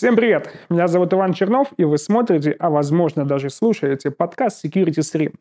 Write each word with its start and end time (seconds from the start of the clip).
Всем 0.00 0.16
привет! 0.16 0.50
Меня 0.70 0.88
зовут 0.88 1.12
Иван 1.12 1.34
Чернов, 1.34 1.74
и 1.76 1.84
вы 1.84 1.98
смотрите, 1.98 2.56
а 2.58 2.70
возможно 2.70 3.26
даже 3.26 3.50
слушаете 3.50 4.10
подкаст 4.10 4.64
Security 4.64 5.00
Stream. 5.00 5.34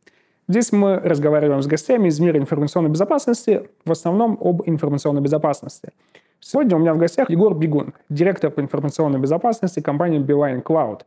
Здесь 0.50 0.74
мы 0.74 0.98
разговариваем 0.98 1.62
с 1.62 1.66
гостями 1.66 2.10
из 2.10 2.20
мира 2.20 2.38
информационной 2.38 2.90
безопасности, 2.90 3.70
в 3.86 3.92
основном 3.94 4.38
об 4.42 4.64
информационной 4.66 5.22
безопасности. 5.22 5.94
Сегодня 6.42 6.76
у 6.76 6.80
меня 6.82 6.94
в 6.94 6.98
гостях 6.98 7.30
Егор 7.30 7.56
Бегун, 7.56 7.94
директор 8.10 8.52
по 8.52 8.60
информационной 8.60 9.20
безопасности 9.22 9.80
компании 9.80 10.20
Beeline 10.20 10.62
Cloud. 10.62 11.04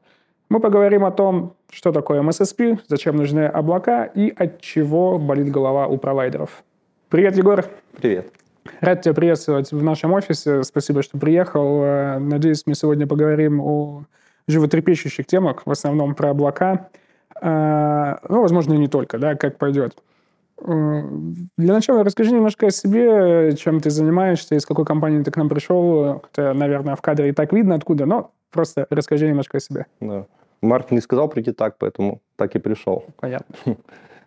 Мы 0.49 0.59
поговорим 0.59 1.05
о 1.05 1.11
том, 1.11 1.53
что 1.71 1.93
такое 1.93 2.23
MSSP, 2.23 2.79
зачем 2.89 3.17
нужны 3.17 3.45
облака 3.45 4.05
и 4.05 4.31
от 4.35 4.63
чего 4.63 5.19
болит 5.19 5.51
голова 5.51 5.89
у 5.89 5.99
провайдеров. 5.99 6.65
Привет, 7.11 7.37
Егор! 7.37 7.67
Привет! 8.01 8.33
Рад 8.81 9.03
тебя 9.03 9.15
приветствовать 9.15 9.73
в 9.73 9.83
нашем 9.83 10.13
офисе. 10.13 10.63
Спасибо, 10.63 11.03
что 11.03 11.19
приехал. 11.19 11.83
Э, 11.83 12.19
надеюсь, 12.19 12.63
мы 12.67 12.75
сегодня 12.75 13.07
поговорим 13.07 13.61
о 13.61 14.05
животрепещущих 14.47 15.27
темах, 15.27 15.63
в 15.65 15.71
основном 15.71 16.15
про 16.15 16.31
облака. 16.31 16.89
Э, 17.41 18.17
ну, 18.29 18.43
возможно, 18.43 18.75
и 18.75 18.79
не 18.79 18.89
только, 18.89 19.19
да, 19.19 19.35
как 19.35 19.59
пойдет. 19.59 19.97
Э, 20.65 21.03
для 21.59 21.75
начала 21.75 22.05
расскажи 22.05 22.33
немножко 22.33 22.69
о 22.69 22.71
себе, 22.71 23.57
чем 23.57 23.81
ты 23.81 23.91
занимаешься, 23.91 24.55
из 24.55 24.65
какой 24.65 24.85
компании 24.85 25.23
ты 25.23 25.31
к 25.31 25.37
нам 25.37 25.49
пришел. 25.49 26.21
Хотя, 26.23 26.55
наверное, 26.55 26.95
в 26.95 27.03
кадре 27.03 27.31
и 27.31 27.33
так 27.33 27.53
видно 27.53 27.75
откуда, 27.75 28.07
но 28.07 28.33
просто 28.51 28.87
расскажи 28.91 29.29
немножко 29.29 29.59
о 29.59 29.61
себе. 29.61 29.87
Да. 30.01 30.27
Марк 30.61 30.93
не 30.93 31.01
сказал 31.01 31.29
прийти 31.29 31.53
так, 31.53 31.77
поэтому 31.79 32.21
так 32.37 32.55
и 32.55 32.61
пришел. 32.61 33.05
Понятно. 33.19 33.55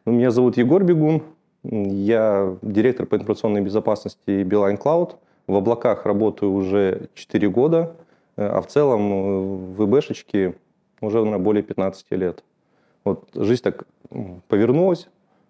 Меня 0.06 0.30
зовут 0.32 0.58
Егор 0.58 0.84
Бегун, 0.84 1.24
я 1.72 2.58
директор 2.62 3.06
по 3.06 3.16
информационной 3.16 3.62
безопасности 3.62 4.44
Beeline 4.44 4.82
Cloud. 4.82 5.16
В 5.48 5.56
облаках 5.56 6.06
работаю 6.06 6.54
уже 6.54 7.10
4 7.14 7.50
года, 7.50 7.96
а 8.36 8.62
в 8.62 8.68
целом 8.68 9.14
э, 9.14 9.76
в 9.76 9.86
ИБшечке 9.86 10.56
уже 11.02 11.18
наверное, 11.18 11.40
более 11.40 11.64
15 11.64 12.12
лет. 12.12 12.44
Вот 13.04 13.30
жизнь 13.34 13.62
так 13.62 13.86
повернулась, 14.48 15.08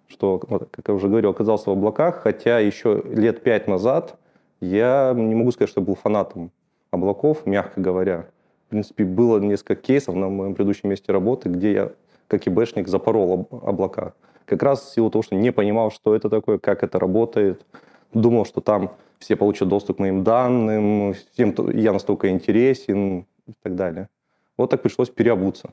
что, 0.08 0.40
как 0.40 0.88
я 0.88 0.94
уже 0.94 1.08
говорил, 1.08 1.32
оказался 1.32 1.70
в 1.70 1.74
облаках, 1.74 2.22
хотя 2.22 2.60
еще 2.60 3.02
лет 3.06 3.42
пять 3.44 3.68
назад 3.68 4.18
я 4.60 5.14
не 5.16 5.36
могу 5.36 5.52
сказать, 5.52 5.70
что 5.70 5.82
был 5.82 5.96
фанатом 5.96 6.52
облаков, 6.92 7.46
мягко 7.46 7.80
говоря. 7.80 8.28
В 8.68 8.70
принципе, 8.70 9.06
было 9.06 9.40
несколько 9.40 9.76
кейсов 9.76 10.16
на 10.16 10.28
моем 10.28 10.56
предыдущем 10.56 10.90
месте 10.90 11.12
работы, 11.12 11.50
где 11.50 11.74
я, 11.74 11.92
как 12.28 12.48
ИБшник, 12.48 12.88
запорол 12.88 13.48
облака 13.52 14.14
как 14.46 14.64
раз 14.64 14.82
в 14.82 14.94
силу 14.94 15.10
того, 15.10 15.24
что 15.24 15.36
не 15.36 15.52
понимал, 15.52 15.92
что 15.92 16.16
это 16.16 16.30
такое, 16.30 16.58
как 16.58 16.84
это 16.84 17.00
работает, 17.00 17.66
думал, 18.14 18.46
что 18.46 18.62
там 18.62 18.92
все 19.20 19.36
получат 19.36 19.68
доступ 19.68 19.98
к 19.98 20.00
моим 20.00 20.24
данным, 20.24 21.14
всем 21.34 21.54
я 21.74 21.94
настолько 21.94 22.30
интересен 22.30 23.26
и 23.48 23.54
так 23.62 23.76
далее. 23.76 24.10
Вот 24.58 24.70
так 24.70 24.82
пришлось 24.82 25.10
переобуться. 25.10 25.72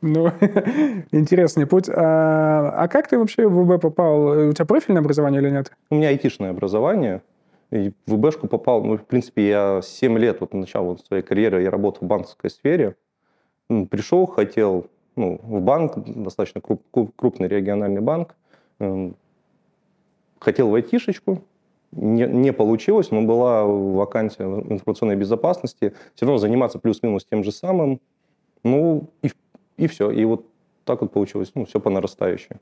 Ну, 0.00 0.30
интересный 1.12 1.66
путь. 1.66 1.88
А, 1.88 2.72
а 2.76 2.88
как 2.88 3.08
ты 3.08 3.18
вообще 3.18 3.48
в 3.48 3.64
ВБ 3.64 3.80
попал? 3.80 4.48
У 4.48 4.52
тебя 4.52 4.64
профильное 4.64 5.02
образование 5.02 5.40
или 5.40 5.50
нет? 5.50 5.72
У 5.90 5.96
меня 5.96 6.08
айтишное 6.08 6.50
образование. 6.50 7.22
И 7.70 7.92
в 8.06 8.14
ВБшку 8.14 8.46
попал, 8.46 8.82
ну, 8.82 8.96
в 8.96 9.04
принципе, 9.04 9.48
я 9.48 9.80
7 9.82 10.18
лет, 10.18 10.40
вот 10.40 10.54
начала 10.54 10.96
своей 10.96 11.22
карьеры, 11.22 11.62
я 11.62 11.70
работал 11.70 12.06
в 12.06 12.08
банковской 12.08 12.50
сфере. 12.50 12.96
Пришел, 13.68 14.26
хотел 14.26 14.86
ну, 15.18 15.40
в 15.42 15.60
банк, 15.60 15.94
достаточно 15.96 16.60
круп, 16.60 16.82
крупный 17.16 17.48
региональный 17.48 18.00
банк. 18.00 18.34
Эм, 18.78 19.16
хотел 20.38 20.70
в 20.70 20.74
айтишечку, 20.74 21.42
не, 21.92 22.26
не 22.26 22.52
получилось, 22.52 23.10
но 23.10 23.22
была 23.22 23.64
вакансия 23.64 24.46
в 24.46 24.72
информационной 24.72 25.16
безопасности. 25.16 25.94
Все 26.14 26.26
равно 26.26 26.38
заниматься 26.38 26.78
плюс-минус 26.78 27.24
тем 27.24 27.42
же 27.44 27.52
самым. 27.52 28.00
Ну, 28.62 29.08
и, 29.22 29.30
и 29.76 29.86
все. 29.86 30.10
И 30.10 30.24
вот 30.24 30.46
так 30.84 31.00
вот 31.00 31.12
получилось. 31.12 31.52
Ну, 31.54 31.64
все 31.64 31.80
по 31.80 31.90
нарастающей. 31.90 32.56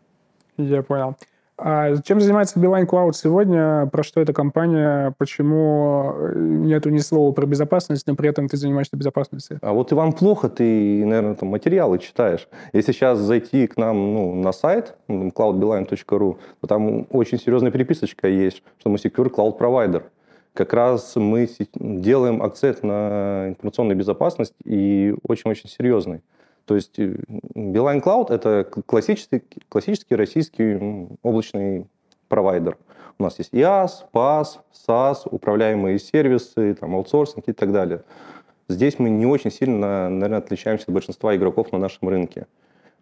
Я 0.56 0.82
понял. 0.82 1.16
А 1.58 1.96
чем 2.02 2.20
занимается 2.20 2.60
Beeline 2.60 2.86
Cloud 2.86 3.12
сегодня? 3.14 3.86
Про 3.86 4.02
что 4.02 4.20
эта 4.20 4.34
компания? 4.34 5.14
Почему 5.16 6.12
э, 6.14 6.32
нету 6.36 6.90
ни 6.90 6.98
слова 6.98 7.32
про 7.32 7.46
безопасность, 7.46 8.06
но 8.06 8.14
при 8.14 8.28
этом 8.28 8.46
ты 8.46 8.58
занимаешься 8.58 8.94
безопасностью? 8.96 9.58
А 9.62 9.72
вот, 9.72 9.90
Иван, 9.90 10.12
плохо 10.12 10.50
ты, 10.50 11.04
наверное, 11.06 11.34
там 11.34 11.48
материалы 11.48 11.98
читаешь. 11.98 12.46
Если 12.74 12.92
сейчас 12.92 13.18
зайти 13.18 13.66
к 13.68 13.78
нам 13.78 13.96
ну, 14.14 14.34
на 14.34 14.52
сайт 14.52 14.96
cloudbeeline.ru, 15.08 16.36
то 16.60 16.66
там 16.66 17.06
очень 17.10 17.38
серьезная 17.38 17.70
переписочка 17.70 18.28
есть, 18.28 18.62
что 18.78 18.90
мы 18.90 18.96
Secure 18.96 19.30
Cloud 19.30 19.58
Provider. 19.58 20.02
Как 20.52 20.74
раз 20.74 21.16
мы 21.16 21.48
делаем 21.74 22.42
акцент 22.42 22.82
на 22.82 23.48
информационную 23.48 23.96
безопасность 23.96 24.54
и 24.64 25.14
очень-очень 25.22 25.70
серьезный. 25.70 26.20
То 26.66 26.74
есть 26.74 26.98
э, 26.98 27.16
Beeline 27.54 28.02
Cloud– 28.02 28.26
это 28.30 28.64
классический, 28.64 29.42
классический 29.68 30.14
российский 30.14 31.08
облачный 31.22 31.86
провайдер. 32.28 32.76
У 33.18 33.22
нас 33.22 33.38
есть 33.38 33.54
IaaS, 33.54 34.04
PaaS, 34.12 34.58
SaaS, 34.86 35.20
управляемые 35.24 35.98
сервисы, 35.98 36.74
там, 36.74 36.94
аутсорсинг 36.94 37.48
и 37.48 37.52
так 37.52 37.72
далее. 37.72 38.02
Здесь 38.68 38.98
мы 38.98 39.08
не 39.08 39.26
очень 39.26 39.50
сильно, 39.50 40.10
наверное, 40.10 40.38
отличаемся 40.38 40.86
от 40.88 40.94
большинства 40.94 41.34
игроков 41.34 41.72
на 41.72 41.78
нашем 41.78 42.08
рынке. 42.08 42.46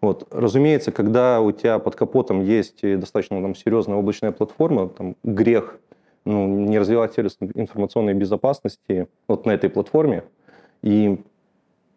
Вот. 0.01 0.29
Разумеется, 0.31 0.93
когда 0.93 1.41
у 1.41 1.51
тебя 1.51 1.79
под 1.79 1.97
капотом 1.97 2.43
есть 2.43 2.83
достаточно 2.83 3.41
там, 3.41 3.55
серьезная 3.55 3.97
облачная 3.97 4.33
платформа, 4.33 4.89
там, 4.91 5.17
грех 5.25 5.81
ну, 6.27 6.47
не 6.47 6.79
развивать 6.79 7.15
сервис 7.15 7.39
информационной 7.41 8.15
безопасности 8.15 9.09
вот 9.27 9.47
на 9.47 9.53
этой 9.53 9.71
платформе. 9.71 10.25
И 10.83 11.19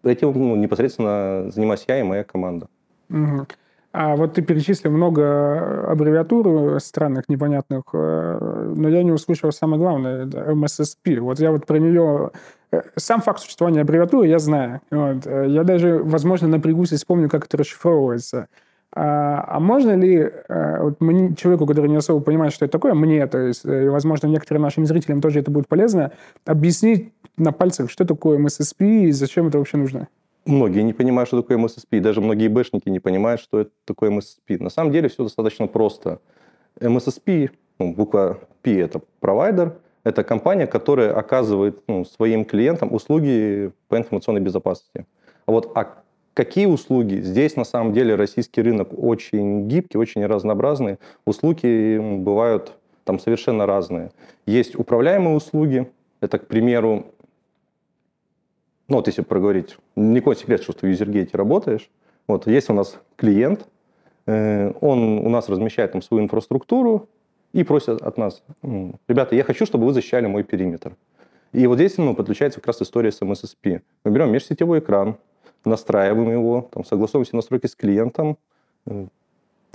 этим 0.08 0.34
ну, 0.34 0.56
непосредственно 0.56 1.50
занимаюсь 1.52 1.86
я 1.88 2.00
и 2.00 2.04
моя 2.04 2.24
команда. 2.24 2.68
Угу. 3.10 3.48
А 3.94 4.16
вот 4.16 4.34
ты 4.34 4.42
перечислил 4.42 4.92
много 4.92 5.90
аббревиатур 5.90 6.80
странных, 6.80 7.30
непонятных, 7.30 7.84
э, 7.94 8.74
но 8.76 8.90
я 8.90 9.02
не 9.02 9.12
услышал 9.12 9.52
самое 9.52 9.82
главное, 9.82 10.26
MSSP. 10.26 11.20
Вот 11.20 11.40
я 11.40 11.52
вот 11.52 11.66
про 11.66 11.80
нее... 11.80 12.30
Э, 12.72 12.82
сам 12.96 13.22
факт 13.22 13.40
существования 13.40 13.82
аббревиатуры 13.82 14.28
я 14.28 14.40
знаю. 14.40 14.82
Вот. 14.92 15.26
Э, 15.26 15.46
я 15.48 15.64
даже, 15.64 15.98
возможно, 16.04 16.48
напрягусь 16.48 16.92
и 16.92 16.96
вспомню, 16.96 17.28
как 17.28 17.46
это 17.46 17.58
расшифровывается. 17.58 18.50
А, 19.00 19.46
а 19.48 19.60
можно 19.60 19.96
ли 19.96 20.32
вот 20.80 21.00
мне, 21.02 21.36
человеку, 21.36 21.68
который 21.68 21.88
не 21.88 21.98
особо 21.98 22.20
понимает, 22.20 22.52
что 22.52 22.66
это 22.66 22.72
такое, 22.72 22.96
мне, 22.96 23.28
то 23.28 23.38
есть, 23.38 23.64
и, 23.64 23.88
возможно, 23.90 24.26
некоторым 24.26 24.64
нашим 24.64 24.88
зрителям 24.88 25.22
тоже 25.22 25.40
это 25.40 25.52
будет 25.52 25.68
полезно, 25.68 26.14
объяснить 26.46 27.14
на 27.38 27.52
пальцах, 27.52 27.92
что 27.92 28.06
такое 28.06 28.40
MSSP 28.40 29.04
и 29.04 29.12
зачем 29.12 29.50
это 29.50 29.60
вообще 29.60 29.78
нужно? 29.78 30.08
Многие 30.48 30.82
не 30.82 30.94
понимают, 30.94 31.28
что 31.28 31.44
такое 31.44 31.60
MSSP. 31.60 32.00
Даже 32.00 32.22
многие 32.22 32.48
бэшники 32.48 32.90
не 32.90 33.00
понимают, 33.00 33.40
что 33.40 33.60
это 33.60 33.72
такое 33.86 34.10
MSSP. 34.10 34.64
На 34.64 34.72
самом 34.72 34.92
деле 34.92 35.10
все 35.10 35.22
достаточно 35.22 35.68
просто. 35.68 36.20
MSSP, 36.80 37.52
ну, 37.78 37.94
буква 37.94 38.40
P– 38.64 38.80
это 38.80 39.00
провайдер, 39.20 39.76
это 40.06 40.24
компания, 40.24 40.66
которая 40.66 41.14
оказывает 41.14 41.84
ну, 41.88 42.04
своим 42.04 42.46
клиентам 42.46 42.92
услуги 42.92 43.72
по 43.90 43.98
информационной 43.98 44.42
безопасности. 44.42 45.06
А 45.46 45.52
вот 45.52 45.72
а 45.76 46.02
какие 46.38 46.68
услуги? 46.68 47.16
Здесь 47.16 47.56
на 47.56 47.64
самом 47.64 47.94
деле 47.94 48.14
российский 48.14 48.62
рынок 48.62 48.90
очень 48.96 49.68
гибкий, 49.68 49.98
очень 49.98 50.24
разнообразный. 50.24 51.00
Услуги 51.26 51.98
бывают 52.20 52.74
там 53.06 53.18
совершенно 53.18 53.66
разные. 53.66 54.12
Есть 54.46 54.76
управляемые 54.76 55.36
услуги. 55.36 55.92
Это, 56.22 56.38
к 56.38 56.46
примеру, 56.46 57.08
ну 58.88 58.98
вот 58.98 59.08
если 59.08 59.24
проговорить, 59.24 59.78
никакой 59.96 60.36
секрет, 60.36 60.62
что 60.62 60.74
в 60.74 60.84
юзергейте 60.84 61.36
работаешь. 61.36 61.90
Вот 62.28 62.46
есть 62.46 62.70
у 62.70 62.74
нас 62.74 63.00
клиент, 63.16 63.68
э, 64.28 64.74
он 64.80 65.18
у 65.18 65.30
нас 65.30 65.50
размещает 65.50 65.94
там 65.94 66.04
свою 66.04 66.24
инфраструктуру 66.24 67.10
и 67.52 67.64
просит 67.64 68.00
от 68.04 68.18
нас, 68.18 68.44
ребята, 69.08 69.36
я 69.36 69.44
хочу, 69.44 69.66
чтобы 69.66 69.88
вы 69.88 69.94
защищали 69.94 70.28
мой 70.28 70.44
периметр. 70.44 70.96
И 71.52 71.66
вот 71.66 71.78
здесь 71.78 71.98
ну, 71.98 72.14
подключается 72.14 72.60
как 72.60 72.68
раз 72.68 72.82
история 72.82 73.12
с 73.12 73.22
MSSP. 73.22 73.82
Мы 74.04 74.12
берем 74.12 74.32
межсетевой 74.32 74.80
экран, 74.80 75.18
настраиваем 75.66 76.32
его, 76.32 76.70
там, 76.72 76.86
согласуем 76.86 77.26
все 77.26 77.36
настройки 77.36 77.68
с 77.68 77.76
клиентом, 77.76 78.38
э, 78.86 79.08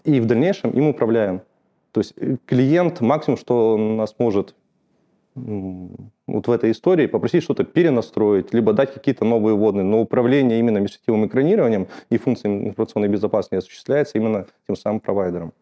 и 0.05 0.21
в 0.21 0.27
дальнейшем 0.27 0.71
им 0.71 0.89
управляем. 0.89 1.43
То 1.93 2.01
есть 2.01 2.15
э, 2.17 2.37
клиент 2.47 3.01
максимум, 3.01 3.39
что 3.39 3.77
нас 3.77 4.15
может 4.19 4.55
вот 5.35 6.47
в 6.47 6.51
этой 6.51 6.73
истории 6.73 7.07
попросить 7.07 7.43
что-то 7.43 7.65
перенастроить, 7.65 8.53
либо 8.53 8.75
дать 8.75 8.93
какие-то 8.93 9.25
новые 9.25 9.57
вводные, 9.57 9.85
но 9.85 10.01
управление 10.03 10.59
именно 10.59 10.79
межсетевым 10.79 11.27
экранированием 11.27 11.89
и 12.11 12.19
функцией 12.19 12.69
информационной 12.69 13.09
безопасности 13.09 13.55
осуществляется 13.55 14.19
именно 14.19 14.47
тем 14.67 14.77
самым 14.77 15.01
провайдером. 15.01 15.55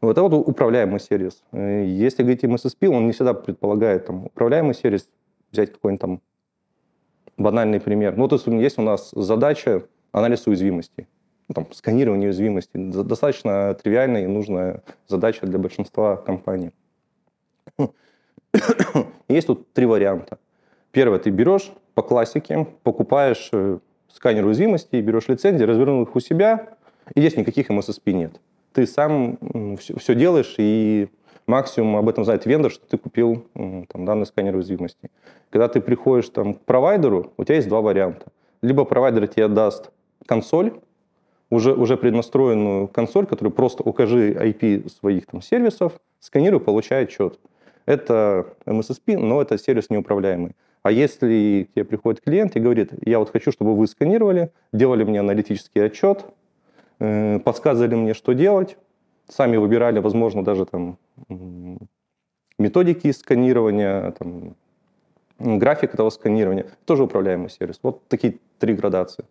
Вот 0.00 0.12
это 0.12 0.22
вот 0.22 0.48
управляемый 0.48 1.00
сервис. 1.00 1.42
Если 1.52 2.22
говорить 2.22 2.44
о 2.44 2.48
MSSP, 2.48 2.88
он 2.88 3.06
не 3.06 3.12
всегда 3.12 3.34
предполагает 3.34 4.06
там, 4.06 4.26
управляемый 4.26 4.74
сервис, 4.74 5.08
взять 5.52 5.72
какой-нибудь 5.72 6.00
там 6.00 6.20
банальный 7.36 7.80
пример. 7.80 8.16
Ну, 8.16 8.28
то 8.28 8.36
есть 8.36 8.78
у 8.78 8.82
нас 8.82 9.10
задача 9.14 9.82
анализ 10.12 10.46
уязвимостей. 10.46 11.06
Ну, 11.48 11.54
там, 11.54 11.72
сканирование 11.72 12.28
уязвимостей. 12.28 12.78
Достаточно 12.78 13.74
тривиальная 13.74 14.24
и 14.24 14.26
нужная 14.26 14.82
задача 15.06 15.46
для 15.46 15.58
большинства 15.58 16.16
компаний. 16.16 16.72
Есть 19.28 19.46
тут 19.46 19.72
три 19.72 19.86
варианта. 19.86 20.38
Первое, 20.90 21.18
ты 21.18 21.30
берешь 21.30 21.72
по 21.94 22.02
классике, 22.02 22.66
покупаешь 22.82 23.50
э, 23.52 23.78
сканер 24.12 24.46
уязвимости, 24.46 24.96
берешь 24.96 25.28
лицензии, 25.28 25.64
развернул 25.64 26.02
их 26.02 26.16
у 26.16 26.20
себя, 26.20 26.68
и 27.14 27.20
здесь 27.20 27.36
никаких 27.36 27.70
MSSP 27.70 28.12
нет. 28.12 28.40
Ты 28.72 28.86
сам 28.86 29.38
все 29.76 30.14
делаешь, 30.14 30.54
и 30.58 31.08
максимум 31.46 31.96
об 31.96 32.08
этом 32.08 32.24
знает 32.24 32.46
вендор, 32.46 32.70
что 32.70 32.86
ты 32.86 32.98
купил 32.98 33.46
там, 33.54 34.04
данный 34.04 34.26
сканер 34.26 34.56
уязвимости. 34.56 35.10
Когда 35.50 35.68
ты 35.68 35.80
приходишь 35.80 36.28
там, 36.28 36.54
к 36.54 36.60
провайдеру, 36.60 37.32
у 37.36 37.44
тебя 37.44 37.56
есть 37.56 37.68
два 37.68 37.80
варианта. 37.80 38.26
Либо 38.62 38.84
провайдер 38.84 39.26
тебе 39.28 39.48
даст 39.48 39.90
консоль, 40.26 40.72
уже, 41.50 41.74
уже 41.74 41.96
преднастроенную 41.96 42.88
консоль, 42.88 43.26
которая 43.26 43.52
просто 43.52 43.82
укажи 43.82 44.32
IP 44.32 44.90
своих 44.90 45.26
там, 45.26 45.40
сервисов, 45.40 46.00
сканируй, 46.18 46.60
получай 46.60 47.04
отчет. 47.04 47.38
Это 47.84 48.46
MSSP, 48.66 49.16
но 49.16 49.40
это 49.40 49.58
сервис 49.58 49.90
неуправляемый. 49.90 50.56
А 50.82 50.90
если 50.90 51.68
тебе 51.74 51.84
приходит 51.84 52.20
клиент 52.20 52.56
и 52.56 52.60
говорит, 52.60 52.92
я 53.04 53.18
вот 53.18 53.30
хочу, 53.30 53.52
чтобы 53.52 53.74
вы 53.74 53.86
сканировали, 53.86 54.50
делали 54.72 55.04
мне 55.04 55.20
аналитический 55.20 55.84
отчет, 55.84 56.24
э, 56.98 57.38
подсказывали 57.40 57.94
мне, 57.94 58.14
что 58.14 58.32
делать, 58.32 58.76
сами 59.28 59.56
выбирали, 59.56 59.98
возможно, 59.98 60.44
даже 60.44 60.64
там 60.64 60.98
методики 62.58 63.12
сканирования, 63.12 64.12
там, 64.12 64.56
график 65.38 65.94
этого 65.94 66.10
сканирования, 66.10 66.66
тоже 66.84 67.04
управляемый 67.04 67.50
сервис. 67.50 67.78
Вот 67.82 68.06
такие 68.08 68.38
три 68.58 68.74
градации. 68.74 69.24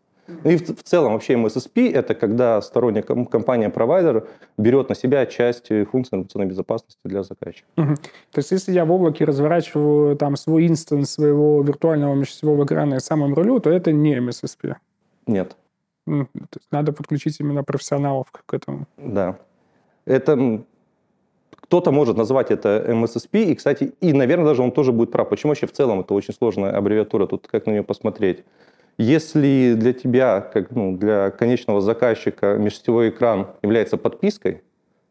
И 0.44 0.58
в, 0.58 0.62
в 0.64 0.84
целом 0.84 1.14
вообще 1.14 1.34
MSSP– 1.34 1.92
это 1.94 2.16
когда 2.16 2.60
сторонняя 2.62 3.04
компания-провайдер 3.04 4.28
берет 4.58 4.90
на 4.90 4.96
себя 4.96 5.26
часть 5.28 5.68
функций 5.68 6.18
информационной 6.18 6.48
безопасности 6.48 7.00
для 7.04 7.22
заказчика. 7.22 7.68
Угу. 7.78 7.96
То 8.32 8.40
есть 8.40 8.52
если 8.52 8.72
я 8.72 8.86
в 8.86 8.92
облаке 8.92 9.26
разворачиваю 9.26 10.16
там 10.16 10.36
свой 10.36 10.68
инстанс 10.68 11.12
своего 11.12 11.62
виртуального 11.62 12.16
межсетевого 12.16 12.66
экрана 12.66 12.96
и 12.96 13.00
самым 13.00 13.36
рулю, 13.36 13.60
то 13.60 13.70
это 13.70 13.92
не 13.92 14.18
MSSP? 14.18 14.76
Нет. 15.28 15.56
То 16.08 16.28
есть 16.56 16.68
надо 16.72 16.92
подключить 16.92 17.40
именно 17.40 17.64
профессионалов 17.64 18.28
к 18.32 18.54
этому? 18.54 18.88
Да. 18.98 19.38
Это 20.06 20.64
кто-то 21.68 21.92
может 21.92 22.16
назвать 22.16 22.52
это 22.52 22.86
MSSP, 22.88 23.46
и, 23.46 23.56
кстати, 23.56 23.94
и, 24.00 24.14
наверное, 24.14 24.46
даже 24.46 24.62
он 24.62 24.72
тоже 24.72 24.92
будет 24.92 25.12
прав. 25.12 25.30
Почему 25.30 25.52
вообще 25.52 25.66
в 25.66 25.72
целом 25.72 26.02
это 26.02 26.14
очень 26.14 26.34
сложная 26.34 26.72
аббревиатура, 26.72 27.26
тут 27.26 27.48
как 27.48 27.66
на 27.66 27.72
нее 27.72 27.84
посмотреть. 27.84 28.44
Если 28.98 29.74
для 29.74 29.94
тебя, 29.94 30.42
как 30.42 30.72
ну, 30.72 30.96
для 30.96 31.32
конечного 31.32 31.82
заказчика, 31.82 32.56
межсетевой 32.58 33.10
экран 33.10 33.48
является 33.64 33.98
подпиской, 33.98 34.62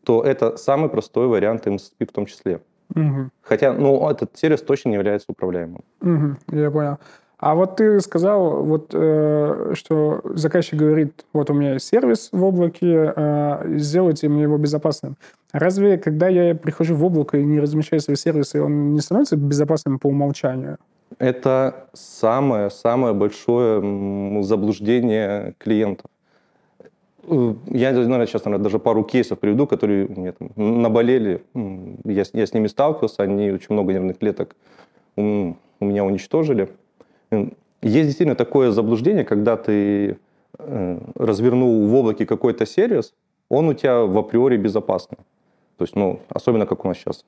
то 0.05 0.23
это 0.23 0.56
самый 0.56 0.89
простой 0.89 1.27
вариант 1.27 1.67
MSSP 1.67 2.09
в 2.09 2.12
том 2.12 2.27
числе. 2.27 2.61
Угу. 2.95 3.31
Хотя, 3.43 3.73
ну, 3.73 4.09
этот 4.09 4.37
сервис 4.37 4.62
точно 4.62 4.91
не 4.91 4.95
является 4.95 5.27
управляемым. 5.31 5.83
Угу, 6.01 6.56
я 6.56 6.71
понял. 6.71 6.99
А 7.44 7.55
вот 7.55 7.76
ты 7.76 8.00
сказал, 8.00 8.64
вот, 8.64 8.94
э, 8.94 9.73
что 9.75 10.23
заказчик 10.25 10.79
говорит, 10.79 11.26
вот 11.35 11.50
у 11.50 11.52
меня 11.52 11.75
есть 11.75 11.87
сервис 11.87 12.31
в 12.32 12.43
облаке, 12.43 13.12
э, 13.14 13.76
сделайте 13.76 14.31
мне 14.31 14.44
его 14.44 14.56
безопасным. 14.56 15.19
Разве, 15.52 15.99
когда 15.99 16.29
я 16.29 16.55
прихожу 16.55 16.94
в 16.94 17.05
облако 17.05 17.37
и 17.37 17.44
не 17.44 17.61
размещаю 17.61 18.00
свои 18.00 18.17
сервисы, 18.17 18.62
он 18.62 18.94
не 18.94 19.00
становится 19.00 19.37
безопасным 19.37 19.99
по 19.99 20.06
умолчанию? 20.06 20.79
Это 21.19 21.85
самое-самое 21.93 23.12
большое 23.12 24.43
заблуждение 24.43 25.55
клиентов. 25.58 26.06
Э, 27.29 27.55
я, 27.67 27.93
наверное, 27.93 28.26
сейчас 28.26 28.46
наверное, 28.46 28.64
даже 28.64 28.79
пару 28.79 29.05
кейсов 29.05 29.38
приведу, 29.38 29.67
которые 29.67 30.08
мне 30.08 30.32
там 30.32 30.49
наболели. 30.56 31.43
Я, 32.05 32.23
я 32.32 32.46
с 32.46 32.55
ними 32.55 32.69
сталкивался, 32.69 33.23
они 33.23 33.50
очень 33.50 33.75
много 33.75 33.93
нервных 33.93 34.17
клеток 34.17 34.56
у 35.17 35.85
меня 35.85 36.06
уничтожили. 36.06 36.70
Есть 37.31 38.06
действительно 38.06 38.35
такое 38.35 38.71
заблуждение, 38.71 39.25
когда 39.25 39.56
ты 39.56 40.19
э, 40.59 40.99
развернул 41.15 41.87
в 41.87 41.94
облаке 41.94 42.26
какой-то 42.26 42.67
сервис, 42.67 43.15
он 43.49 43.69
у 43.69 43.75
тебя 43.75 44.05
в 44.05 44.17
априори 44.17 44.56
безопасный. 44.56 45.19
То 45.76 45.85
есть, 45.85 45.97
ну, 45.97 46.21
особенно 46.29 46.67
как 46.67 46.85
у 46.85 46.88
нас 46.88 46.97
сейчас. 46.97 47.25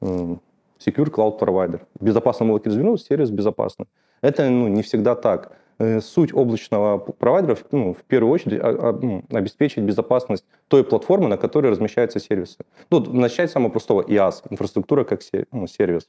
Secure 0.00 1.10
Cloud 1.10 1.38
Provider. 1.38 1.80
В 1.98 2.04
безопасном 2.04 2.50
облаке 2.50 2.70
развернул, 2.70 2.98
сервис 2.98 3.30
безопасный. 3.30 3.86
Это 4.22 4.48
ну, 4.48 4.68
не 4.68 4.82
всегда 4.82 5.14
так. 5.14 5.52
Э, 5.80 6.00
суть 6.00 6.34
облачного 6.34 6.98
провайдера 6.98 7.56
ну, 7.72 7.94
в 7.94 8.02
первую 8.04 8.32
очередь 8.32 8.60
а, 8.60 8.68
а, 8.68 8.92
ну, 8.92 9.24
обеспечить 9.30 9.82
безопасность 9.82 10.44
той 10.68 10.84
платформы, 10.84 11.28
на 11.28 11.38
которой 11.38 11.70
размещаются 11.70 12.20
сервисы. 12.20 12.58
Ну, 12.90 13.00
начать 13.00 13.48
с 13.48 13.54
самого 13.54 13.70
простого 13.70 14.02
IaaS, 14.02 14.42
инфраструктура 14.50 15.04
как 15.04 15.20
ну, 15.52 15.66
сервис. 15.66 16.08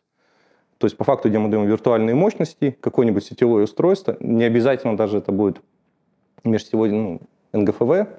То 0.82 0.86
есть 0.86 0.98
по 0.98 1.04
факту, 1.04 1.30
где 1.30 1.38
мы 1.38 1.48
даем 1.50 1.68
виртуальные 1.68 2.16
мощности, 2.16 2.76
какое-нибудь 2.82 3.24
сетевое 3.24 3.66
устройство, 3.66 4.18
не 4.20 4.44
обязательно 4.44 4.98
даже 4.98 5.20
это 5.20 5.32
будет 5.32 5.62
межсетевой 6.44 6.92
ну, 6.92 7.22
НГФВ, 7.54 8.10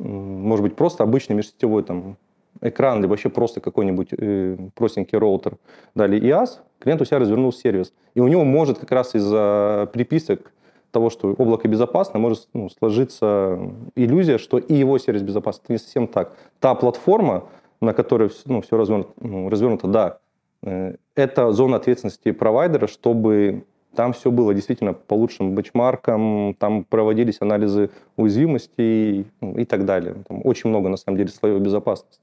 может 0.00 0.64
быть 0.64 0.74
просто 0.74 1.04
обычный 1.04 1.36
межсетевой 1.36 1.84
там, 1.84 2.16
экран, 2.60 3.00
либо 3.00 3.10
вообще 3.10 3.28
просто 3.28 3.60
какой-нибудь 3.60 4.08
э, 4.18 4.56
простенький 4.74 5.16
роутер. 5.16 5.58
Дали 5.94 6.20
IaaS, 6.20 6.58
клиент 6.80 7.02
у 7.02 7.04
себя 7.04 7.20
развернул 7.20 7.52
сервис. 7.52 7.92
И 8.14 8.20
у 8.20 8.26
него 8.26 8.42
может 8.42 8.80
как 8.80 8.90
раз 8.90 9.14
из-за 9.14 9.88
приписок 9.92 10.52
того, 10.90 11.08
что 11.08 11.28
облако 11.28 11.68
безопасно, 11.68 12.18
может 12.18 12.48
ну, 12.52 12.68
сложиться 12.68 13.60
иллюзия, 13.94 14.38
что 14.38 14.58
и 14.58 14.74
его 14.74 14.98
сервис 14.98 15.22
безопасен. 15.22 15.60
Это 15.62 15.72
не 15.74 15.78
совсем 15.78 16.08
так. 16.08 16.36
Та 16.58 16.74
платформа, 16.74 17.44
на 17.80 17.92
которой 17.92 18.28
ну, 18.46 18.60
все 18.60 18.76
развернуто, 18.76 19.12
ну, 19.20 19.48
развернуто, 19.48 19.86
да, 19.86 20.18
это 20.62 21.52
зона 21.52 21.76
ответственности 21.76 22.32
провайдера, 22.32 22.86
чтобы 22.86 23.64
там 23.94 24.12
все 24.12 24.30
было 24.30 24.54
действительно 24.54 24.92
по 24.92 25.14
лучшим 25.14 25.54
бенчмаркам, 25.54 26.54
там 26.58 26.84
проводились 26.84 27.38
анализы 27.40 27.90
уязвимостей 28.16 29.26
ну, 29.40 29.56
и 29.56 29.64
так 29.64 29.84
далее. 29.84 30.16
Там 30.28 30.40
очень 30.44 30.70
много, 30.70 30.88
на 30.88 30.96
самом 30.96 31.18
деле, 31.18 31.30
слоев 31.30 31.60
безопасности. 31.60 32.20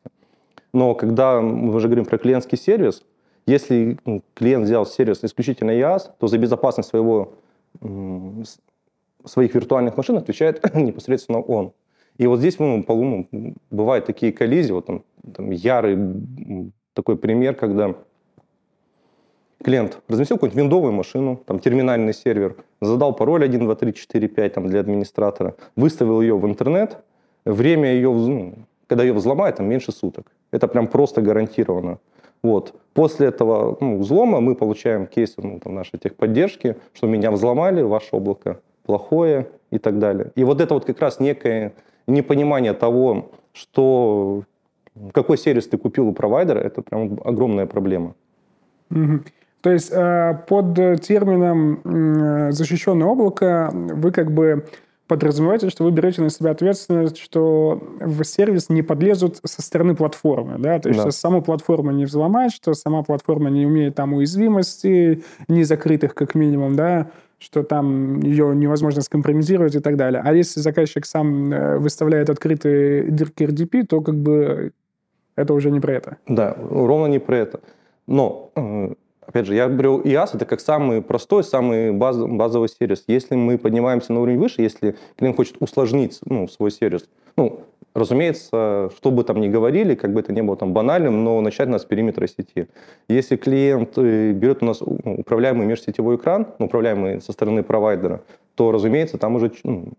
Но 0.74 0.96
когда 0.96 1.42
мы 1.42 1.74
уже 1.74 1.88
говорим 1.88 2.06
про 2.06 2.18
клиентский 2.18 2.58
сервис, 2.58 3.04
если 3.46 3.98
ну, 4.06 4.22
клиент 4.34 4.66
взял 4.66 4.86
сервис 4.86 5.24
исключительно 5.24 5.72
IaaS, 5.72 6.12
то 6.20 6.28
за 6.28 6.38
безопасность 6.38 6.90
своего, 6.90 7.34
своих 9.26 9.56
виртуальных 9.56 9.98
машин 9.98 10.18
отвечает 10.18 10.62
непосредственно 10.76 11.40
он. 11.40 11.74
И 12.18 12.28
вот 12.28 12.40
здесь 12.40 12.60
ну, 12.60 12.84
ну, 12.88 13.56
бывают 13.70 14.06
такие 14.06 14.32
коллизии, 14.32 14.72
вот 14.72 14.86
там, 14.86 15.04
там 15.34 15.52
ярый 15.52 15.98
такой 16.94 17.16
пример, 17.16 17.56
когда 17.56 17.94
клиент 19.64 20.00
разместил 20.08 20.38
какую-нибудь 20.38 20.64
виндовую 20.64 20.94
машину, 20.94 21.42
там 21.46 21.60
терминальный 21.60 22.14
сервер, 22.14 22.56
задал 22.82 23.14
пароль 23.14 23.44
1, 23.44 23.60
2, 23.60 23.76
3, 23.76 23.94
4, 23.94 24.28
5 24.28 24.54
там, 24.54 24.68
для 24.68 24.80
администратора, 24.80 25.56
выставил 25.76 26.22
ее 26.22 26.38
в 26.38 26.46
интернет, 26.46 26.98
время 27.46 27.94
ее, 27.94 28.12
ну, 28.12 28.56
когда 28.88 29.04
ее 29.04 29.14
взломают, 29.14 29.58
там 29.58 29.68
меньше 29.68 29.92
суток. 29.92 30.32
Это 30.52 30.68
прям 30.68 30.88
просто 30.88 31.22
гарантированно. 31.22 32.00
Вот. 32.44 32.74
После 32.94 33.28
этого 33.28 33.78
ну, 33.82 34.00
взлома 34.00 34.40
мы 34.40 34.56
получаем 34.56 35.08
кейсы 35.08 35.42
ну, 35.42 35.60
там, 35.60 35.76
нашей 35.76 36.00
техподдержки, 36.00 36.78
что 36.94 37.08
меня 37.08 37.32
взломали, 37.32 37.82
ваше 37.82 38.16
облако 38.16 38.60
плохое 38.86 39.48
и 39.72 39.80
так 39.80 40.00
далее. 40.00 40.32
И 40.36 40.44
вот 40.44 40.62
это 40.62 40.74
вот 40.74 40.86
как 40.86 41.00
раз 41.02 41.20
некое 41.20 41.74
непонимание 42.08 42.74
того, 42.74 43.32
что 43.54 44.44
какой 45.12 45.38
сервис 45.38 45.68
ты 45.68 45.78
купил 45.78 46.08
у 46.08 46.14
провайдера, 46.14 46.60
это 46.60 46.82
прям 46.82 47.20
огромная 47.24 47.66
проблема. 47.66 48.16
Угу. 48.92 49.20
То 49.68 49.74
есть 49.74 49.92
э, 49.92 50.34
под 50.48 50.76
термином 51.02 51.82
э, 51.84 52.52
защищенное 52.54 53.06
облако 53.06 53.70
вы 53.74 54.14
как 54.14 54.32
бы 54.32 54.66
подразумеваете, 55.08 55.70
что 55.70 55.84
вы 55.84 55.92
берете 55.92 56.22
на 56.22 56.30
себя 56.30 56.52
ответственность, 56.52 57.18
что 57.18 57.84
в 58.00 58.24
сервис 58.24 58.70
не 58.70 58.82
подлезут 58.82 59.42
со 59.44 59.62
стороны 59.62 59.94
платформы, 59.94 60.58
да, 60.58 60.80
то 60.80 60.88
есть 60.88 61.04
да. 61.04 61.12
что 61.12 61.12
саму 61.12 61.42
платформу 61.42 61.92
не 61.92 62.06
взломать, 62.06 62.54
что 62.54 62.74
сама 62.76 63.04
платформа 63.04 63.50
не 63.50 63.66
умеет 63.66 63.96
там 63.96 64.14
уязвимости, 64.14 65.26
не 65.50 65.66
закрытых 65.66 66.16
как 66.16 66.34
минимум, 66.34 66.78
да, 66.78 67.12
что 67.38 67.62
там 67.64 68.22
ее 68.22 68.56
невозможно 68.56 69.02
скомпрометировать 69.02 69.76
и 69.76 69.82
так 69.82 69.98
далее. 69.98 70.22
А 70.24 70.34
если 70.34 70.62
заказчик 70.62 71.06
сам 71.06 71.52
э, 71.52 71.78
выставляет 71.78 72.30
открытые 72.30 73.12
дырки 73.12 73.44
RDP, 73.44 73.86
то 73.86 74.00
как 74.00 74.16
бы 74.16 74.72
это 75.36 75.54
уже 75.54 75.72
не 75.72 75.82
про 75.82 75.92
это. 75.92 76.18
Да, 76.26 76.56
ровно 76.58 77.08
не 77.08 77.20
про 77.20 77.36
это. 77.36 77.60
Но 78.08 78.54
Опять 79.28 79.46
же, 79.46 79.56
я 79.56 79.68
говорю, 79.68 80.02
IaaS 80.02 80.30
это 80.34 80.46
как 80.46 80.62
самый 80.62 81.02
простой, 81.02 81.44
самый 81.44 81.92
баз, 81.92 82.18
базовый 82.18 82.70
сервис. 82.70 83.04
Если 83.08 83.36
мы 83.36 83.58
поднимаемся 83.58 84.14
на 84.14 84.22
уровень 84.22 84.40
выше, 84.40 84.62
если 84.62 84.96
клиент 85.18 85.36
хочет 85.36 85.58
усложнить 85.60 86.20
ну, 86.26 86.48
свой 86.48 86.72
сервис, 86.72 87.10
ну, 87.36 87.60
разумеется, 87.94 88.90
что 88.96 89.12
бы 89.12 89.26
там 89.26 89.42
ни 89.42 89.50
говорили, 89.50 89.96
как 89.96 90.14
бы 90.14 90.22
это 90.22 90.32
ни 90.32 90.40
было 90.40 90.56
там 90.56 90.72
банальным, 90.72 91.26
но 91.26 91.42
начать 91.42 91.68
нас 91.68 91.82
с 91.82 91.86
периметра 91.86 92.26
сети. 92.26 92.68
Если 93.10 93.36
клиент 93.36 93.98
э, 93.98 94.32
берет 94.32 94.64
у 94.64 94.66
нас 94.66 94.82
управляемый 94.82 95.68
межсетевой 95.68 96.16
экран, 96.16 96.48
ну, 96.58 96.68
управляемый 96.68 97.22
со 97.22 97.34
стороны 97.34 97.64
провайдера, 97.64 98.22
то, 98.56 98.72
разумеется, 98.72 99.18
там 99.18 99.36
уже 99.36 99.52
ну, 99.66 99.90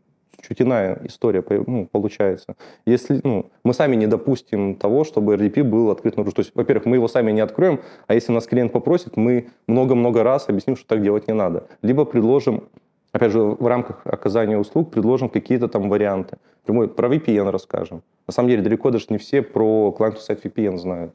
чуть 0.46 0.62
иная 0.62 1.00
история 1.04 1.44
ну, 1.66 1.86
получается. 1.86 2.56
Если 2.86 3.20
ну, 3.24 3.50
мы 3.64 3.74
сами 3.74 3.96
не 3.96 4.06
допустим 4.06 4.74
того, 4.74 5.04
чтобы 5.04 5.34
RDP 5.34 5.62
был 5.64 5.90
открыт 5.90 6.16
наружу. 6.16 6.36
То 6.36 6.40
есть, 6.40 6.52
во-первых, 6.54 6.86
мы 6.86 6.96
его 6.96 7.08
сами 7.08 7.32
не 7.32 7.40
откроем, 7.40 7.80
а 8.06 8.14
если 8.14 8.32
нас 8.32 8.46
клиент 8.46 8.72
попросит, 8.72 9.16
мы 9.16 9.48
много-много 9.66 10.22
раз 10.22 10.48
объясним, 10.48 10.76
что 10.76 10.86
так 10.86 11.02
делать 11.02 11.28
не 11.28 11.34
надо. 11.34 11.66
Либо 11.82 12.04
предложим, 12.04 12.68
опять 13.12 13.32
же, 13.32 13.40
в 13.40 13.66
рамках 13.66 14.02
оказания 14.04 14.58
услуг, 14.58 14.90
предложим 14.90 15.28
какие-то 15.28 15.68
там 15.68 15.88
варианты. 15.88 16.38
Прямой, 16.64 16.88
про 16.88 17.08
VPN 17.08 17.50
расскажем. 17.50 18.02
На 18.26 18.32
самом 18.32 18.50
деле, 18.50 18.62
далеко 18.62 18.90
даже 18.90 19.06
не 19.08 19.18
все 19.18 19.42
про 19.42 19.94
client-to-site 19.98 20.42
VPN 20.42 20.76
знают. 20.76 21.14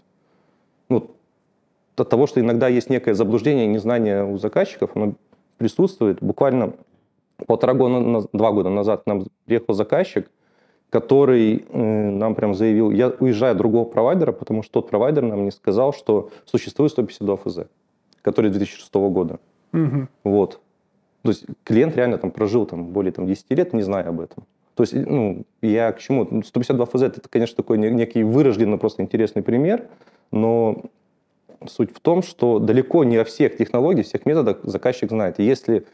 Ну, 0.90 1.12
от 1.96 2.10
того, 2.10 2.28
что 2.28 2.40
иногда 2.40 2.68
есть 2.68 2.90
некое 2.90 3.14
заблуждение, 3.14 3.68
незнание 3.68 4.26
у 4.26 4.38
заказчиков, 4.38 4.92
оно 4.96 5.14
присутствует. 5.58 6.22
Буквально 6.22 6.74
полтора 7.48 7.74
года, 7.74 8.28
два 8.34 8.52
года 8.52 8.70
назад 8.70 9.04
к 9.04 9.06
нам 9.06 9.26
приехал 9.46 9.74
заказчик, 9.74 10.30
который 10.90 11.66
нам 11.72 12.36
прям 12.36 12.54
заявил, 12.54 12.92
я 12.92 13.10
уезжаю 13.20 13.54
от 13.54 13.58
другого 13.58 13.86
провайдера, 13.86 14.32
потому 14.32 14.62
что 14.62 14.74
тот 14.74 14.90
провайдер 14.90 15.24
нам 15.24 15.44
не 15.44 15.52
сказал, 15.52 15.92
что 15.94 16.30
существует 16.46 16.92
152 16.92 17.38
ФЗ, 17.38 17.60
который 18.22 18.52
2006 18.52 18.94
года. 18.94 19.40
Угу. 19.74 20.08
Вот. 20.24 20.60
То 21.24 21.30
есть 21.30 21.46
клиент 21.64 21.96
реально 21.96 22.18
там 22.18 22.32
прожил 22.32 22.66
там, 22.66 22.86
более 22.86 23.12
там, 23.12 23.26
10 23.26 23.50
лет, 23.52 23.74
не 23.74 23.82
зная 23.82 24.08
об 24.08 24.20
этом. 24.20 24.44
То 24.76 24.84
есть, 24.84 24.94
ну, 24.94 25.46
я 25.62 25.92
к 25.92 26.00
чему? 26.00 26.44
152 26.44 26.86
ФЗ 26.86 27.02
это, 27.04 27.22
конечно, 27.30 27.56
такой 27.56 27.78
некий 27.78 28.24
вырожденный, 28.24 28.78
просто 28.78 29.02
интересный 29.04 29.42
пример, 29.42 29.88
но 30.32 30.84
суть 31.68 31.96
в 31.96 32.00
том, 32.00 32.24
что 32.24 32.60
далеко 32.60 33.04
не 33.04 33.18
о 33.18 33.24
всех 33.24 33.58
технологиях, 33.58 34.06
всех 34.06 34.26
методах 34.26 34.60
заказчик 34.64 35.10
знает. 35.10 35.40
И 35.40 35.44
если 35.44 35.86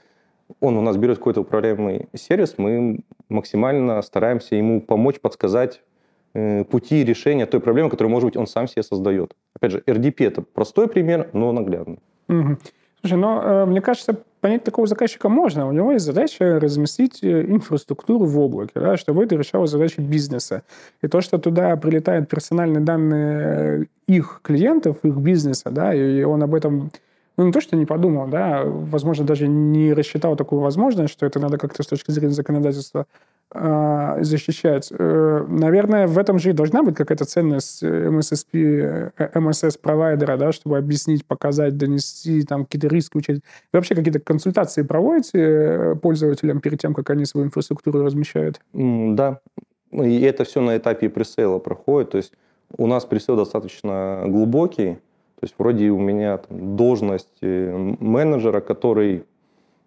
он 0.60 0.78
у 0.78 0.82
нас 0.82 0.98
берет 0.98 1.18
какой-то 1.18 1.42
управляемый 1.42 2.08
сервис, 2.14 2.56
мы 2.58 3.00
максимально 3.30 4.02
стараемся 4.02 4.56
ему 4.56 4.82
помочь, 4.82 5.20
подсказать 5.20 5.82
э, 6.34 6.64
пути 6.64 7.04
решения 7.04 7.46
той 7.46 7.60
проблемы, 7.60 7.90
которую, 7.90 8.12
может 8.12 8.26
быть, 8.26 8.38
он 8.38 8.48
сам 8.48 8.68
себе 8.68 8.84
создает. 8.84 9.36
Опять 9.56 9.72
же, 9.72 9.84
RDP– 9.86 10.16
это 10.20 10.42
простой 10.42 10.88
пример, 10.88 11.30
но 11.34 11.52
наглядный. 11.52 12.00
Угу. 12.28 12.58
Слушай, 13.02 13.18
но 13.18 13.42
э, 13.42 13.66
мне 13.66 13.82
кажется, 13.82 14.18
понять 14.42 14.64
такого 14.64 14.88
заказчика 14.88 15.30
можно. 15.30 15.68
У 15.68 15.72
него 15.72 15.92
есть 15.92 16.06
задача 16.06 16.60
разместить 16.60 17.24
э, 17.24 17.44
инфраструктуру 17.44 18.26
в 18.26 18.40
облаке, 18.40 18.74
да, 18.76 18.98
чтобы 18.98 19.24
это 19.24 19.36
решало 19.36 19.68
задачи 19.68 20.02
бизнеса. 20.02 20.64
И 21.02 21.08
то, 21.08 21.22
что 21.22 21.38
туда 21.38 21.76
прилетают 21.78 22.28
персональные 22.28 22.82
данные 22.82 23.88
их 24.08 24.42
клиентов, 24.44 24.98
их 25.04 25.16
бизнеса, 25.16 25.70
да, 25.72 25.94
и 25.94 26.24
он 26.24 26.44
об 26.44 26.54
этом 26.56 26.92
ну, 27.40 27.46
не 27.46 27.54
то, 27.54 27.62
что 27.62 27.78
не 27.78 27.86
подумал, 27.86 28.28
да, 28.28 28.64
возможно, 28.66 29.24
даже 29.24 29.48
не 29.48 29.94
рассчитал 29.94 30.36
такую 30.36 30.60
возможность, 30.60 31.14
что 31.14 31.26
это 31.26 31.40
надо 31.40 31.58
как-то 31.58 31.84
с 31.84 31.88
точки 31.88 32.12
зрения 32.12 32.34
законодательства 32.34 33.06
э, 33.54 34.18
защищать. 34.20 34.92
Э, 34.92 35.46
наверное, 35.48 36.06
в 36.08 36.18
этом 36.18 36.38
же 36.38 36.50
и 36.50 36.52
должна 36.52 36.84
быть 36.84 36.96
какая-то 36.96 37.24
ценность 37.24 37.82
MSSP, 37.82 39.14
MSS-провайдера, 39.18 40.36
да, 40.36 40.52
чтобы 40.52 40.78
объяснить, 40.78 41.26
показать, 41.26 41.78
донести, 41.78 42.44
там, 42.44 42.66
какие-то 42.66 42.90
риски 42.90 43.16
учить. 43.16 43.38
Вы 43.72 43.78
вообще 43.78 43.96
какие-то 43.96 44.20
консультации 44.20 44.82
проводите 44.82 45.40
э, 45.40 45.96
пользователям 45.96 46.60
перед 46.60 46.82
тем, 46.82 46.94
как 46.94 47.10
они 47.10 47.24
свою 47.24 47.48
инфраструктуру 47.48 48.04
размещают? 48.04 48.60
Да, 48.74 49.40
и 49.94 50.22
это 50.24 50.44
все 50.44 50.60
на 50.60 50.76
этапе 50.76 51.08
пресейла 51.08 51.60
проходит, 51.60 52.12
то 52.12 52.18
есть 52.18 52.34
у 52.78 52.86
нас 52.86 53.06
пресейл 53.06 53.38
достаточно 53.38 54.26
глубокий, 54.28 54.98
то 55.40 55.46
есть 55.46 55.56
вроде 55.58 55.90
у 55.90 56.00
меня 56.00 56.38
там, 56.38 56.76
должность 56.76 57.38
э, 57.42 57.96
менеджера, 58.00 58.60
который 58.60 59.24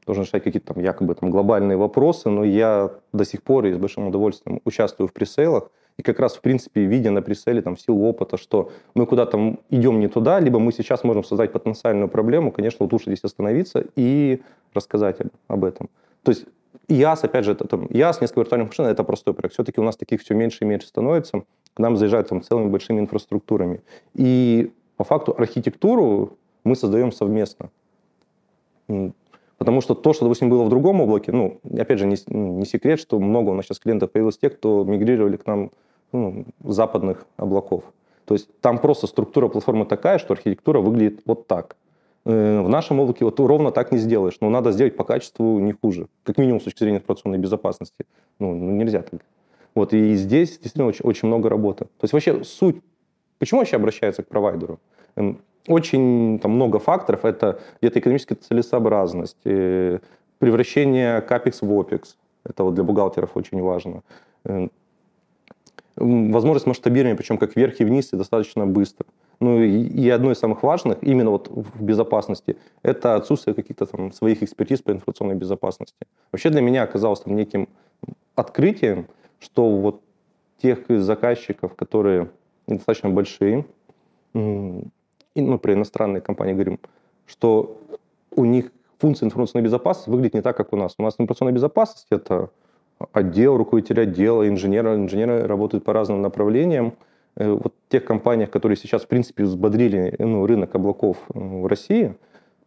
должен 0.06 0.25
решать 0.25 0.42
какие-то 0.42 0.73
там 0.73 0.82
якобы 0.82 1.14
там 1.14 1.30
глобальные 1.30 1.76
вопросы, 1.76 2.30
но 2.30 2.42
я 2.42 2.90
до 3.12 3.25
сих 3.26 3.42
пор 3.42 3.66
и 3.66 3.73
с 3.75 3.76
большим 3.76 4.06
удовольствием 4.06 4.62
участвую 4.64 5.09
в 5.09 5.12
пресейлах. 5.12 5.71
И 5.99 6.02
как 6.02 6.21
раз, 6.21 6.37
в 6.37 6.40
принципе, 6.40 6.87
видя 6.87 7.11
на 7.11 7.21
преселе 7.21 7.61
там 7.61 7.76
силу 7.76 8.06
опыта, 8.06 8.38
что 8.38 8.73
мы 8.94 9.04
куда-то 9.04 9.59
идем 9.68 10.00
не 10.00 10.09
туда, 10.09 10.40
либо 10.40 10.59
мы 10.59 10.73
сейчас 10.73 11.04
можем 11.04 11.23
создать 11.23 11.52
потенциальную 11.52 12.09
проблему, 12.09 12.50
конечно, 12.50 12.78
вот 12.80 12.94
лучше 12.94 13.11
здесь 13.11 13.23
остановиться 13.23 13.85
и 13.94 14.40
рассказать 14.73 15.18
об, 15.49 15.64
этом. 15.64 15.90
То 16.23 16.30
есть 16.30 16.47
ИАС, 16.88 17.25
опять 17.25 17.44
же, 17.44 17.52
это, 17.52 17.66
там, 17.68 17.87
ИАС, 17.90 18.23
несколько 18.23 18.40
виртуальных 18.40 18.71
машин, 18.71 18.87
это 18.87 19.04
простой 19.04 19.35
проект. 19.35 19.52
Все-таки 19.52 19.80
у 19.82 19.85
нас 19.85 19.99
таких 19.99 20.23
все 20.23 20.32
меньше 20.32 20.64
и 20.64 20.64
меньше 20.64 20.88
становится. 20.88 21.42
К 21.75 21.78
нам 21.78 21.99
заезжают 21.99 22.28
там 22.28 22.40
целыми 22.40 22.71
большими 22.71 23.00
инфраструктурами. 23.00 23.82
И 24.14 24.73
по 24.96 25.04
факту 25.04 25.34
архитектуру 25.37 26.38
мы 26.64 26.76
создаем 26.76 27.12
совместно. 27.12 27.70
Потому 29.58 29.80
что 29.80 29.94
то, 29.94 30.12
что, 30.12 30.25
допустим, 30.25 30.50
было 30.50 30.64
в 30.64 30.68
другом 30.68 31.00
облаке, 31.00 31.30
ну, 31.30 31.61
опять 31.78 31.99
же, 31.99 32.06
не, 32.06 32.16
не 32.26 32.66
секрет, 32.66 32.99
что 32.99 33.20
много 33.20 33.50
у 33.50 33.54
нас 33.54 33.64
сейчас 33.64 33.78
клиентов 33.78 34.11
появилось 34.11 34.38
тех, 34.38 34.56
кто 34.56 34.82
мигрировали 34.84 35.37
к 35.37 35.46
нам 35.46 35.70
ну, 36.11 36.46
западных 36.64 37.26
облаков. 37.37 37.84
То 38.25 38.34
есть 38.34 38.49
там 38.61 38.78
просто 38.78 39.06
структура 39.06 39.49
платформы 39.49 39.84
такая, 39.87 40.18
что 40.18 40.32
архитектура 40.34 40.80
выглядит 40.80 41.22
вот 41.26 41.46
так. 41.46 41.76
Э, 42.25 42.61
в 42.61 42.68
нашем 42.68 43.00
облаке 43.00 43.25
вот 43.25 43.38
ровно 43.40 43.72
так 43.72 43.92
не 43.92 43.99
сделаешь, 43.99 44.37
но 44.40 44.50
надо 44.50 44.72
сделать 44.72 44.96
по 44.96 45.04
качеству 45.04 45.58
не 45.58 45.72
хуже, 45.72 46.08
как 46.25 46.38
минимум 46.38 46.61
с 46.61 46.64
точки 46.64 46.80
зрения 46.80 46.99
информационной 46.99 47.38
безопасности. 47.38 48.04
Ну, 48.38 48.54
ну 48.54 48.70
нельзя 48.72 49.02
так. 49.02 49.20
Вот, 49.75 49.94
и 49.94 50.14
здесь 50.14 50.50
действительно 50.50 50.87
очень, 50.87 51.04
очень 51.04 51.28
много 51.28 51.49
работы. 51.49 51.84
То 51.84 52.04
есть 52.04 52.12
вообще 52.12 52.44
суть, 52.44 52.76
почему 53.42 53.58
вообще 53.58 53.75
обращаются 53.75 54.22
к 54.22 54.28
провайдеру? 54.28 54.78
Эм, 55.16 55.40
очень 55.66 56.38
там, 56.38 56.52
много 56.52 56.78
факторов. 56.78 57.25
Это 57.25 57.58
где-то 57.80 57.99
экономическая 57.99 58.37
целесообразность, 58.37 59.37
э, 59.44 59.99
превращение 60.38 61.20
капекс 61.22 61.61
в 61.61 61.72
опекс. 61.72 62.16
Это 62.44 62.62
вот 62.62 62.75
для 62.75 62.84
бухгалтеров 62.84 63.37
очень 63.37 63.61
важно. 63.61 64.02
Эм, 64.44 64.70
возможность 65.96 66.66
масштабирования, 66.66 67.16
причем 67.16 67.37
как 67.37 67.56
вверх 67.56 67.80
и 67.80 67.84
вниз, 67.84 68.12
и 68.12 68.16
достаточно 68.16 68.64
быстро. 68.64 69.06
Ну 69.40 69.61
и, 69.61 69.88
и 69.88 70.08
одно 70.08 70.30
из 70.30 70.38
самых 70.38 70.62
важных, 70.62 70.99
именно 71.02 71.30
вот 71.30 71.49
в 71.49 71.82
безопасности, 71.82 72.56
это 72.84 73.16
отсутствие 73.16 73.54
каких-то 73.54 73.87
там 73.87 74.12
своих 74.12 74.44
экспертиз 74.44 74.82
по 74.82 74.92
информационной 74.92 75.34
безопасности. 75.34 76.06
Вообще 76.30 76.50
для 76.50 76.61
меня 76.61 76.84
оказалось 76.84 77.22
там 77.22 77.34
неким 77.34 77.68
открытием, 78.37 79.08
что 79.40 79.68
вот 79.68 80.00
тех 80.62 80.84
заказчиков, 80.88 81.75
которые 81.75 82.28
достаточно 82.66 83.11
большие, 83.11 83.64
и 84.35 85.40
мы 85.40 85.59
про 85.59 85.75
иностранные 85.75 86.21
компании 86.21 86.52
говорим, 86.52 86.78
что 87.26 87.78
у 88.35 88.45
них 88.45 88.71
функция 88.99 89.26
информационной 89.26 89.64
безопасности 89.64 90.11
выглядит 90.11 90.35
не 90.35 90.42
так, 90.42 90.57
как 90.57 90.73
у 90.73 90.76
нас. 90.76 90.95
У 90.99 91.02
нас 91.02 91.14
информационная 91.19 91.54
безопасность– 91.54 92.07
это 92.11 92.50
отдел, 93.12 93.57
руководитель 93.57 94.00
отдела, 94.00 94.49
инженеры. 94.49 94.95
Инженеры 94.95 95.47
работают 95.47 95.85
по 95.85 95.92
разным 95.92 96.23
направлениям. 96.23 96.95
Э, 97.37 97.50
вот 97.50 97.75
в 97.88 97.90
тех 97.90 98.04
компаниях, 98.04 98.50
которые 98.50 98.76
сейчас, 98.76 99.02
в 99.02 99.09
принципе, 99.09 99.45
взбодрили 99.45 100.14
ну, 100.19 100.47
рынок 100.47 100.75
облаков 100.75 101.16
э, 101.35 101.38
в 101.38 101.66
России, 101.66 102.14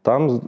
там 0.01 0.41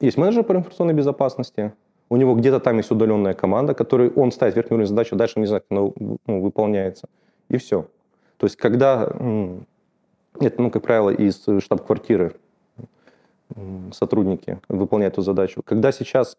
есть 0.00 0.16
менеджер 0.16 0.44
по 0.44 0.52
информационной 0.52 0.94
безопасности, 0.94 1.72
у 2.08 2.16
него 2.16 2.34
где-то 2.34 2.58
там 2.58 2.78
есть 2.78 2.90
удаленная 2.90 3.34
команда, 3.34 3.74
которой 3.74 4.10
он 4.10 4.32
ставит 4.32 4.56
верхний 4.56 4.74
уровень 4.74 4.88
задачи, 4.88 5.14
дальше 5.14 5.34
он 5.36 5.42
не 5.42 5.46
знает, 5.46 5.64
как 5.68 5.78
она 5.78 5.90
ну, 6.26 6.40
выполняется. 6.40 7.08
И 7.48 7.56
все. 7.56 7.86
То 8.40 8.46
есть, 8.46 8.56
когда 8.56 9.02
это, 10.40 10.62
ну, 10.62 10.70
как 10.70 10.82
правило, 10.82 11.10
из 11.10 11.46
штаб-квартиры 11.62 12.32
сотрудники 13.92 14.58
выполняют 14.68 15.14
эту 15.14 15.22
задачу. 15.22 15.60
Когда 15.62 15.92
сейчас 15.92 16.38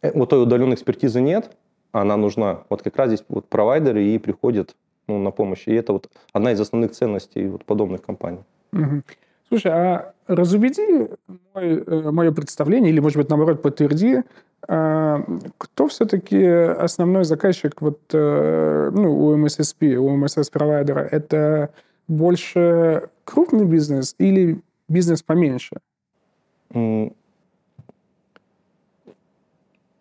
э, 0.00 0.12
вот 0.14 0.30
той 0.30 0.42
удаленной 0.42 0.74
экспертизы 0.74 1.20
нет, 1.20 1.56
она 1.90 2.16
нужна. 2.16 2.64
Вот 2.68 2.82
как 2.82 2.96
раз 2.96 3.08
здесь 3.08 3.24
вот 3.28 3.48
провайдеры 3.48 4.04
и 4.04 4.18
приходят 4.18 4.76
ну, 5.08 5.18
на 5.18 5.32
помощь. 5.32 5.66
И 5.66 5.72
это 5.72 5.92
вот 5.94 6.08
одна 6.32 6.52
из 6.52 6.60
основных 6.60 6.92
ценностей 6.92 7.48
вот 7.48 7.64
подобных 7.64 8.02
компаний. 8.02 8.44
Угу. 8.72 9.02
Слушай, 9.48 9.72
а 9.72 10.14
разубеди 10.28 11.10
мой, 11.54 11.82
э, 11.84 12.10
мое 12.12 12.30
представление, 12.30 12.92
или, 12.92 13.00
может 13.00 13.16
быть, 13.16 13.28
наоборот, 13.28 13.62
подтверди, 13.62 14.22
кто 14.66 15.88
все-таки 15.88 16.42
основной 16.44 17.24
заказчик 17.24 17.82
вот, 17.82 18.00
э, 18.12 18.90
ну, 18.92 19.26
у 19.26 19.36
MSSP, 19.36 19.96
у 19.96 20.16
MSS-провайдера? 20.16 21.00
Это 21.10 21.70
больше 22.08 23.08
крупный 23.24 23.64
бизнес 23.64 24.14
или 24.18 24.60
бизнес 24.88 25.22
поменьше? 25.22 25.76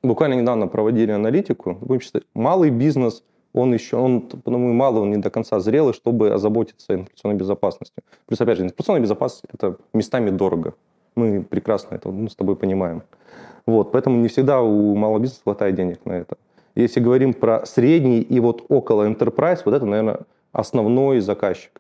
Буквально 0.04 0.34
недавно 0.34 0.68
проводили 0.68 1.12
аналитику. 1.12 1.78
Будем 1.82 2.02
считать, 2.02 2.24
малый 2.34 2.70
бизнес, 2.70 3.24
он 3.54 3.74
еще, 3.74 3.98
он, 3.98 4.22
по-моему, 4.22 4.74
мало, 4.74 5.00
он 5.00 5.12
не 5.12 5.18
до 5.18 5.30
конца 5.30 5.60
зрелый, 5.60 5.94
чтобы 5.94 6.34
озаботиться 6.34 6.96
информационной 6.96 7.38
безопасностью. 7.38 8.04
Плюс, 8.26 8.42
опять 8.42 8.58
же, 8.58 8.64
информационная 8.64 9.02
безопасность– 9.02 9.46
это 9.54 9.78
местами 9.94 10.30
дорого. 10.30 10.74
Мы 11.16 11.44
прекрасно 11.44 11.96
это 11.96 12.12
ну, 12.12 12.28
с 12.28 12.36
тобой 12.36 12.56
понимаем. 12.56 13.04
Вот, 13.66 13.92
поэтому 13.92 14.18
не 14.18 14.28
всегда 14.28 14.62
у 14.62 14.96
малого 14.96 15.20
бизнеса 15.20 15.42
хватает 15.44 15.76
денег 15.76 16.06
на 16.06 16.14
это. 16.14 16.38
Если 16.76 17.00
говорим 17.00 17.34
про 17.34 17.66
средний 17.66 18.22
и 18.22 18.40
вот 18.40 18.66
около 18.70 19.08
enterprise, 19.08 19.62
вот 19.66 19.74
это, 19.74 19.86
наверное, 19.86 20.20
основной 20.52 21.20
заказчик 21.20 21.72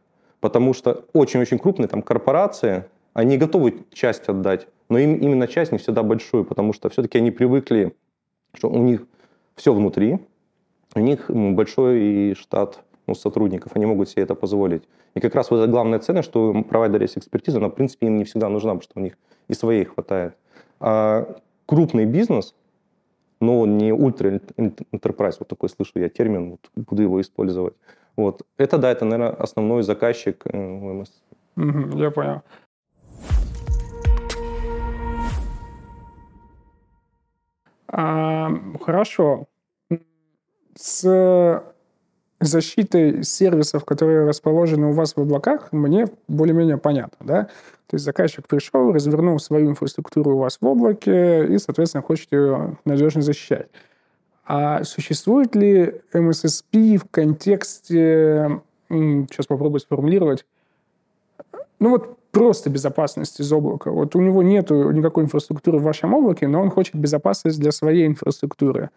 потому 0.43 0.73
что 0.73 1.05
очень-очень 1.13 1.57
крупные 1.57 1.87
там 1.87 2.01
корпорации, 2.01 2.83
они 3.13 3.37
готовы 3.37 3.85
часть 3.93 4.27
отдать, 4.27 4.67
но 4.89 4.97
им 4.97 5.15
именно 5.15 5.47
часть 5.47 5.71
не 5.71 5.77
всегда 5.77 6.03
большую, 6.03 6.43
потому 6.43 6.73
что 6.73 6.89
все-таки 6.89 7.17
они 7.17 7.31
привыкли, 7.31 7.95
что 8.53 8.69
у 8.69 8.77
них 8.77 9.07
все 9.55 9.73
внутри, 9.73 10.19
у 10.95 10.99
них 10.99 11.29
большой 11.29 12.35
штат 12.35 12.83
ну, 13.07 13.15
сотрудников, 13.15 13.71
они 13.75 13.85
могут 13.85 14.09
себе 14.09 14.23
это 14.23 14.35
позволить. 14.35 14.83
И 15.15 15.21
как 15.21 15.33
раз 15.33 15.49
вот 15.49 15.59
эта 15.59 15.71
главная 15.71 15.99
ценность, 15.99 16.27
что 16.27 16.51
у 16.51 16.61
провайдера 16.61 17.03
есть 17.03 17.17
экспертиза, 17.17 17.61
но, 17.61 17.69
в 17.69 17.75
принципе, 17.75 18.07
им 18.07 18.17
не 18.17 18.25
всегда 18.25 18.49
нужна, 18.49 18.71
потому 18.71 18.81
что 18.81 18.99
у 18.99 19.01
них 19.01 19.17
и 19.47 19.53
своей 19.53 19.85
хватает. 19.85 20.35
А 20.81 21.37
крупный 21.65 22.05
бизнес, 22.05 22.55
но 23.39 23.65
не 23.65 23.91
ультра 23.91 24.39
enterprise, 24.57 25.35
вот 25.39 25.47
такой 25.47 25.69
слышу 25.69 25.99
я 25.99 26.09
термин, 26.09 26.51
вот, 26.51 26.69
буду 26.75 27.01
его 27.01 27.19
использовать. 27.21 27.73
Вот. 28.15 28.43
Это, 28.57 28.77
да, 28.77 28.91
это, 28.91 29.05
наверное, 29.05 29.35
основной 29.35 29.83
заказчик 29.83 30.45
МС. 30.45 31.23
Угу, 31.57 31.97
я 31.97 32.11
понял. 32.11 32.41
А, 37.87 38.49
хорошо. 38.81 39.47
С 40.75 41.63
защитой 42.45 43.23
сервисов, 43.23 43.85
которые 43.85 44.25
расположены 44.25 44.87
у 44.87 44.91
вас 44.91 45.15
в 45.15 45.19
облаках, 45.19 45.69
мне 45.71 46.07
более-менее 46.27 46.77
понятно, 46.77 47.25
да? 47.25 47.43
То 47.87 47.95
есть 47.95 48.05
заказчик 48.05 48.47
пришел, 48.47 48.91
развернул 48.91 49.39
свою 49.39 49.69
инфраструктуру 49.69 50.35
у 50.35 50.39
вас 50.39 50.57
в 50.59 50.65
облаке 50.65 51.45
и, 51.47 51.57
соответственно, 51.59 52.01
хочет 52.01 52.31
ее 52.31 52.77
надежно 52.85 53.21
защищать. 53.21 53.67
А 54.45 54.83
существует 54.83 55.55
ли 55.55 56.01
MSSP 56.13 56.97
в 56.97 57.05
контексте, 57.09 58.61
сейчас 58.89 59.45
попробую 59.47 59.79
сформулировать, 59.79 60.45
ну 61.79 61.91
вот 61.91 62.17
просто 62.31 62.69
безопасность 62.69 63.39
из 63.39 63.51
облака. 63.53 63.91
Вот 63.91 64.15
у 64.15 64.21
него 64.21 64.41
нет 64.41 64.69
никакой 64.71 65.25
инфраструктуры 65.25 65.77
в 65.77 65.83
вашем 65.83 66.13
облаке, 66.13 66.47
но 66.47 66.61
он 66.61 66.71
хочет 66.71 66.95
безопасность 66.95 67.59
для 67.59 67.71
своей 67.71 68.07
инфраструктуры. 68.07 68.89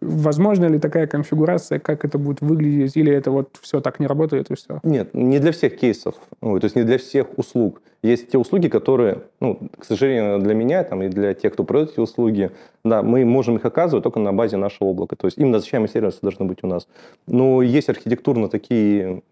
Возможно 0.00 0.66
ли 0.66 0.78
такая 0.78 1.06
конфигурация, 1.06 1.78
как 1.78 2.04
это 2.04 2.18
будет 2.18 2.40
выглядеть, 2.40 2.96
или 2.96 3.12
это 3.12 3.30
вот 3.30 3.58
все 3.60 3.80
так 3.80 4.00
не 4.00 4.06
работает 4.06 4.50
и 4.50 4.54
все? 4.54 4.80
Нет, 4.82 5.12
не 5.12 5.38
для 5.38 5.52
всех 5.52 5.76
кейсов, 5.76 6.14
ну, 6.40 6.58
то 6.58 6.64
есть 6.64 6.76
не 6.76 6.84
для 6.84 6.96
всех 6.96 7.26
услуг. 7.36 7.82
Есть 8.02 8.30
те 8.30 8.38
услуги, 8.38 8.68
которые, 8.68 9.24
ну, 9.40 9.58
к 9.78 9.84
сожалению, 9.84 10.38
для 10.38 10.54
меня 10.54 10.84
там, 10.84 11.02
и 11.02 11.08
для 11.08 11.34
тех, 11.34 11.52
кто 11.52 11.64
продает 11.64 11.90
эти 11.90 12.00
услуги, 12.00 12.50
да, 12.82 13.02
мы 13.02 13.26
можем 13.26 13.56
их 13.56 13.64
оказывать 13.66 14.02
только 14.02 14.20
на 14.20 14.32
базе 14.32 14.56
нашего 14.56 14.88
облака. 14.88 15.16
То 15.16 15.26
есть 15.26 15.36
именно 15.36 15.58
защищаемые 15.58 15.90
сервисы 15.90 16.18
должны 16.22 16.46
быть 16.46 16.60
у 16.62 16.66
нас. 16.66 16.88
Но 17.26 17.60
есть 17.60 17.90
архитектурно 17.90 18.48
такие 18.48 19.22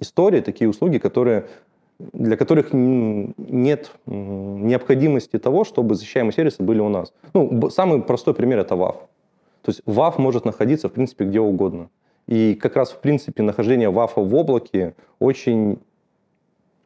истории, 0.00 0.40
такие 0.42 0.70
услуги, 0.70 0.98
которые 0.98 1.46
для 2.12 2.36
которых 2.36 2.68
нет 2.72 3.90
необходимости 4.06 5.38
того, 5.38 5.64
чтобы 5.64 5.96
защищаемые 5.96 6.32
сервисы 6.32 6.62
были 6.62 6.78
у 6.80 6.88
нас. 6.88 7.12
Ну, 7.34 7.68
самый 7.70 8.00
простой 8.00 8.32
пример– 8.32 8.58
это 8.60 8.74
WAF. 8.74 8.96
То 9.62 9.70
есть 9.70 9.82
WAF 9.86 10.14
может 10.18 10.44
находиться, 10.44 10.88
в 10.88 10.92
принципе, 10.92 11.24
где 11.24 11.40
угодно. 11.40 11.88
И 12.26 12.54
как 12.54 12.76
раз, 12.76 12.90
в 12.90 13.00
принципе, 13.00 13.42
нахождение 13.42 13.90
WAF 13.90 14.12
в 14.16 14.34
облаке 14.34 14.94
очень 15.18 15.78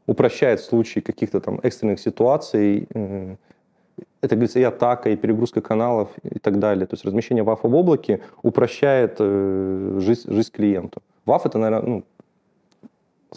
упрощает 0.06 0.60
в 0.60 0.64
случае 0.64 1.02
каких-то 1.02 1.40
там 1.40 1.60
экстренных 1.62 2.00
ситуаций. 2.00 2.86
Э, 2.94 3.36
это, 4.20 4.34
говорится, 4.34 4.58
и 4.58 4.62
атака, 4.62 5.10
и 5.10 5.16
перегрузка 5.16 5.60
каналов 5.60 6.08
и 6.22 6.38
так 6.38 6.58
далее. 6.58 6.86
То 6.86 6.94
есть 6.94 7.04
размещение 7.04 7.44
WAF 7.44 7.60
в 7.62 7.74
облаке 7.74 8.20
упрощает 8.42 9.16
э, 9.18 9.98
жизнь, 10.00 10.32
жизнь 10.32 10.50
клиенту. 10.50 11.02
WAF— 11.26 11.42
это, 11.44 11.58
наверное, 11.58 11.88
ну, 11.88 12.04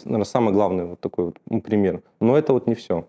наверное, 0.04 0.24
самый 0.24 0.52
главный 0.52 0.84
вот 0.84 1.00
такой 1.00 1.26
вот 1.26 1.62
пример. 1.62 2.02
Но 2.20 2.36
это 2.36 2.52
вот 2.52 2.66
не 2.66 2.74
все. 2.74 3.06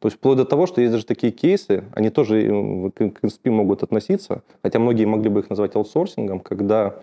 То 0.00 0.06
есть 0.06 0.16
вплоть 0.18 0.36
до 0.36 0.44
того, 0.44 0.66
что 0.66 0.80
есть 0.80 0.92
даже 0.92 1.04
такие 1.04 1.32
кейсы, 1.32 1.84
они 1.92 2.10
тоже 2.10 2.42
э, 2.42 2.90
к 2.90 3.24
NSP 3.24 3.50
могут 3.50 3.82
относиться, 3.82 4.42
хотя 4.62 4.78
многие 4.78 5.06
могли 5.06 5.28
бы 5.28 5.40
их 5.40 5.50
назвать 5.50 5.74
аутсорсингом, 5.74 6.40
когда 6.40 6.96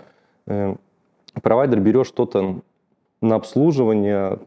э, 0.47 0.75
провайдер 1.41 1.79
берет 1.79 2.07
что-то 2.07 2.61
на 3.21 3.35
обслуживание, 3.35 4.39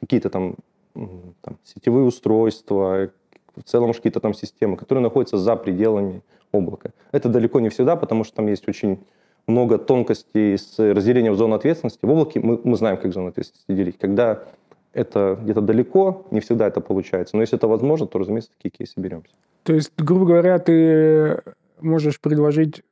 какие-то 0.00 0.30
там, 0.30 0.56
там 0.94 1.58
сетевые 1.64 2.06
устройства, 2.06 3.10
в 3.56 3.62
целом 3.64 3.92
какие-то 3.92 4.20
там 4.20 4.34
системы, 4.34 4.76
которые 4.76 5.02
находятся 5.02 5.38
за 5.38 5.56
пределами 5.56 6.22
облака. 6.52 6.92
Это 7.10 7.28
далеко 7.28 7.60
не 7.60 7.68
всегда, 7.68 7.96
потому 7.96 8.24
что 8.24 8.36
там 8.36 8.46
есть 8.46 8.68
очень 8.68 9.00
много 9.46 9.78
тонкостей 9.78 10.56
с 10.56 10.78
разделением 10.78 11.34
зон 11.34 11.52
ответственности. 11.52 12.04
В 12.04 12.10
облаке 12.10 12.40
мы, 12.40 12.60
мы 12.62 12.76
знаем, 12.76 12.96
как 12.96 13.12
зону 13.12 13.28
ответственности 13.28 13.72
делить. 13.72 13.98
Когда 13.98 14.44
это 14.92 15.38
где-то 15.42 15.60
далеко, 15.60 16.26
не 16.30 16.40
всегда 16.40 16.66
это 16.66 16.80
получается. 16.80 17.36
Но 17.36 17.42
если 17.42 17.56
это 17.56 17.66
возможно, 17.66 18.06
то, 18.06 18.18
разумеется, 18.18 18.50
такие 18.56 18.70
кейсы 18.70 18.94
беремся. 18.96 19.32
То 19.62 19.74
есть, 19.74 19.92
грубо 19.96 20.26
говоря, 20.26 20.58
ты 20.58 21.42
можешь 21.80 22.20
предложить 22.20 22.82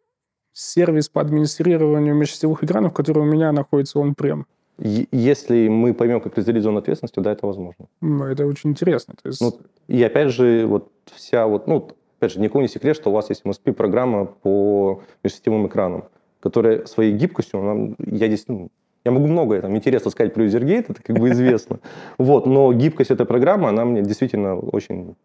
сервис 0.52 1.08
по 1.08 1.20
администрированию 1.20 2.14
межсетевых 2.14 2.64
экранов, 2.64 2.92
который 2.92 3.20
у 3.20 3.26
меня 3.26 3.52
находится 3.52 3.98
он 3.98 4.14
прям. 4.14 4.46
Если 4.78 5.68
мы 5.68 5.92
поймем, 5.92 6.20
как 6.20 6.36
разделить 6.36 6.62
зону 6.62 6.78
ответственности, 6.78 7.20
да, 7.20 7.32
это 7.32 7.46
возможно. 7.46 7.86
Это 8.00 8.46
очень 8.46 8.70
интересно. 8.70 9.14
То 9.22 9.28
есть... 9.28 9.40
ну, 9.40 9.58
и 9.88 10.02
опять 10.02 10.30
же, 10.30 10.64
вот 10.66 10.90
вся 11.14 11.46
вот, 11.46 11.66
ну, 11.66 11.90
опять 12.18 12.32
же, 12.32 12.40
никому 12.40 12.62
не 12.62 12.68
секрет, 12.68 12.96
что 12.96 13.10
у 13.10 13.12
вас 13.12 13.28
есть 13.28 13.42
MSP-программа 13.44 14.24
по 14.24 15.02
межсетевым 15.22 15.66
экранам, 15.66 16.04
которая 16.40 16.86
своей 16.86 17.12
гибкостью, 17.12 17.62
нам, 17.62 17.96
я 17.98 18.26
здесь, 18.28 18.44
ну, 18.48 18.70
я 19.04 19.12
могу 19.12 19.26
многое 19.26 19.62
там 19.62 19.76
интересно 19.76 20.10
сказать 20.10 20.34
про 20.34 20.44
UserGate, 20.44 20.86
это 20.88 21.02
как 21.02 21.18
бы 21.18 21.30
известно. 21.30 21.80
Вот, 22.18 22.46
но 22.46 22.72
гибкость 22.72 23.10
этой 23.10 23.26
программы, 23.26 23.68
она 23.68 23.84
мне 23.84 24.02
действительно 24.02 24.56
очень, 24.56 25.16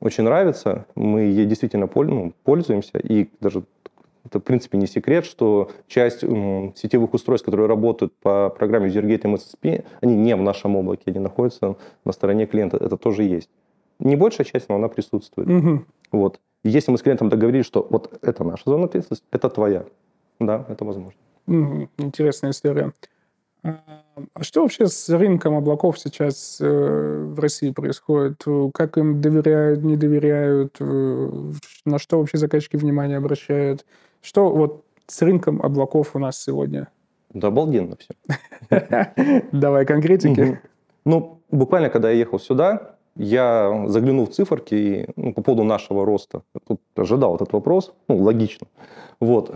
очень 0.00 0.24
нравится. 0.24 0.86
Мы 0.94 1.20
ей 1.22 1.46
действительно 1.46 1.88
ну, 1.94 2.32
пользуемся. 2.42 2.98
И 2.98 3.28
даже 3.40 3.64
это, 4.24 4.40
в 4.40 4.42
принципе, 4.42 4.78
не 4.78 4.86
секрет, 4.86 5.24
что 5.26 5.70
часть 5.86 6.20
сетевых 6.20 7.14
устройств, 7.14 7.44
которые 7.44 7.68
работают 7.68 8.14
по 8.22 8.48
программе 8.50 8.88
UserGate 8.88 9.22
MSSP, 9.22 9.84
они 10.00 10.16
не 10.16 10.34
в 10.34 10.42
нашем 10.42 10.76
облаке, 10.76 11.04
они 11.06 11.18
находятся 11.18 11.76
на 12.04 12.12
стороне 12.12 12.46
клиента. 12.46 12.78
Это 12.78 12.96
тоже 12.96 13.24
есть. 13.24 13.50
Не 13.98 14.16
большая 14.16 14.46
часть, 14.46 14.68
но 14.68 14.76
она 14.76 14.88
присутствует. 14.88 15.48
Угу. 15.48 15.84
Вот. 16.12 16.40
если 16.64 16.90
мы 16.90 16.98
с 16.98 17.02
клиентом 17.02 17.28
договорились, 17.28 17.66
что 17.66 17.86
вот 17.90 18.18
это 18.22 18.42
наша 18.42 18.62
зона 18.64 18.86
ответственности, 18.86 19.26
это 19.30 19.48
твоя, 19.50 19.84
да, 20.40 20.64
это 20.68 20.84
возможно. 20.84 21.20
Интересная 21.46 22.50
история. 22.50 22.92
А, 23.62 23.80
а 24.34 24.42
что 24.42 24.62
вообще 24.62 24.86
с 24.86 25.08
рынком 25.08 25.54
облаков 25.56 25.98
сейчас 25.98 26.58
э, 26.60 27.24
в 27.34 27.38
России 27.38 27.70
происходит? 27.70 28.44
Как 28.74 28.96
им 28.98 29.20
доверяют, 29.20 29.82
не 29.82 29.96
доверяют? 29.96 30.76
Э, 30.80 31.52
на 31.84 31.98
что 31.98 32.18
вообще 32.18 32.38
заказчики 32.38 32.76
внимание 32.76 33.18
обращают? 33.18 33.84
Что 34.22 34.50
вот 34.50 34.84
с 35.06 35.22
рынком 35.22 35.60
облаков 35.62 36.14
у 36.14 36.18
нас 36.18 36.42
сегодня? 36.42 36.88
Да 37.30 37.48
обалденно 37.48 37.96
все. 37.96 38.14
Давай 39.52 39.84
конкретики. 39.84 40.60
Ну, 41.04 41.40
буквально, 41.50 41.90
когда 41.90 42.10
я 42.10 42.18
ехал 42.18 42.38
сюда, 42.38 42.96
я 43.16 43.84
заглянул 43.88 44.26
в 44.26 44.30
циферки 44.30 44.74
и, 44.74 45.08
ну, 45.16 45.32
по 45.32 45.42
поводу 45.42 45.64
нашего 45.64 46.04
роста. 46.04 46.42
Тут 46.66 46.80
ожидал 46.94 47.36
этот 47.36 47.52
вопрос, 47.52 47.94
ну, 48.08 48.18
логично. 48.18 48.66
Вот. 49.20 49.50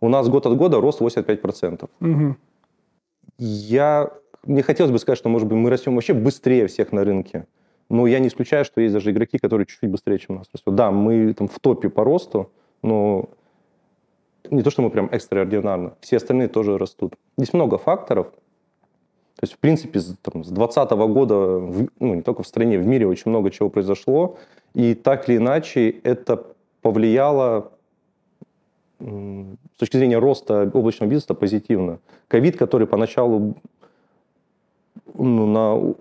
У 0.00 0.08
нас 0.08 0.28
год 0.28 0.46
от 0.46 0.56
года 0.56 0.80
рост 0.80 1.00
85%. 1.00 1.88
Угу. 2.00 2.36
Я, 3.38 4.12
мне 4.44 4.62
хотелось 4.62 4.92
бы 4.92 4.98
сказать, 4.98 5.18
что, 5.18 5.28
может 5.28 5.48
быть, 5.48 5.56
мы 5.56 5.70
растем 5.70 5.94
вообще 5.94 6.14
быстрее 6.14 6.66
всех 6.66 6.92
на 6.92 7.04
рынке. 7.04 7.46
Но 7.88 8.06
я 8.06 8.18
не 8.18 8.28
исключаю, 8.28 8.64
что 8.64 8.80
есть 8.80 8.94
даже 8.94 9.10
игроки, 9.10 9.38
которые 9.38 9.66
чуть-чуть 9.66 9.90
быстрее, 9.90 10.18
чем 10.18 10.36
нас 10.36 10.48
растут. 10.52 10.74
Да, 10.74 10.90
мы 10.90 11.32
там 11.34 11.48
в 11.48 11.58
топе 11.60 11.88
по 11.88 12.02
росту, 12.04 12.50
но 12.82 13.28
не 14.50 14.62
то, 14.62 14.70
что 14.70 14.82
мы 14.82 14.90
прям 14.90 15.08
экстраординарно. 15.12 15.94
Все 16.00 16.16
остальные 16.16 16.48
тоже 16.48 16.78
растут. 16.78 17.14
Здесь 17.36 17.52
много 17.52 17.78
факторов. 17.78 18.28
То 19.36 19.42
есть, 19.42 19.52
в 19.52 19.58
принципе, 19.58 20.00
с 20.00 20.06
2020 20.06 20.90
года, 20.92 21.36
ну, 22.00 22.14
не 22.14 22.22
только 22.22 22.42
в 22.42 22.46
стране, 22.46 22.78
в 22.78 22.86
мире 22.86 23.06
очень 23.06 23.30
много 23.30 23.50
чего 23.50 23.68
произошло. 23.68 24.38
И 24.74 24.94
так 24.94 25.28
или 25.28 25.36
иначе 25.36 25.90
это 25.90 26.46
повлияло 26.80 27.72
с 28.98 29.78
точки 29.78 29.96
зрения 29.96 30.18
роста 30.18 30.70
облачного 30.72 31.10
бизнеса 31.10 31.34
позитивно. 31.34 31.98
Ковид, 32.28 32.56
который 32.56 32.86
поначалу 32.86 33.56
ну, 35.14 35.46
на, 35.46 35.94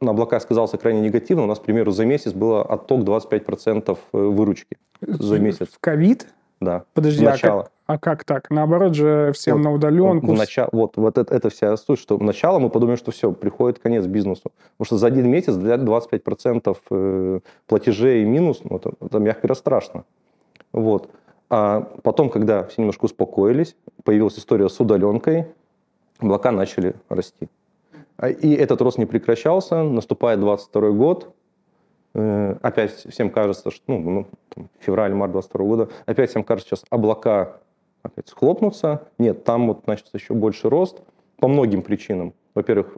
на 0.00 0.10
облака 0.10 0.40
сказался 0.40 0.78
крайне 0.78 1.00
негативно, 1.00 1.44
у 1.44 1.46
нас, 1.46 1.58
к 1.58 1.62
примеру, 1.62 1.90
за 1.90 2.04
месяц 2.06 2.32
было 2.32 2.62
отток 2.62 3.02
25% 3.02 3.98
э, 4.12 4.18
выручки 4.18 4.76
за 5.00 5.38
месяц. 5.38 5.68
В 5.72 5.78
ковид? 5.78 6.28
Да. 6.60 6.84
Подожди, 6.94 7.24
начало. 7.24 7.68
А, 7.86 7.98
как, 7.98 8.14
а 8.14 8.16
как 8.16 8.24
так? 8.24 8.50
Наоборот 8.50 8.94
же 8.94 9.32
всем 9.32 9.58
вот, 9.58 9.64
на 9.64 9.72
удаленку. 9.72 10.26
Вот, 10.26 10.38
начало, 10.38 10.68
вот, 10.72 10.96
вот 10.96 11.18
это, 11.18 11.32
это 11.32 11.50
вся 11.50 11.76
суть, 11.76 12.00
что 12.00 12.18
начало 12.18 12.58
мы 12.58 12.68
подумаем, 12.68 12.98
что 12.98 13.12
все, 13.12 13.30
приходит 13.32 13.78
конец 13.78 14.06
бизнесу. 14.06 14.50
Потому 14.76 14.86
что 14.86 14.96
за 14.98 15.06
один 15.06 15.30
месяц 15.30 15.54
для 15.54 15.76
25% 15.76 16.76
э, 16.90 17.40
платежей 17.66 18.24
минус, 18.24 18.60
ну, 18.64 18.76
это, 18.76 18.92
это 19.00 19.18
мягко 19.18 19.42
говоря, 19.42 19.54
страшно. 19.54 20.04
Вот. 20.72 21.10
А 21.50 21.80
потом, 22.02 22.30
когда 22.30 22.64
все 22.64 22.82
немножко 22.82 23.06
успокоились, 23.06 23.76
появилась 24.04 24.38
история 24.38 24.68
с 24.68 24.78
удаленкой, 24.80 25.46
облака 26.18 26.50
начали 26.52 26.94
расти. 27.08 27.48
А, 28.16 28.28
и 28.28 28.52
этот 28.52 28.82
рост 28.82 28.98
не 28.98 29.06
прекращался, 29.06 29.82
наступает 29.82 30.40
22 30.40 30.90
год, 30.90 31.34
Э, 32.14 32.56
опять 32.62 32.92
всем 32.92 33.30
кажется, 33.30 33.70
что 33.70 33.82
ну, 33.86 33.98
ну, 33.98 34.26
там, 34.48 34.68
февраль-март 34.80 35.32
22 35.32 35.64
года, 35.64 35.88
опять 36.06 36.30
всем 36.30 36.42
кажется, 36.42 36.70
сейчас 36.70 36.84
облака 36.90 37.58
опять 38.02 38.28
схлопнутся. 38.28 39.08
Нет, 39.18 39.44
там 39.44 39.68
вот 39.68 39.86
начнется 39.86 40.16
еще 40.16 40.34
больше 40.34 40.68
рост 40.68 41.00
по 41.38 41.48
многим 41.48 41.82
причинам. 41.82 42.32
Во-первых, 42.54 42.96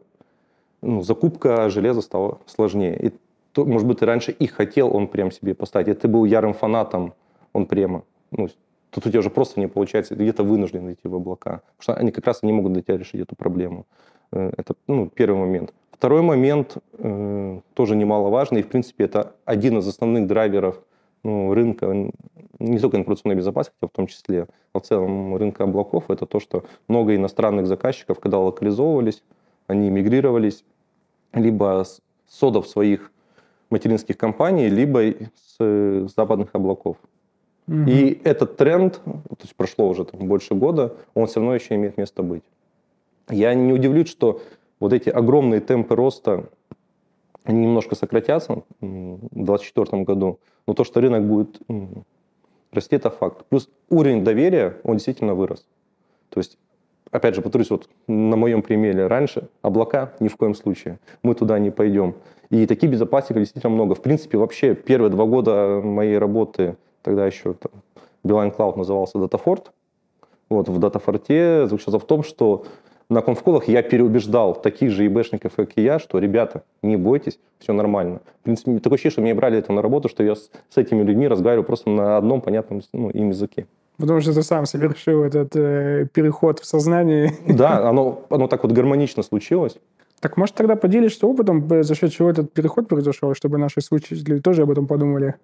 ну, 0.81 1.03
закупка 1.03 1.69
железа 1.69 2.01
стала 2.01 2.39
сложнее. 2.47 2.99
И, 2.99 3.13
то, 3.53 3.65
может 3.65 3.87
быть, 3.87 3.99
ты 3.99 4.07
раньше 4.07 4.31
и 4.31 4.47
хотел 4.47 4.95
он 4.95 5.09
прям 5.09 5.31
себе 5.31 5.55
поставить, 5.55 5.89
и 5.89 5.95
ты 5.95 6.09
был 6.09 6.25
ярым 6.25 6.55
фанатом 6.55 7.15
он 7.53 7.67
прямо. 7.67 8.05
Ну, 8.31 8.49
тут 8.91 9.07
у 9.07 9.11
тебя 9.11 9.21
уже 9.21 9.31
просто 9.31 9.61
не 9.61 9.69
получается, 9.69 10.15
где-то 10.15 10.43
вынужден 10.43 10.93
идти 10.93 11.09
в 11.09 11.15
облака. 11.15 11.63
Потому 11.77 11.83
что 11.83 11.95
они 11.95 12.13
как 12.13 12.27
раз 12.27 12.43
не 12.43 12.53
могут 12.53 12.73
для 12.73 12.83
тебя 12.83 12.99
решить 12.99 13.21
эту 13.21 13.37
проблему. 13.37 13.87
Э, 14.33 14.53
это 14.57 14.75
ну, 14.87 15.09
первый 15.09 15.39
момент. 15.39 15.73
Второй 15.93 16.23
момент 16.23 16.79
э, 16.99 17.61
тоже 17.75 17.97
немаловажный, 17.97 18.61
и, 18.61 18.63
в 18.63 18.69
принципе, 18.69 19.05
это 19.05 19.35
один 19.45 19.79
из 19.79 19.89
основных 19.89 20.27
драйверов 20.27 20.81
ну, 21.23 21.53
рынка, 21.53 22.11
не 22.59 22.79
только 22.79 22.97
информационной 22.97 23.37
безопасности, 23.37 23.79
а 23.83 23.89
в 23.89 23.91
том 23.91 24.07
числе, 24.07 24.47
а 24.73 24.81
в 24.81 24.83
целом 24.83 25.37
рынка 25.37 25.65
облаков, 25.65 26.11
это 26.11 26.25
то, 26.27 26.41
что 26.41 26.65
много 26.89 27.15
иностранных 27.15 27.67
заказчиков, 27.67 28.21
когда 28.21 28.39
локализовывались, 28.39 29.23
они 29.67 29.91
мигрировались 29.91 30.65
либо 31.33 31.85
с 31.85 32.01
содов 32.27 32.67
своих 32.67 33.13
материнских 33.69 34.17
компаний, 34.17 34.69
либо 34.69 35.03
с 35.59 36.09
западных 36.17 36.51
облаков. 36.55 36.97
Угу. 37.69 37.89
И 37.89 38.21
этот 38.25 38.57
тренд, 38.57 39.01
то 39.05 39.43
есть 39.43 39.55
прошло 39.55 39.89
уже 39.89 40.05
там, 40.05 40.27
больше 40.27 40.55
года, 40.55 40.97
он 41.15 41.27
все 41.27 41.41
равно 41.41 41.55
еще 41.55 41.75
имеет 41.77 41.97
место 41.97 42.23
быть. 42.23 42.43
Я 43.29 43.55
не 43.55 43.73
удивлюсь, 43.73 44.09
что 44.09 44.43
вот 44.81 44.93
эти 44.93 45.09
огромные 45.09 45.61
темпы 45.61 45.95
роста, 45.95 46.49
они 47.45 47.61
немножко 47.61 47.95
сократятся 47.95 48.63
в 48.81 49.19
2024 49.33 50.03
году, 50.03 50.41
но 50.67 50.75
то, 50.75 50.85
что 50.85 51.01
рынок 51.01 51.27
будет 51.27 51.61
расти, 52.73 52.97
это 52.97 53.11
факт. 53.11 53.45
Плюс 53.49 53.69
уровень 53.89 54.25
доверия, 54.25 54.77
он 54.85 54.95
действительно 54.97 55.35
вырос. 55.35 55.67
То 56.29 56.41
есть, 56.41 56.59
опять 57.11 57.35
же, 57.35 57.43
повторюсь, 57.43 57.71
вот 57.71 57.89
на 58.07 58.37
моем 58.37 58.63
примере 58.63 59.07
раньше, 59.07 59.49
облака 59.63 60.13
ни 60.21 60.29
в 60.29 60.37
коем 60.37 60.55
случае, 60.55 60.99
мы 61.23 61.35
туда 61.35 61.59
не 61.59 61.71
пойдем. 61.71 62.15
И 62.51 62.67
таких 62.67 62.91
безопасников 62.91 63.43
действительно 63.43 63.73
много. 63.73 63.95
В 63.95 64.03
принципе, 64.03 64.39
вообще 64.39 64.75
первые 64.75 65.11
два 65.11 65.25
года 65.25 65.81
моей 65.83 66.19
работы, 66.19 66.77
тогда 67.03 67.27
еще 67.27 67.55
там, 67.55 67.73
Beeline 68.25 68.57
Cloud 68.57 68.77
назывался 68.77 69.19
DataFort, 69.19 69.67
вот, 70.49 70.69
в 70.69 70.79
DataFort 70.79 71.69
заключался 71.69 71.99
в 71.99 72.05
том, 72.05 72.23
что 72.25 72.65
на 73.11 73.23
конфколах 73.23 73.69
я 73.69 73.83
переубеждал 73.83 74.55
таких 74.55 74.93
же 74.93 75.07
ИБшников, 75.07 75.55
как 75.57 75.71
и 75.77 75.83
я, 75.83 75.99
что, 75.99 76.19
ребята, 76.19 76.63
не 76.83 76.97
бойтесь, 76.97 77.39
все 77.59 77.73
нормально. 77.73 78.21
В 78.41 78.45
принципе, 78.45 78.79
такое 78.79 78.97
ощущение, 78.97 79.13
что 79.13 79.23
меня 79.23 79.35
брали 79.35 79.59
это 79.59 79.73
на 79.73 79.83
работу, 79.83 80.09
что 80.09 80.23
я 80.23 80.37
с, 80.37 80.51
с 80.69 80.77
этими 80.77 81.03
людьми 81.03 81.27
разговариваю 81.29 81.65
просто 81.65 81.91
на 81.91 82.17
одном 82.17 82.41
понятном 82.41 82.83
ну, 82.93 83.11
им 83.11 83.31
языке. 83.31 83.67
Потому 83.97 84.21
что 84.21 84.33
ты 84.33 84.43
сам 84.43 84.65
совершил 84.65 85.25
этот 85.25 85.55
э, 85.57 86.07
переход 86.13 86.61
в 86.61 86.65
сознании. 86.65 87.33
Да, 87.53 87.89
оно, 87.89 88.23
оно 88.31 88.47
так 88.47 88.63
вот 88.63 88.73
гармонично 88.73 89.23
случилось. 89.23 89.77
Так 90.21 90.37
может 90.37 90.55
тогда 90.55 90.77
поделишься 90.77 91.27
опытом, 91.27 91.69
за 91.83 91.95
счет 91.95 92.13
чего 92.13 92.31
этот 92.31 92.53
переход 92.53 92.89
произошел, 92.89 93.35
чтобы 93.35 93.59
наши 93.59 93.81
слушатели 93.81 94.39
тоже 94.39 94.63
об 94.63 94.71
этом 94.71 94.87
подумали? 94.87 95.35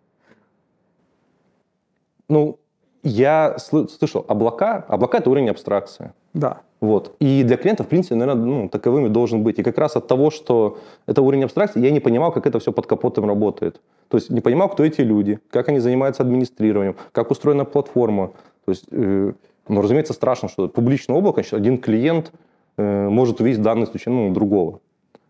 Ну, 2.28 2.58
я 3.02 3.56
слышал, 3.58 4.24
облака, 4.26 4.84
облака– 4.88 5.18
это 5.18 5.30
уровень 5.30 5.50
абстракции. 5.50 6.12
Да. 6.34 6.62
Вот. 6.80 7.14
И 7.20 7.42
для 7.44 7.56
клиента, 7.56 7.84
в 7.84 7.88
принципе, 7.88 8.16
наверное, 8.16 8.44
ну, 8.44 8.68
таковыми 8.68 9.08
должен 9.08 9.42
быть. 9.42 9.58
И 9.58 9.62
как 9.62 9.78
раз 9.78 9.96
от 9.96 10.08
того, 10.08 10.30
что 10.30 10.78
это 11.06 11.22
уровень 11.22 11.44
абстракции, 11.44 11.80
я 11.80 11.90
не 11.90 12.00
понимал, 12.00 12.32
как 12.32 12.46
это 12.46 12.58
все 12.58 12.72
под 12.72 12.86
капотом 12.86 13.26
работает. 13.26 13.80
То 14.08 14.18
есть 14.18 14.30
не 14.30 14.40
понимал, 14.40 14.68
кто 14.68 14.84
эти 14.84 15.00
люди, 15.00 15.38
как 15.50 15.68
они 15.68 15.78
занимаются 15.78 16.22
администрированием, 16.22 16.96
как 17.12 17.30
устроена 17.30 17.64
платформа. 17.64 18.32
То 18.64 18.70
есть, 18.72 18.84
э, 18.90 19.32
ну, 19.68 19.82
разумеется, 19.82 20.12
страшно, 20.12 20.48
что 20.48 20.68
публичное 20.68 21.16
облако, 21.16 21.40
значит, 21.40 21.54
один 21.54 21.78
клиент 21.78 22.32
э, 22.76 23.08
может 23.08 23.40
увидеть 23.40 23.62
данные 23.62 23.86
случайно 23.86 24.28
ну, 24.28 24.34
другого. 24.34 24.80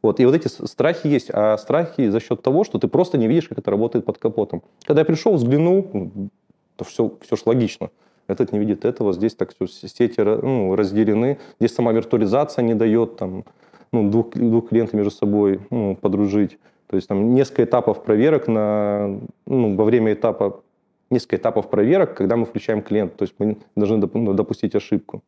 Вот. 0.03 0.19
И 0.19 0.27
вот 0.27 0.35
эти 0.35 0.49
страхи 0.49 1.07
есть. 1.07 1.31
А 1.33 1.57
страхи 1.59 2.09
за 2.09 2.21
счет 2.21 2.43
того, 2.43 2.65
что 2.65 2.79
ты 2.79 2.89
просто 2.89 3.19
не 3.19 3.29
видишь, 3.29 3.49
как 3.49 3.59
это 3.59 3.71
работает 3.71 4.05
под 4.05 4.19
капотом. 4.19 4.63
Когда 4.85 5.03
я 5.03 5.05
пришел, 5.05 5.35
взглянул, 5.35 6.31
то 6.77 6.85
все, 6.85 7.13
все 7.23 7.37
же 7.37 7.43
логично 7.47 7.91
этот 8.29 8.53
не 8.53 8.59
видит 8.59 8.85
этого, 8.85 9.13
здесь 9.13 9.35
так 9.35 9.55
все 9.55 9.67
сети 9.67 10.21
ну, 10.21 10.75
разделены, 10.75 11.39
здесь 11.61 11.75
сама 11.75 11.93
виртуализация 11.93 12.63
не 12.63 12.75
дает 12.75 13.17
там, 13.17 13.45
ну, 13.93 14.11
двух, 14.11 14.31
двух 14.31 14.69
клиентов 14.69 14.95
между 14.95 15.11
собой 15.11 15.61
ну, 15.71 15.97
подружить. 15.97 16.59
То 16.89 16.97
есть 16.97 17.09
там 17.09 17.35
несколько 17.35 17.65
этапов 17.65 18.05
проверок 18.05 18.49
на, 18.49 19.21
ну, 19.47 19.75
во 19.75 19.85
время 19.85 20.13
этапа 20.13 20.63
несколько 21.11 21.37
этапов 21.37 21.71
проверок, 21.71 22.17
когда 22.17 22.37
мы 22.37 22.47
включаем 22.47 22.83
клиента, 22.83 23.17
то 23.19 23.23
есть 23.23 23.35
мы 23.39 23.59
должны 23.77 24.09
ну, 24.13 24.33
допустить 24.35 24.75
ошибку. 24.75 25.23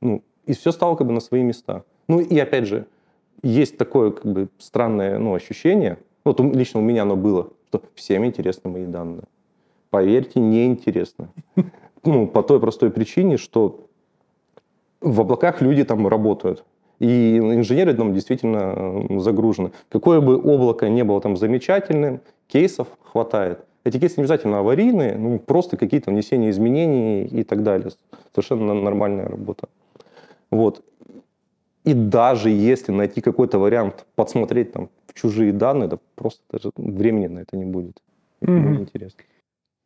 Ну, 0.00 0.22
и 0.46 0.52
все 0.52 0.70
стало 0.72 0.96
как 0.96 1.06
бы 1.06 1.12
на 1.12 1.20
свои 1.20 1.42
места. 1.42 1.84
Ну 2.08 2.20
и 2.20 2.38
опять 2.38 2.66
же, 2.66 2.86
есть 3.42 3.78
такое 3.78 4.10
как 4.10 4.30
бы 4.30 4.48
странное 4.58 5.18
ну, 5.18 5.34
ощущение, 5.34 5.98
вот 6.24 6.40
лично 6.40 6.80
у 6.80 6.82
меня 6.82 7.02
оно 7.02 7.16
было, 7.16 7.50
что 7.68 7.82
всем 7.94 8.24
интересны 8.24 8.70
мои 8.70 8.86
данные. 8.86 9.24
Поверьте, 9.90 10.40
неинтересно 10.40 11.30
ну, 12.04 12.26
по 12.26 12.42
той 12.42 12.60
простой 12.60 12.90
причине, 12.90 13.36
что 13.36 13.86
в 15.00 15.20
облаках 15.20 15.60
люди 15.62 15.84
там 15.84 16.06
работают. 16.08 16.64
И 16.98 17.38
инженеры 17.38 17.94
там 17.94 18.12
действительно 18.12 19.20
загружены. 19.20 19.70
Какое 19.88 20.20
бы 20.20 20.36
облако 20.36 20.88
не 20.88 21.04
было 21.04 21.20
там 21.20 21.36
замечательным, 21.36 22.20
кейсов 22.48 22.88
хватает. 23.04 23.60
Эти 23.84 23.98
кейсы 23.98 24.16
не 24.16 24.22
обязательно 24.22 24.58
аварийные, 24.58 25.16
ну, 25.16 25.38
просто 25.38 25.76
какие-то 25.76 26.10
внесения 26.10 26.50
изменений 26.50 27.24
и 27.24 27.44
так 27.44 27.62
далее. 27.62 27.90
Совершенно 28.34 28.74
нормальная 28.74 29.28
работа. 29.28 29.68
Вот. 30.50 30.84
И 31.84 31.94
даже 31.94 32.50
если 32.50 32.90
найти 32.90 33.20
какой-то 33.20 33.58
вариант 33.58 34.04
подсмотреть 34.16 34.72
там 34.72 34.90
в 35.06 35.14
чужие 35.14 35.52
данные, 35.52 35.88
да 35.88 35.98
просто 36.16 36.42
даже 36.50 36.72
времени 36.76 37.28
на 37.28 37.38
это 37.38 37.56
не 37.56 37.64
будет. 37.64 38.02
Это 38.40 38.52
mm-hmm. 38.52 38.80
интересно. 38.80 39.20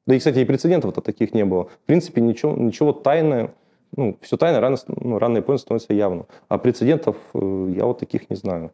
Да 0.06 0.14
и, 0.14 0.18
кстати, 0.18 0.38
и 0.38 0.44
прецедентов-то 0.44 1.00
таких 1.00 1.34
не 1.34 1.44
было. 1.44 1.64
В 1.64 1.86
принципе, 1.86 2.20
ничего, 2.20 2.56
ничего 2.56 2.92
тайное, 2.92 3.54
ну, 3.96 4.18
все 4.20 4.36
тайное 4.36 4.60
рано, 4.60 4.76
ну, 4.88 5.18
рано 5.18 5.36
или 5.36 5.42
поздно 5.42 5.58
становится 5.58 5.92
явным. 5.94 6.26
А 6.48 6.58
прецедентов 6.58 7.16
э, 7.34 7.72
я 7.76 7.84
вот 7.84 7.98
таких 7.98 8.28
не 8.30 8.36
знаю. 8.36 8.72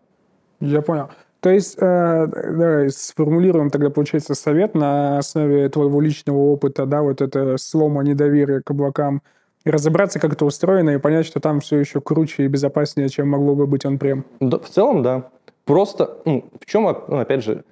Я 0.61 0.83
понял. 0.83 1.09
То 1.41 1.51
есть, 1.51 1.77
э, 1.79 2.27
давай 2.27 2.91
сформулируем 2.91 3.71
тогда, 3.71 3.91
получается, 3.91 4.35
совет 4.35 4.75
на 4.75 5.19
основе 5.19 5.69
твоего 5.69 6.01
личного 6.01 6.38
опыта, 6.38 6.85
да, 6.87 7.03
вот 7.03 7.21
это 7.21 7.57
слома 7.59 8.03
недоверия 8.03 8.61
к 8.61 8.71
облакам, 8.71 9.23
и 9.64 9.71
разобраться, 9.71 10.19
как 10.19 10.33
это 10.33 10.45
устроено, 10.45 10.91
и 10.91 10.99
понять, 10.99 11.27
что 11.27 11.41
там 11.41 11.61
все 11.61 11.77
еще 11.79 12.01
круче 12.01 12.45
и 12.45 12.49
безопаснее, 12.49 13.09
чем 13.09 13.29
могло 13.29 13.55
бы 13.55 13.67
быть 13.67 13.85
он 13.85 13.99
прям. 13.99 14.25
Да, 14.41 14.59
в 14.59 14.69
целом, 14.69 15.03
да. 15.03 15.31
Просто, 15.64 16.17
ну, 16.25 16.49
в 16.59 16.67
чем, 16.67 16.85
ну, 16.85 17.19
опять 17.19 17.45
же, 17.45 17.64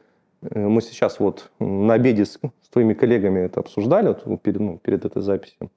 мы 0.54 0.80
сейчас 0.80 1.20
вот 1.20 1.50
на 1.58 1.94
обеде 1.94 2.24
с, 2.24 2.38
твоими 2.70 2.94
коллегами 2.94 3.40
это 3.40 3.60
обсуждали 3.60 4.16
вот, 4.24 4.42
перед, 4.42 4.60
ну, 4.60 4.78
перед 4.78 5.04
этой 5.04 5.22
записью. 5.22 5.70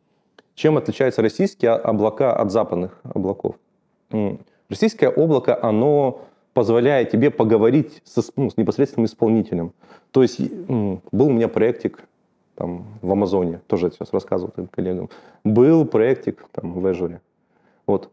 Чем 0.56 0.78
отличаются 0.78 1.22
российские 1.22 1.72
облака 1.72 2.36
от 2.36 2.52
западных 2.52 3.00
облаков? 3.04 3.56
Российское 4.70 5.10
облако, 5.10 5.58
оно 5.62 6.22
позволяет 6.54 7.12
тебе 7.12 7.32
поговорить 7.32 8.02
со, 8.04 8.22
ну, 8.36 8.50
с 8.50 8.58
непосредственным 8.58 9.06
исполнителем. 9.06 9.74
То 10.12 10.22
есть 10.22 10.40
был 10.42 11.28
у 11.28 11.32
меня 11.32 11.48
проектик 11.48 12.04
там, 12.56 12.86
в 13.02 13.12
Амазоне, 13.12 13.62
тоже 13.68 13.90
сейчас 13.92 14.12
рассказывал 14.12 14.52
твоим 14.52 14.68
коллегам. 14.68 15.10
Был 15.46 15.86
проектик 15.86 16.46
там, 16.52 16.74
в 16.74 16.86
Azure. 16.86 17.20
Вот. 17.88 18.12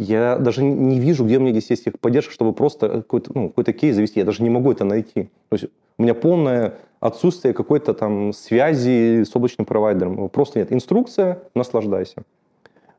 Я 0.00 0.38
даже 0.38 0.64
не 0.64 0.98
вижу, 0.98 1.26
где 1.26 1.36
у 1.36 1.40
меня 1.40 1.50
здесь 1.50 1.68
есть 1.68 1.86
их 1.86 2.00
поддержка, 2.00 2.32
чтобы 2.32 2.54
просто 2.54 2.88
какой-то 2.88 3.32
ну, 3.34 3.50
какой 3.50 3.74
кейс 3.74 3.94
завести. 3.94 4.18
Я 4.18 4.24
даже 4.24 4.42
не 4.42 4.48
могу 4.48 4.72
это 4.72 4.82
найти. 4.82 5.24
То 5.50 5.56
есть 5.56 5.66
у 5.98 6.02
меня 6.02 6.14
полное 6.14 6.78
отсутствие 7.00 7.52
какой-то 7.52 7.92
там 7.92 8.32
связи 8.32 9.24
с 9.24 9.36
облачным 9.36 9.66
провайдером. 9.66 10.30
Просто 10.30 10.58
нет. 10.58 10.72
Инструкция, 10.72 11.42
наслаждайся. 11.54 12.22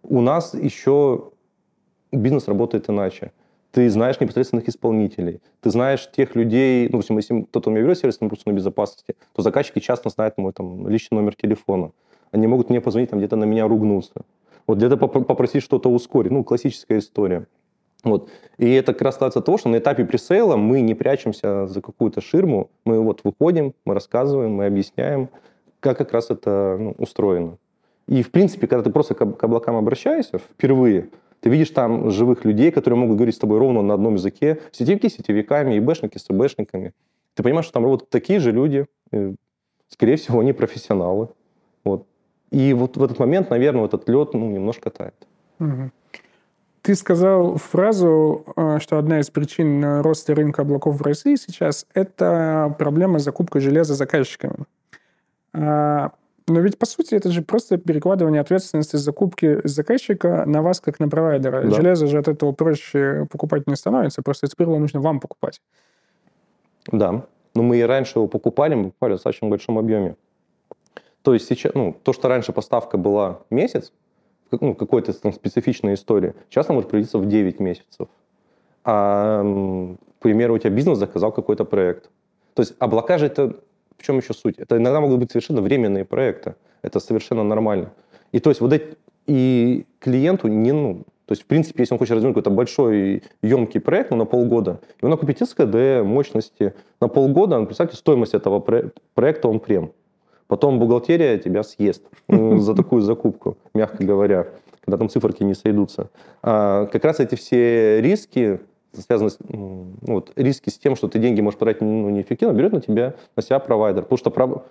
У 0.04 0.22
нас 0.22 0.54
еще 0.54 1.32
бизнес 2.12 2.48
работает 2.48 2.88
иначе. 2.88 3.32
Ты 3.72 3.90
знаешь 3.90 4.20
непосредственных 4.20 4.70
исполнителей, 4.70 5.42
ты 5.62 5.72
знаешь 5.72 6.08
тех 6.16 6.36
людей, 6.36 6.86
ну, 6.86 6.92
допустим, 6.92 7.18
если 7.18 7.42
кто-то 7.42 7.72
у 7.72 7.74
меня 7.74 7.84
берет 7.84 7.98
сервис 7.98 8.18
информационной 8.22 8.58
безопасности, 8.58 9.16
то 9.34 9.42
заказчики 9.42 9.80
часто 9.80 10.10
знают 10.10 10.38
мой 10.38 10.54
там, 10.54 10.88
личный 10.88 11.16
номер 11.16 11.34
телефона. 11.36 11.94
Они 12.30 12.46
могут 12.46 12.70
мне 12.70 12.80
позвонить, 12.80 13.10
там 13.10 13.18
где-то 13.18 13.38
на 13.38 13.46
меня 13.46 13.68
ругнуться. 13.68 14.24
Вот 14.72 14.78
где-то 14.78 14.96
попросить 14.96 15.64
что-то 15.64 15.90
ускорить. 15.90 16.32
Ну, 16.32 16.46
классическая 16.46 17.00
история. 17.00 17.46
Вот. 18.06 18.30
И 18.58 18.72
это 18.72 18.94
как 18.94 19.02
раз 19.02 19.18
от 19.22 19.34
того, 19.46 19.58
что 19.58 19.68
на 19.68 19.80
этапе 19.80 20.06
пресейла 20.06 20.56
мы 20.56 20.80
не 20.80 20.96
прячемся 20.96 21.68
за 21.68 21.82
какую-то 21.82 22.22
ширму, 22.22 22.72
мы 22.86 23.02
вот 23.02 23.20
выходим, 23.26 23.74
мы 23.84 23.94
рассказываем, 23.94 24.54
мы 24.54 24.68
объясняем, 24.68 25.28
как 25.82 25.98
как 25.98 26.14
раз 26.14 26.30
это 26.30 26.78
ну, 26.80 26.96
устроено. 26.98 27.58
И, 28.08 28.24
в 28.24 28.32
принципе, 28.32 28.66
когда 28.66 28.82
ты 28.82 28.92
просто 28.92 29.14
к, 29.14 29.26
к 29.34 29.44
облакам 29.44 29.76
обращаешься 29.76 30.38
впервые, 30.38 31.10
ты 31.42 31.50
видишь 31.50 31.72
там 31.72 32.10
живых 32.10 32.46
людей, 32.46 32.72
которые 32.72 32.98
могут 32.98 33.18
говорить 33.18 33.36
с 33.36 33.40
тобой 33.40 33.60
ровно 33.60 33.82
на 33.82 33.96
одном 33.96 34.14
языке, 34.14 34.62
сетевики 34.72 35.10
с 35.10 35.16
сетевиками, 35.16 35.76
и 35.76 35.82
бэшники 35.82 36.18
с 36.18 36.28
бэшниками. 36.30 36.94
Ты 37.34 37.44
понимаешь, 37.44 37.66
что 37.66 37.74
там 37.74 37.84
работают 37.84 38.10
такие 38.10 38.40
же 38.40 38.54
люди, 38.54 38.86
скорее 39.90 40.16
всего, 40.16 40.40
они 40.40 40.54
профессионалы. 40.54 41.28
Вот. 41.84 42.08
И 42.52 42.74
вот 42.74 42.98
в 42.98 43.04
этот 43.04 43.18
момент, 43.20 43.50
наверное, 43.50 43.86
этот 43.86 44.08
лед 44.10 44.34
ну, 44.34 44.50
немножко 44.50 44.90
тает. 44.90 45.16
Угу. 45.60 45.92
Ты 46.82 46.96
сказал 46.96 47.58
фразу, 47.58 48.44
э, 48.56 48.80
что 48.80 48.98
одна 48.98 49.20
из 49.20 49.30
причин 49.30 50.02
роста 50.02 50.36
рынка 50.36 50.64
облаков 50.64 51.00
в 51.00 51.02
России 51.02 51.36
сейчас– 51.36 51.86
это 51.94 52.76
проблема 52.78 53.20
с 53.20 53.24
закупкой 53.24 53.62
железа 53.62 53.94
заказчиками. 53.94 54.66
А, 55.54 56.12
но 56.48 56.60
ведь, 56.60 56.78
по 56.78 56.86
сути, 56.86 57.16
это 57.16 57.30
же 57.30 57.42
просто 57.42 57.78
перекладывание 57.78 58.42
ответственности 58.42 58.96
закупки 58.96 59.66
заказчика 59.66 60.44
на 60.46 60.62
вас, 60.62 60.80
как 60.80 61.00
на 61.00 61.08
провайдера. 61.08 61.62
Да. 61.64 61.76
Железо 61.76 62.08
же 62.08 62.18
от 62.18 62.28
этого 62.28 62.52
проще 62.52 63.28
покупать 63.32 63.68
не 63.68 63.76
становится, 63.76 64.22
просто 64.22 64.48
теперь 64.48 64.68
его 64.68 64.80
нужно 64.80 65.00
вам 65.02 65.20
покупать. 65.20 65.62
Да, 66.92 67.26
но 67.54 67.64
мы 67.64 67.78
и 67.78 67.84
раньше 67.84 68.20
его 68.20 68.28
покупали, 68.28 68.74
мы 68.74 68.86
покупали 68.86 69.14
в 69.14 69.16
достаточно 69.18 69.48
большом 69.48 69.78
объеме. 69.78 70.16
То 71.24 71.34
есть 71.34 71.48
сейчас, 71.48 71.74
ну, 71.74 71.96
то, 72.04 72.14
что 72.14 72.28
раньше 72.28 72.52
поставка 72.52 72.98
была 72.98 73.42
месяц, 73.50 73.94
ну, 74.52 74.76
какой-то 74.76 75.14
там 75.14 75.34
специфичной 75.34 75.94
истории, 75.94 76.34
сейчас 76.50 76.68
она 76.68 76.76
может 76.76 76.90
прийти 76.90 77.18
в 77.18 77.26
9 77.26 77.60
месяцев. 77.60 78.08
А, 78.84 79.44
к 79.44 80.24
примеру, 80.24 80.56
у 80.56 80.58
тебя 80.58 80.72
бизнес 80.72 80.98
заказал 80.98 81.32
какой-то 81.32 81.66
проект. 81.66 82.10
То 82.54 82.62
есть 82.62 82.76
облака 82.80 83.18
же 83.18 83.28
это... 83.28 83.60
В 83.98 84.04
чем 84.04 84.18
еще 84.18 84.34
суть? 84.34 84.58
Это 84.58 84.78
иногда 84.78 85.00
могут 85.00 85.20
быть 85.20 85.32
совершенно 85.32 85.62
временные 85.62 86.06
проекты. 86.06 86.56
Это 86.82 87.00
совершенно 87.00 87.44
нормально. 87.44 87.94
И 88.32 88.40
то 88.40 88.50
есть 88.50 88.60
вот 88.60 88.74
эти, 88.74 88.98
и 89.28 89.86
клиенту 90.00 90.48
не, 90.48 90.72
ну, 90.72 91.04
то 91.32 91.34
есть, 91.34 91.44
в 91.44 91.46
принципе, 91.46 91.84
если 91.84 91.94
он 91.94 92.00
хочет 92.00 92.16
развернуть 92.16 92.36
какой-то 92.36 92.50
большой, 92.50 93.24
емкий 93.42 93.80
проект 93.80 94.12
ну, 94.12 94.18
на 94.18 94.26
полгода, 94.26 94.82
и 95.02 95.06
он 95.06 95.18
купит 95.18 95.40
СКД, 95.40 96.04
мощности 96.04 96.74
на 97.00 97.08
полгода, 97.08 97.64
представьте, 97.64 97.96
стоимость 97.96 98.34
этого 98.34 98.60
проекта 99.14 99.48
он 99.48 99.60
прем. 99.60 99.94
Потом 100.52 100.80
бухгалтерия 100.80 101.38
тебя 101.38 101.64
съест 101.64 102.04
ну, 102.28 102.58
за 102.60 102.76
такую 102.76 103.02
закупку, 103.04 103.58
мягко 103.74 104.04
говоря, 104.04 104.48
когда 104.82 104.98
там 104.98 105.08
циферки 105.08 105.44
не 105.44 105.54
сойдутся. 105.54 106.10
А 106.44 106.88
как 106.88 107.06
раз 107.06 107.22
эти 107.22 107.36
все 107.36 108.02
риски, 108.02 108.60
связаны 108.92 109.30
с, 109.30 109.38
ну, 109.48 109.94
вот, 110.02 110.34
риски 110.36 110.68
с 110.68 110.78
тем, 110.78 110.98
что 110.98 111.08
ты 111.08 111.20
деньги 111.20 111.40
можешь 111.40 111.58
потратить 111.58 111.84
ну, 111.84 112.10
неэффективно, 112.10 112.52
берет 112.52 112.74
на 112.74 112.82
тебя, 112.82 113.14
на 113.38 113.42
себя 113.42 113.60
провайдер. 113.60 114.04
Потому 114.04 114.18
что, 114.18 114.66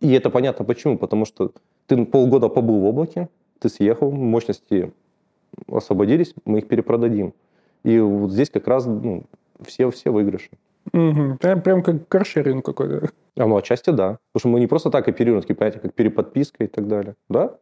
и 0.00 0.12
это 0.12 0.30
понятно 0.30 0.64
почему, 0.64 0.98
потому 0.98 1.26
что 1.26 1.52
ты 1.86 2.04
полгода 2.06 2.48
побыл 2.48 2.80
в 2.80 2.84
облаке, 2.84 3.28
ты 3.60 3.68
съехал, 3.68 4.10
мощности 4.10 4.92
освободились, 5.70 6.34
мы 6.44 6.58
их 6.58 6.66
перепродадим. 6.66 7.34
И 7.84 8.00
вот 8.00 8.32
здесь 8.32 8.50
как 8.50 8.66
раз 8.66 8.84
ну, 8.86 9.22
все, 9.64 9.92
все 9.92 10.10
выигрыши. 10.10 10.50
Угу. 10.92 11.38
Прям, 11.40 11.62
прям 11.62 11.82
как 11.82 12.08
каршеринг 12.08 12.64
какой-то. 12.64 13.10
А, 13.36 13.46
ну, 13.46 13.56
отчасти 13.56 13.90
да. 13.90 14.18
Потому 14.32 14.40
что 14.40 14.48
мы 14.48 14.60
не 14.60 14.66
просто 14.66 14.90
так 14.90 15.08
оперируем, 15.08 15.40
такие 15.40 15.56
понятия, 15.56 15.80
как 15.80 15.94
переподписка 15.94 16.64
и 16.64 16.66
так 16.66 16.86
далее. 16.86 17.14
Да? 17.28 17.56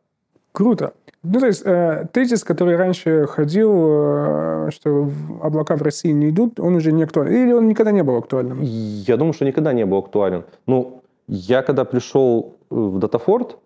Круто. 0.52 0.92
Ну, 1.22 1.40
то 1.40 1.46
есть 1.46 1.62
э, 1.64 2.06
тезис, 2.12 2.44
который 2.44 2.76
раньше 2.76 3.26
ходил, 3.26 3.72
э, 3.74 4.70
что 4.70 5.08
облака 5.40 5.76
в 5.76 5.82
России 5.82 6.10
не 6.10 6.30
идут, 6.30 6.60
он 6.60 6.74
уже 6.74 6.92
не 6.92 7.04
актуален. 7.04 7.32
Или 7.32 7.52
он 7.52 7.68
никогда 7.68 7.92
не 7.92 8.02
был 8.02 8.16
актуальным? 8.16 8.58
Я 8.60 9.16
думаю, 9.16 9.32
что 9.32 9.44
никогда 9.44 9.72
не 9.72 9.86
был 9.86 9.98
актуален. 9.98 10.44
Ну, 10.66 11.02
я 11.28 11.62
когда 11.62 11.84
пришел 11.84 12.56
э, 12.70 12.74
в 12.74 12.98
Датафорд, 12.98 13.56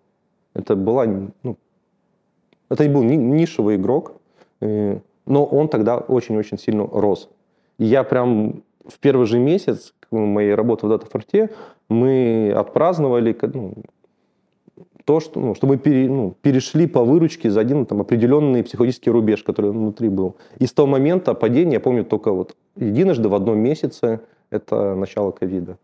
это 0.53 0.75
была, 0.75 1.05
ну, 1.43 1.57
это 2.69 2.89
был 2.89 3.03
нишевый 3.03 3.75
игрок, 3.75 4.13
э, 4.61 4.99
но 5.25 5.45
он 5.45 5.67
тогда 5.67 5.97
очень-очень 5.97 6.57
сильно 6.57 6.87
рос. 6.87 7.29
И 7.79 7.85
я 7.85 8.03
прям 8.03 8.63
в 8.87 8.99
первый 8.99 9.25
же 9.25 9.39
месяц 9.39 9.93
моей 10.11 10.55
работы 10.55 10.85
в 10.85 10.89
Датафорте 10.89 11.49
мы 11.89 12.53
отпраздновали 12.55 13.35
ну, 13.53 13.73
то, 15.05 15.19
что, 15.19 15.39
ну, 15.39 15.55
чтобы 15.55 15.77
пере, 15.77 16.09
ну, 16.09 16.35
перешли 16.41 16.87
по 16.87 17.03
выручке 17.03 17.49
за 17.49 17.61
один 17.61 17.85
там, 17.85 18.01
определенный 18.01 18.63
психологический 18.63 19.09
рубеж, 19.09 19.43
который 19.43 19.71
внутри 19.71 20.09
был. 20.09 20.35
И 20.59 20.65
с 20.65 20.73
того 20.73 20.87
момента 20.87 21.33
падения, 21.33 21.73
я 21.73 21.79
помню 21.79 22.03
только 22.03 22.31
вот 22.31 22.55
единожды 22.75 23.29
в 23.29 23.33
одном 23.33 23.59
месяце, 23.59 24.19
это 24.49 24.95
начало 24.95 25.31
ковида. 25.31 25.77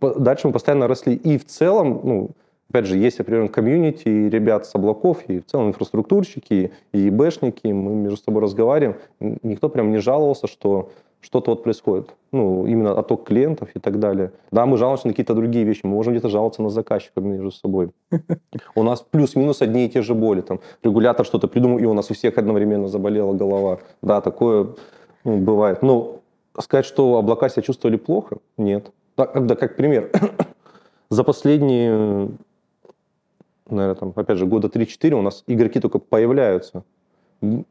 Дальше 0.00 0.46
мы 0.46 0.52
постоянно 0.52 0.86
росли. 0.86 1.14
И 1.14 1.38
в 1.38 1.46
целом, 1.46 2.00
ну, 2.04 2.30
опять 2.70 2.86
же, 2.86 2.96
есть 2.96 3.18
определенный 3.18 3.48
комьюнити, 3.48 4.08
и 4.08 4.30
ребят 4.30 4.66
с 4.66 4.74
облаков, 4.74 5.24
и 5.26 5.40
в 5.40 5.46
целом 5.46 5.68
инфраструктурщики, 5.68 6.70
и 6.92 6.98
ебэшники, 6.98 7.66
мы 7.66 7.94
между 7.94 8.18
собой 8.18 8.42
разговариваем. 8.42 8.96
Никто 9.42 9.68
прям 9.68 9.90
не 9.90 9.98
жаловался, 9.98 10.46
что 10.46 10.90
что-то 11.20 11.50
вот 11.50 11.62
происходит. 11.62 12.14
Ну, 12.30 12.66
именно 12.66 12.92
отток 12.92 13.24
клиентов 13.24 13.70
и 13.74 13.80
так 13.80 13.98
далее. 13.98 14.32
Да, 14.50 14.66
мы 14.66 14.76
жалуемся 14.76 15.06
на 15.06 15.12
какие-то 15.12 15.34
другие 15.34 15.64
вещи, 15.64 15.80
мы 15.84 15.90
можем 15.90 16.12
где-то 16.12 16.28
жаловаться 16.28 16.62
на 16.62 16.70
заказчиков 16.70 17.24
между 17.24 17.50
собой. 17.50 17.90
У 18.74 18.82
нас 18.82 19.00
плюс-минус 19.00 19.62
одни 19.62 19.86
и 19.86 19.88
те 19.88 20.02
же 20.02 20.14
боли. 20.14 20.42
Там, 20.42 20.60
регулятор 20.82 21.26
что-то 21.26 21.48
придумал, 21.48 21.78
и 21.78 21.84
у 21.84 21.94
нас 21.94 22.10
у 22.10 22.14
всех 22.14 22.38
одновременно 22.38 22.88
заболела 22.88 23.32
голова. 23.32 23.78
Да, 24.02 24.20
такое 24.20 24.68
ну, 25.24 25.38
бывает. 25.38 25.82
Но 25.82 26.20
сказать, 26.58 26.86
что 26.86 27.16
облака 27.18 27.48
себя 27.48 27.62
чувствовали 27.62 27.96
плохо, 27.96 28.38
нет. 28.56 28.92
Так, 29.14 29.46
да, 29.46 29.56
как 29.56 29.76
пример. 29.76 30.10
За 31.10 31.24
последние, 31.24 32.30
наверное, 33.68 33.94
там, 33.94 34.12
опять 34.14 34.38
же, 34.38 34.46
года 34.46 34.68
3-4 34.68 35.12
у 35.12 35.22
нас 35.22 35.42
игроки 35.46 35.80
только 35.80 35.98
появляются. 35.98 36.84
Ну, 37.40 37.64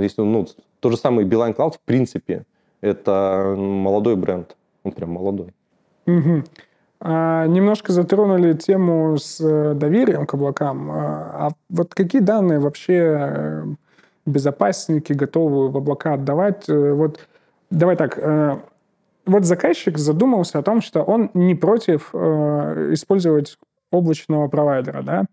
если, 0.00 0.22
ну, 0.22 0.46
то 0.80 0.90
же 0.90 0.96
самое 0.96 1.26
Beeline 1.26 1.54
Cloud, 1.54 1.74
в 1.74 1.80
принципе, 1.80 2.44
это 2.82 3.54
молодой 3.56 4.16
бренд. 4.16 4.56
Он 4.84 4.92
прям 4.92 5.12
молодой. 5.12 5.54
Угу. 6.06 6.42
А, 7.04 7.46
немножко 7.46 7.92
затронули 7.92 8.52
тему 8.52 9.16
с 9.16 9.40
э, 9.40 9.74
доверием 9.74 10.26
к 10.26 10.34
облакам. 10.34 10.90
А, 10.90 11.46
а 11.46 11.48
вот 11.68 11.94
какие 11.94 12.20
данные 12.20 12.58
вообще 12.58 12.94
э, 12.94 13.64
безопасники 14.26 15.12
готовы 15.12 15.68
в 15.68 15.76
облака 15.76 16.14
отдавать? 16.14 16.68
Э, 16.68 16.92
вот 16.92 17.26
давай 17.70 17.96
так, 17.96 18.18
вот 19.24 19.44
заказчик 19.44 19.96
задумался 19.96 20.58
о 20.58 20.62
том, 20.62 20.82
что 20.82 21.02
он 21.02 21.30
не 21.32 21.54
против 21.54 22.14
использовать 22.14 23.56
облачного 23.90 24.46
провайдера, 24.48 25.02
да? 25.02 25.24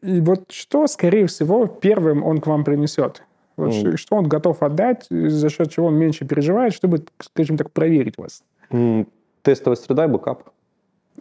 И 0.00 0.20
вот 0.20 0.52
что, 0.52 0.86
скорее 0.86 1.26
всего, 1.26 1.66
первым 1.66 2.22
он 2.22 2.40
к 2.40 2.46
вам 2.46 2.62
принесет? 2.62 3.24
Вот 3.56 3.70
м. 3.70 3.96
Что 3.96 4.16
он 4.16 4.28
готов 4.28 4.62
отдать, 4.62 5.06
за 5.10 5.48
счет 5.48 5.70
чего 5.70 5.86
он 5.86 5.94
меньше 5.94 6.24
переживает, 6.24 6.72
чтобы, 6.74 7.04
скажем 7.20 7.56
так, 7.56 7.70
проверить 7.70 8.18
вас? 8.18 8.42
М. 8.70 9.06
Тестовая 9.42 9.76
среда 9.76 10.04
и 10.04 10.08
бэкап. 10.08 10.42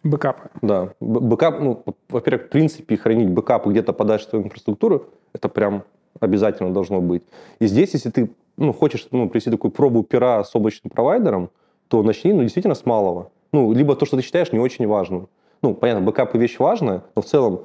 Бэкапы. 0.04 0.50
Да. 0.62 0.94
Бэкап, 1.00 1.60
ну, 1.60 1.84
во-первых, 2.10 2.48
в 2.48 2.50
принципе, 2.50 2.98
хранить 2.98 3.30
бэкапы 3.30 3.70
где-то 3.70 3.94
подальше 3.94 4.28
твою 4.30 4.46
инфраструктуру, 4.46 5.06
это 5.34 5.50
прям 5.50 5.84
обязательно 6.20 6.74
должно 6.74 7.02
быть. 7.02 7.24
И 7.60 7.68
здесь, 7.68 7.94
если 7.94 8.10
ты 8.10 8.30
ну, 8.58 8.74
хочешь 8.74 9.08
ну, 9.12 9.30
привести 9.30 9.52
такую 9.52 9.72
пробу 9.72 10.04
пера 10.04 10.44
с 10.44 10.56
облачным 10.56 10.90
провайдером, 10.90 11.50
то 11.88 12.02
начни, 12.04 12.34
ну, 12.34 12.42
действительно, 12.42 12.76
с 12.76 12.86
малого. 12.86 13.30
Ну, 13.52 13.72
либо 13.72 13.96
то, 13.96 14.06
что 14.06 14.18
ты 14.18 14.24
считаешь 14.24 14.52
не 14.52 14.60
очень 14.60 14.88
важным. 14.88 15.28
Ну, 15.62 15.74
понятно, 15.74 16.02
бэкапы 16.02 16.38
вещь 16.38 16.58
важная, 16.60 17.04
но 17.16 17.22
в 17.22 17.26
целом 17.26 17.62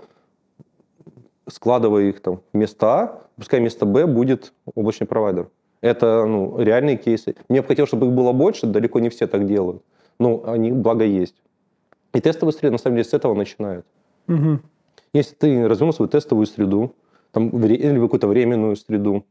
складывая 1.49 2.05
их 2.05 2.21
там 2.21 2.41
вместо 2.53 2.87
А, 2.87 3.23
пускай 3.37 3.61
вместо 3.61 3.87
Б 3.87 4.07
будет 4.07 4.53
облачный 4.75 5.07
провайдер. 5.07 5.49
Это 5.81 6.25
ну, 6.27 6.61
реальные 6.61 6.97
кейсы. 6.97 7.37
Мне 7.49 7.63
бы 7.63 7.69
хотелось, 7.69 7.89
чтобы 7.89 8.07
их 8.07 8.13
было 8.13 8.33
больше, 8.33 8.67
далеко 8.67 9.01
не 9.01 9.09
все 9.11 9.27
так 9.27 9.47
делают. 9.47 9.83
Но 10.19 10.43
они, 10.45 10.73
благо, 10.73 11.05
есть. 11.05 11.37
И 12.13 12.21
тестовые 12.21 12.53
среды, 12.53 12.73
на 12.73 12.79
самом 12.79 12.97
деле, 12.97 13.09
с 13.09 13.15
этого 13.15 13.35
начинают. 13.35 13.87
Угу. 14.27 14.61
Если 15.13 15.35
ты 15.35 15.69
развернул 15.69 15.93
свою 15.93 16.09
тестовую 16.09 16.47
среду, 16.47 16.95
там, 17.31 17.49
или 17.51 18.01
какую-то 18.01 18.27
временную 18.27 18.77
среду, 18.77 19.25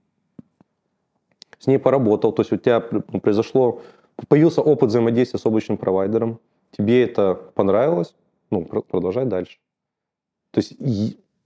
с 1.60 1.67
ней 1.67 1.80
поработал, 1.80 2.32
то 2.32 2.41
есть 2.41 2.53
у 2.53 2.58
тебя 2.58 2.84
ну, 2.91 3.19
произошло, 3.19 3.82
появился 4.27 4.62
опыт 4.62 4.89
взаимодействия 4.89 5.39
с 5.39 5.45
облачным 5.45 5.77
провайдером, 5.77 6.39
тебе 6.71 7.03
это 7.03 7.36
понравилось, 7.56 8.15
ну, 8.51 8.63
продолжай 8.63 9.25
дальше. 9.25 9.58
То 10.51 10.60
есть 10.60 10.75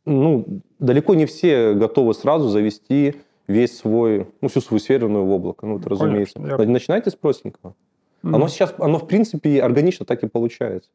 ну, 0.06 0.62
далеко 0.80 1.16
не 1.16 1.26
все 1.26 1.74
готовы 1.74 2.14
сразу 2.14 2.50
завести 2.50 3.16
весь 3.48 3.78
свой, 3.78 4.28
ну, 4.42 4.48
всю 4.48 4.62
свою 4.62 4.80
серверную 4.80 5.26
в 5.26 5.32
облако. 5.32 5.66
Ну, 5.66 5.78
это 5.78 5.90
Конечно, 5.90 6.06
разумеется. 6.06 6.64
Я... 6.64 6.70
Начинайте 6.70 7.12
с 7.12 7.16
простенького. 7.16 7.76
Mm-hmm. 8.24 8.36
Оно 8.36 8.48
сейчас, 8.48 8.74
оно 8.78 9.00
в 9.00 9.08
принципе 9.08 9.62
органично 9.62 10.06
так 10.06 10.24
и 10.24 10.28
получается. 10.28 10.90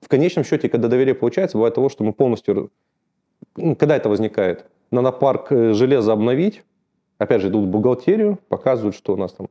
В 0.00 0.08
конечном 0.08 0.44
счете, 0.44 0.68
когда 0.68 0.88
доверие 0.88 1.14
получается, 1.14 1.58
бывает 1.58 1.74
того, 1.74 1.88
что 1.88 2.04
мы 2.04 2.12
полностью... 2.12 2.70
Ну, 3.56 3.76
когда 3.76 3.96
это 3.96 4.08
возникает? 4.08 4.66
Надо 4.90 5.12
парк 5.12 5.52
э, 5.52 5.72
железа 5.74 6.12
обновить. 6.12 6.62
Опять 7.18 7.42
же, 7.42 7.48
идут 7.48 7.66
в 7.66 7.68
бухгалтерию, 7.68 8.38
показывают, 8.48 8.96
что 8.96 9.12
у 9.12 9.16
нас 9.16 9.32
там 9.32 9.48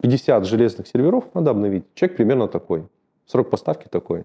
50 0.00 0.46
железных 0.46 0.88
серверов 0.88 1.24
надо 1.34 1.50
обновить. 1.50 1.84
Чек 1.94 2.16
примерно 2.16 2.48
такой. 2.48 2.86
Срок 3.26 3.50
поставки 3.50 3.86
такой. 3.88 4.24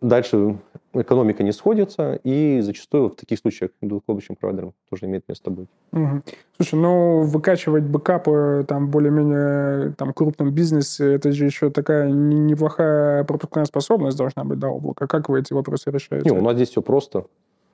Дальше 0.00 0.58
экономика 0.94 1.42
не 1.42 1.52
сходится, 1.52 2.18
и 2.24 2.60
зачастую 2.60 3.10
в 3.10 3.16
таких 3.16 3.38
случаях 3.38 3.70
двухлобочным 3.80 4.36
провайдером 4.36 4.74
тоже 4.88 5.06
имеет 5.06 5.28
место 5.28 5.50
быть. 5.50 5.68
Угу. 5.92 6.22
Слушай, 6.56 6.74
ну 6.76 7.22
выкачивать 7.22 7.84
бэкапы 7.84 8.64
там 8.66 8.90
более-менее 8.90 9.92
там 9.96 10.12
крупном 10.12 10.50
бизнесе, 10.52 11.14
это 11.14 11.32
же 11.32 11.44
еще 11.44 11.70
такая 11.70 12.10
неплохая 12.10 13.24
пропускная 13.24 13.64
способность 13.64 14.16
должна 14.16 14.44
быть 14.44 14.58
до 14.58 14.68
облака. 14.68 15.06
Как 15.06 15.28
вы 15.28 15.40
эти 15.40 15.52
вопросы 15.52 15.90
решаете? 15.90 16.30
Не, 16.30 16.36
у 16.36 16.42
нас 16.42 16.54
здесь 16.54 16.70
все 16.70 16.82
просто. 16.82 17.26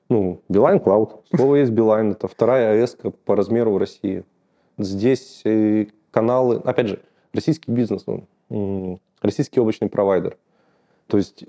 Ну, 0.09 0.41
Билайн 0.49 0.79
Cloud. 0.79 1.21
Слово 1.35 1.57
есть 1.57 1.73
Билайн. 1.73 2.13
Это 2.13 2.29
вторая 2.29 2.73
АЭС 2.73 2.99
по 3.25 3.37
размеру 3.37 3.73
в 3.73 3.79
России. 3.79 4.25
Здесь 4.77 5.41
э, 5.45 5.87
каналы, 6.11 6.57
опять 6.57 6.89
же, 6.89 7.01
российский 7.33 7.71
бизнес, 7.71 8.05
российский 9.23 9.61
облачный 9.61 9.89
провайдер. 9.89 10.37
То 11.07 11.17
есть 11.17 11.45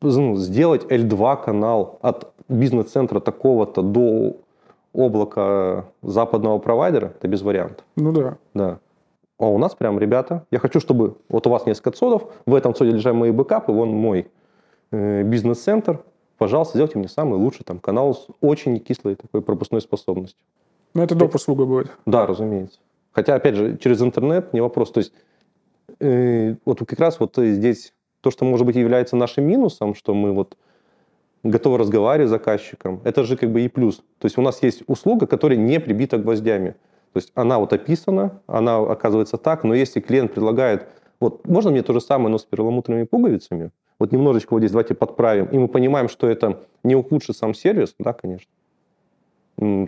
ну, 0.00 0.36
сделать 0.36 0.84
L2 0.84 1.44
канал 1.44 1.98
от 2.02 2.32
бизнес-центра 2.48 3.20
такого-то 3.20 3.82
до 3.82 4.36
облака 4.92 5.86
западного 6.02 6.58
провайдера, 6.58 7.06
это 7.06 7.28
без 7.28 7.42
вариантов. 7.42 7.84
Ну 7.96 8.12
да. 8.12 8.38
Да. 8.54 8.78
А 9.38 9.46
у 9.46 9.58
нас 9.58 9.74
прям, 9.74 9.98
ребята, 9.98 10.44
я 10.50 10.58
хочу, 10.58 10.80
чтобы 10.80 11.16
вот 11.28 11.46
у 11.46 11.50
вас 11.50 11.64
несколько 11.64 11.92
цодов, 11.92 12.32
в 12.44 12.54
этом 12.54 12.74
цоде 12.74 12.90
лежат 12.90 13.14
мои 13.14 13.30
бэкапы, 13.30 13.72
вон 13.72 13.88
мой 13.90 14.28
э, 14.90 15.22
бизнес-центр, 15.22 16.02
пожалуйста, 16.36 16.76
сделайте 16.76 16.98
мне 16.98 17.08
самый 17.08 17.38
лучший 17.38 17.64
там 17.64 17.78
канал 17.78 18.14
с 18.14 18.26
очень 18.40 18.78
кислой 18.80 19.14
такой 19.14 19.40
пропускной 19.40 19.80
способностью. 19.80 20.44
Ну 20.94 21.02
это 21.02 21.14
доп. 21.14 21.34
услуга 21.34 21.64
будет. 21.64 21.90
Да, 22.04 22.26
разумеется. 22.26 22.80
Хотя, 23.12 23.34
опять 23.34 23.54
же, 23.54 23.78
через 23.78 24.02
интернет 24.02 24.52
не 24.52 24.60
вопрос. 24.60 24.90
То 24.90 24.98
есть 24.98 25.12
э, 26.00 26.56
вот 26.64 26.80
как 26.80 26.98
раз 26.98 27.18
вот 27.20 27.36
здесь 27.36 27.94
то, 28.20 28.30
что, 28.30 28.44
может 28.44 28.66
быть, 28.66 28.76
является 28.76 29.16
нашим 29.16 29.44
минусом, 29.44 29.94
что 29.94 30.14
мы 30.14 30.32
вот 30.32 30.56
готовы 31.42 31.78
разговаривать 31.78 32.28
с 32.28 32.30
заказчиком, 32.30 33.00
это 33.04 33.24
же 33.24 33.36
как 33.36 33.50
бы 33.50 33.62
и 33.62 33.68
плюс. 33.68 33.96
То 34.18 34.26
есть 34.26 34.36
у 34.38 34.42
нас 34.42 34.62
есть 34.62 34.82
услуга, 34.86 35.26
которая 35.26 35.58
не 35.58 35.80
прибита 35.80 36.18
гвоздями. 36.18 36.74
То 37.12 37.16
есть 37.16 37.32
она 37.34 37.58
вот 37.58 37.72
описана, 37.72 38.40
она 38.46 38.78
оказывается 38.78 39.36
так, 39.36 39.64
но 39.64 39.74
если 39.74 40.00
клиент 40.00 40.32
предлагает, 40.32 40.86
вот 41.18 41.46
можно 41.46 41.70
мне 41.70 41.82
то 41.82 41.92
же 41.92 42.00
самое, 42.00 42.30
но 42.30 42.38
с 42.38 42.44
перламутровыми 42.44 43.04
пуговицами, 43.04 43.70
вот 43.98 44.12
немножечко 44.12 44.52
вот 44.52 44.60
здесь 44.60 44.70
давайте 44.70 44.94
подправим, 44.94 45.46
и 45.46 45.58
мы 45.58 45.68
понимаем, 45.68 46.08
что 46.08 46.28
это 46.28 46.60
не 46.84 46.94
ухудшит 46.94 47.36
сам 47.36 47.54
сервис, 47.54 47.94
да, 47.98 48.12
конечно. 48.12 48.50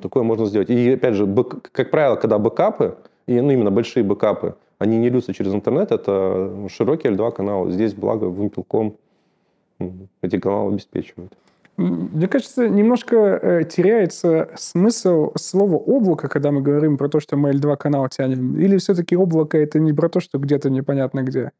Такое 0.02 0.22
можно 0.22 0.46
сделать. 0.46 0.68
И 0.68 0.90
опять 0.90 1.14
же, 1.14 1.26
как 1.72 1.90
правило, 1.90 2.16
когда 2.16 2.38
бэкапы, 2.38 2.96
и, 3.26 3.40
ну, 3.40 3.52
именно 3.52 3.70
большие 3.70 4.04
бэкапы, 4.04 4.56
они 4.82 4.98
не 4.98 5.10
льются 5.10 5.32
через 5.32 5.54
интернет, 5.54 5.92
это 5.92 6.50
широкий 6.68 7.08
L2 7.08 7.32
канал. 7.32 7.70
Здесь, 7.70 7.94
благо, 7.94 8.26
Wimpel.com 8.26 8.96
эти 10.22 10.38
каналы 10.38 10.72
обеспечивают. 10.72 11.32
Мне 11.76 12.28
кажется, 12.28 12.68
немножко 12.68 13.16
э, 13.16 13.64
теряется 13.64 14.50
смысл 14.56 15.32
слова 15.36 15.76
облако, 15.76 16.28
когда 16.28 16.50
мы 16.50 16.60
говорим 16.60 16.98
про 16.98 17.08
то, 17.08 17.20
что 17.20 17.36
мы 17.36 17.50
L2 17.52 17.76
канал 17.76 18.08
тянем. 18.08 18.58
Или 18.58 18.76
все-таки 18.76 19.16
облако 19.16 19.56
это 19.56 19.78
не 19.80 19.92
про 19.92 20.08
то, 20.08 20.20
что 20.20 20.38
где-то 20.38 20.68
непонятно 20.70 21.22
где? 21.22 21.50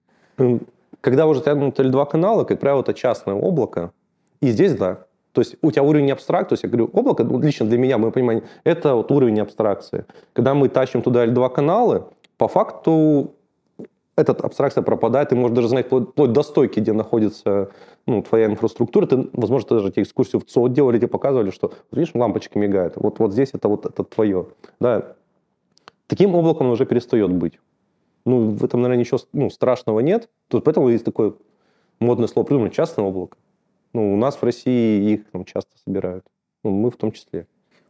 Когда 1.01 1.27
уже 1.27 1.41
тянут 1.41 1.81
L2 1.81 2.11
каналы, 2.11 2.45
как 2.45 2.61
правило, 2.61 2.83
это 2.83 2.93
частное 2.93 3.35
облако. 3.35 3.91
И 4.41 4.51
здесь, 4.51 4.75
да, 4.75 5.07
то 5.33 5.41
есть 5.41 5.57
у 5.63 5.71
тебя 5.71 5.83
уровень 5.83 6.13
абстракт, 6.13 6.51
то 6.51 6.53
есть 6.53 6.63
я 6.63 6.69
говорю, 6.69 6.91
облако, 6.93 7.25
ну, 7.25 7.41
лично 7.41 7.67
для 7.67 7.79
меня, 7.79 7.97
мое 7.97 8.11
понимание, 8.11 8.45
это 8.65 8.95
вот 8.95 9.11
уровень 9.11 9.41
абстракции. 9.41 10.05
Когда 10.35 10.53
мы 10.55 10.69
тащим 10.69 11.03
туда 11.03 11.27
L2 11.27 11.51
каналы, 11.55 12.05
по 12.43 12.49
факту 12.49 13.37
эта 14.17 14.33
абстракция 14.33 14.83
пропадает, 14.83 15.29
ты 15.29 15.37
можешь 15.37 15.55
даже 15.55 15.69
знать 15.69 15.87
вплоть, 15.87 16.09
вплоть 16.09 16.33
до 16.33 16.43
стойки, 16.43 16.81
где 16.81 16.93
находится 16.93 17.71
ну, 18.05 18.21
твоя 18.21 18.47
инфраструктура. 18.47 19.07
Ты, 19.07 19.29
возможно, 19.33 19.77
даже 19.77 19.93
тебе 19.93 20.03
экскурсию 20.03 20.41
в 20.41 20.47
ЦОД 20.47 20.73
делали, 20.73 20.99
тебе 20.99 21.07
показывали, 21.07 21.51
что, 21.51 21.73
видишь, 21.93 22.11
лампочка 22.17 22.59
мигает. 22.59 22.95
Вот, 22.97 23.21
вот 23.21 23.33
здесь 23.33 23.51
это 23.53 23.69
вот 23.69 23.87
это 23.87 24.03
твое. 24.03 24.49
Да. 24.81 25.15
Таким 26.09 26.35
облаком 26.35 26.69
уже 26.71 26.85
перестает 26.85 27.31
быть. 27.31 27.61
Ну, 28.27 28.51
в 28.51 28.65
этом, 28.65 28.83
наверное, 28.83 28.99
ничего 28.99 29.21
ну, 29.33 29.49
страшного 29.49 30.01
нет. 30.01 30.29
Тут 30.49 30.65
поэтому 30.65 30.89
есть 30.89 31.05
такое 31.05 31.35
модное 32.01 32.27
слово 32.27 32.45
придумано, 32.45 32.73
частное 32.73 33.05
облако. 33.05 33.37
Ну, 33.93 34.15
у 34.15 34.17
нас 34.17 34.35
в 34.35 34.43
России 34.43 35.13
их 35.13 35.31
там, 35.31 35.45
часто 35.45 35.71
собирают. 35.85 36.25
Ну, 36.65 36.73
мы 36.73 36.91
в 36.91 36.97
том 36.97 37.13
числе. 37.13 37.47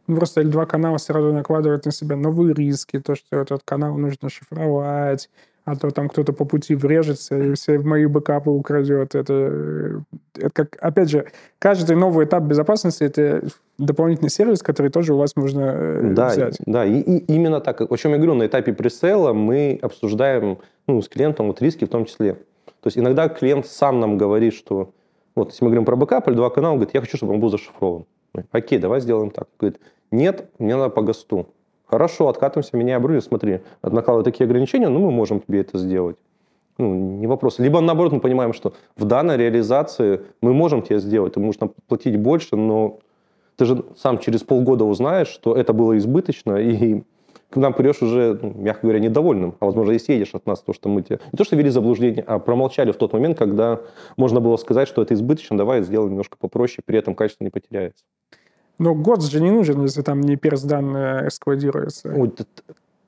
Ну, 0.07 0.17
просто 0.17 0.41
L2 0.41 0.65
канал 0.65 0.97
сразу 0.99 1.31
накладывает 1.31 1.85
на 1.85 1.91
себя 1.91 2.15
новые 2.15 2.53
риски, 2.53 2.99
то, 2.99 3.15
что 3.15 3.37
этот 3.37 3.61
канал 3.63 3.97
нужно 3.97 4.29
шифровать, 4.29 5.29
а 5.65 5.75
то 5.77 5.91
там 5.91 6.09
кто-то 6.09 6.33
по 6.33 6.43
пути 6.43 6.75
врежется 6.75 7.37
и 7.37 7.53
все 7.53 7.79
мои 7.79 8.05
бэкапы 8.05 8.49
украдет. 8.49 9.15
Это, 9.15 10.03
это 10.35 10.49
как, 10.51 10.77
опять 10.81 11.09
же, 11.09 11.31
каждый 11.57 11.95
новый 11.95 12.25
этап 12.25 12.43
безопасности— 12.43 13.03
это 13.05 13.43
дополнительный 13.77 14.29
сервис, 14.29 14.61
который 14.61 14.91
тоже 14.91 15.13
у 15.13 15.17
вас 15.17 15.37
можно 15.37 15.61
э, 15.61 16.13
да, 16.13 16.29
взять. 16.29 16.57
Да, 16.65 16.85
и, 16.85 16.99
и 16.99 17.33
именно 17.33 17.61
так. 17.61 17.79
О 17.79 17.97
чем 17.97 18.11
я 18.11 18.17
говорю, 18.17 18.33
на 18.33 18.45
этапе 18.45 18.73
пресейла 18.73 19.31
мы 19.31 19.79
обсуждаем 19.81 20.57
ну, 20.85 21.01
с 21.01 21.07
клиентом 21.07 21.47
вот 21.47 21.61
риски 21.61 21.85
в 21.85 21.89
том 21.89 22.05
числе. 22.05 22.33
То 22.33 22.87
есть 22.87 22.97
иногда 22.97 23.29
клиент 23.29 23.65
сам 23.65 24.01
нам 24.01 24.17
говорит, 24.17 24.53
что 24.53 24.91
вот 25.35 25.51
если 25.51 25.63
мы 25.63 25.71
говорим 25.71 25.85
про 25.85 25.95
бэкап 25.95 26.27
или 26.27 26.35
два 26.35 26.49
канала, 26.49 26.73
он 26.73 26.79
говорит, 26.79 26.93
я 26.93 26.99
хочу, 26.99 27.15
чтобы 27.15 27.33
он 27.33 27.39
был 27.39 27.49
зашифрован. 27.49 28.05
Окей, 28.51 28.79
давай 28.79 29.01
сделаем 29.01 29.31
так. 29.31 29.47
Говорит, 29.59 29.79
нет, 30.11 30.49
мне 30.59 30.75
надо 30.75 30.89
по 30.89 31.01
ГОСТу. 31.01 31.47
Хорошо, 31.85 32.27
откатываемся, 32.27 32.75
меняем 32.75 32.99
оборудование, 32.99 33.27
смотри, 33.27 33.59
накладывают 33.83 34.25
такие 34.25 34.45
ограничения, 34.45 34.89
ну, 34.89 34.99
мы 34.99 35.11
можем 35.11 35.41
тебе 35.41 35.61
это 35.61 35.77
сделать. 35.77 36.17
Ну, 36.79 36.95
не 36.95 37.27
вопрос. 37.27 37.59
Либо, 37.59 37.81
наоборот, 37.81 38.13
мы 38.13 38.19
понимаем, 38.19 38.53
что 38.53 38.73
в 38.95 39.05
данной 39.05 39.37
реализации 39.37 40.21
мы 40.41 40.53
можем 40.53 40.81
тебе 40.81 40.99
сделать, 40.99 41.33
ты 41.33 41.39
можешь 41.39 41.61
нам 41.61 41.71
платить 41.87 42.17
больше, 42.17 42.55
но 42.55 42.99
ты 43.57 43.65
же 43.65 43.85
сам 43.95 44.17
через 44.17 44.41
полгода 44.41 44.85
узнаешь, 44.85 45.27
что 45.27 45.55
это 45.55 45.73
было 45.73 45.95
избыточно, 45.97 46.55
и 46.55 47.03
к 47.53 47.55
нам 47.57 47.73
придешь 47.73 48.01
уже, 48.01 48.39
ну, 48.41 48.51
мягко 48.55 48.81
говоря, 48.83 48.99
недовольным, 48.99 49.55
а, 49.59 49.65
возможно, 49.65 49.91
и 49.91 49.99
съедешь 49.99 50.33
от 50.33 50.47
нас 50.47 50.61
то, 50.61 50.73
что 50.73 50.89
мы 50.89 51.03
тебе... 51.03 51.19
Не 51.31 51.37
то, 51.37 51.43
что 51.43 51.55
вели 51.55 51.69
заблуждение, 51.69 52.23
а 52.25 52.39
промолчали 52.39 52.91
в 52.91 52.95
тот 52.95 53.13
момент, 53.13 53.37
когда 53.37 53.79
можно 54.17 54.39
было 54.39 54.57
сказать, 54.57 54.87
что 54.87 55.03
это 55.03 55.13
избыточно, 55.13 55.55
давай 55.55 55.83
сделаем 55.83 56.11
немножко 56.11 56.35
попроще, 56.35 56.79
при 56.83 56.97
этом 56.97 57.13
качество 57.13 57.43
не 57.43 57.51
потеряется. 57.51 58.03
Но 58.79 58.95
год 58.95 59.23
же 59.23 59.39
не 59.39 59.51
нужен, 59.51 59.83
если 59.83 60.01
там 60.01 60.21
не 60.21 60.35
перс 60.35 60.63
данные 60.63 61.29
складируется. 61.29 62.09
Вот 62.09 62.41
это, 62.41 62.49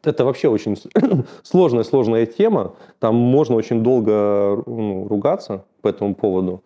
это 0.04 0.26
вообще 0.26 0.48
очень 0.48 0.78
сложная, 1.42 1.84
сложная 1.84 2.28
тема. 2.28 2.76
Там 3.00 3.16
можно 3.16 3.56
очень 3.56 3.82
долго 3.82 4.62
ну, 4.68 5.08
ругаться 5.08 5.66
по 5.82 5.88
этому 5.88 6.14
поводу. 6.14 6.64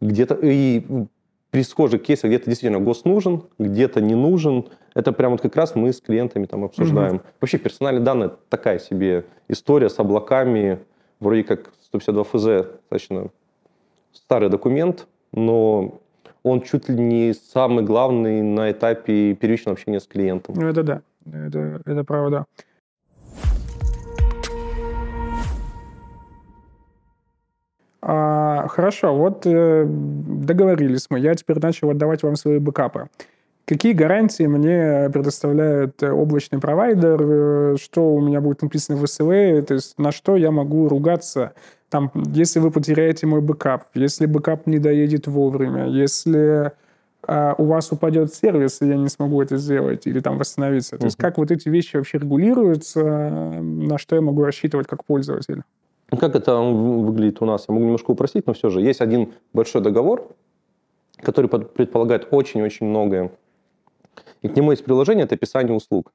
Где-то 0.00 0.38
и 0.40 0.86
при 1.50 1.62
схожих 1.62 2.02
кейсах 2.02 2.30
где-то 2.30 2.46
действительно 2.46 2.80
ГОС 2.80 3.04
нужен, 3.04 3.44
где-то 3.58 4.00
не 4.00 4.14
нужен. 4.14 4.68
Это 4.94 5.12
прямо 5.12 5.32
вот 5.32 5.40
как 5.40 5.56
раз 5.56 5.74
мы 5.74 5.92
с 5.92 6.00
клиентами 6.00 6.46
там 6.46 6.64
обсуждаем. 6.64 7.16
Угу. 7.16 7.22
Вообще 7.40 7.58
персональные 7.58 8.04
данные 8.04 8.30
такая 8.48 8.78
себе 8.78 9.24
история 9.48 9.90
с 9.90 9.98
облаками. 9.98 10.80
Вроде 11.18 11.44
как 11.44 11.72
152 11.86 12.24
ФЗ 12.24 12.44
достаточно 12.44 13.30
старый 14.12 14.48
документ, 14.48 15.06
но 15.32 16.00
он 16.42 16.62
чуть 16.62 16.88
ли 16.88 16.96
не 16.96 17.34
самый 17.34 17.84
главный 17.84 18.42
на 18.42 18.70
этапе 18.70 19.34
первичного 19.34 19.74
общения 19.74 20.00
с 20.00 20.06
клиентом. 20.06 20.54
Ну, 20.56 20.66
это 20.66 20.82
да, 20.82 21.02
это, 21.26 21.82
это 21.84 22.04
правда. 22.04 22.46
А, 28.02 28.66
хорошо, 28.68 29.14
вот 29.14 29.42
э, 29.44 29.84
договорились 29.86 31.06
мы. 31.10 31.20
Я 31.20 31.34
теперь 31.34 31.58
начал 31.60 31.90
отдавать 31.90 32.22
вам 32.22 32.36
свои 32.36 32.58
бэкапы. 32.58 33.08
Какие 33.66 33.92
гарантии 33.92 34.44
мне 34.44 35.10
предоставляет 35.12 36.02
э, 36.02 36.10
облачный 36.10 36.58
провайдер, 36.58 37.20
э, 37.22 37.76
что 37.80 38.14
у 38.14 38.20
меня 38.20 38.40
будет 38.40 38.62
написано 38.62 38.96
в 38.96 39.04
SLA, 39.04 39.62
то 39.62 39.74
есть 39.74 39.98
на 39.98 40.12
что 40.12 40.36
я 40.36 40.50
могу 40.50 40.88
ругаться, 40.88 41.52
там, 41.90 42.10
если 42.34 42.58
вы 42.58 42.70
потеряете 42.70 43.26
мой 43.26 43.40
бэкап, 43.42 43.84
если 43.94 44.26
бэкап 44.26 44.66
не 44.66 44.78
доедет 44.78 45.26
вовремя, 45.26 45.86
если 45.86 46.72
а, 47.26 47.54
у 47.58 47.64
вас 47.64 47.92
упадет 47.92 48.32
сервис, 48.32 48.80
и 48.80 48.86
я 48.86 48.96
не 48.96 49.08
смогу 49.08 49.42
это 49.42 49.56
сделать, 49.56 50.06
или 50.06 50.20
там 50.20 50.38
восстановиться. 50.38 50.96
То 50.96 51.02
uh-huh. 51.02 51.06
есть 51.06 51.16
как 51.16 51.38
вот 51.38 51.50
эти 51.50 51.68
вещи 51.68 51.96
вообще 51.96 52.18
регулируются, 52.18 53.02
на 53.02 53.98
что 53.98 54.16
я 54.16 54.22
могу 54.22 54.44
рассчитывать 54.44 54.86
как 54.86 55.04
пользователь? 55.04 55.62
Ну, 56.10 56.18
как 56.18 56.34
это 56.34 56.56
выглядит 56.58 57.40
у 57.40 57.44
нас? 57.44 57.66
Я 57.68 57.74
могу 57.74 57.84
немножко 57.84 58.10
упростить, 58.10 58.46
но 58.46 58.52
все 58.52 58.70
же 58.70 58.80
есть 58.80 59.00
один 59.00 59.32
большой 59.52 59.80
договор, 59.80 60.28
который 61.18 61.48
предполагает 61.48 62.28
очень-очень 62.30 62.86
многое. 62.86 63.30
И 64.42 64.48
к 64.48 64.56
нему 64.56 64.72
есть 64.72 64.84
приложение, 64.84 65.24
это 65.24 65.34
описание 65.34 65.74
услуг. 65.74 66.12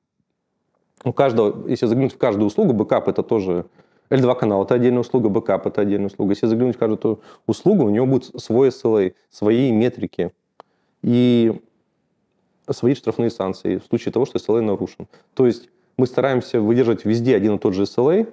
У 1.04 1.14
каждого, 1.14 1.68
если 1.68 1.86
заглянуть 1.86 2.14
в 2.14 2.18
каждую 2.18 2.48
услугу, 2.48 2.74
бэкап 2.74 3.08
это 3.08 3.22
тоже 3.24 3.66
L2 4.10 4.36
канал, 4.36 4.64
это 4.64 4.74
отдельная 4.76 5.02
услуга, 5.02 5.30
бэкап 5.30 5.68
это 5.68 5.82
отдельная 5.82 6.08
услуга. 6.08 6.32
Если 6.32 6.48
заглянуть 6.48 6.76
в 6.76 6.80
каждую 6.80 7.22
услугу, 7.46 7.86
у 7.86 7.90
него 7.90 8.06
будет 8.06 8.42
свой 8.42 8.70
SLA, 8.70 9.14
свои 9.30 9.72
метрики 9.72 10.32
и 11.04 11.62
свои 12.70 12.96
штрафные 12.96 13.30
санкции 13.30 13.78
в 13.78 13.86
случае 13.86 14.12
того, 14.12 14.26
что 14.26 14.40
SLA 14.40 14.62
нарушен. 14.62 15.08
То 15.36 15.46
есть 15.46 15.70
мы 15.98 16.08
стараемся 16.08 16.60
выдержать 16.60 17.06
везде 17.06 17.36
один 17.36 17.56
и 17.56 17.60
тот 17.60 17.76
же 17.76 17.84
SLA. 17.84 18.28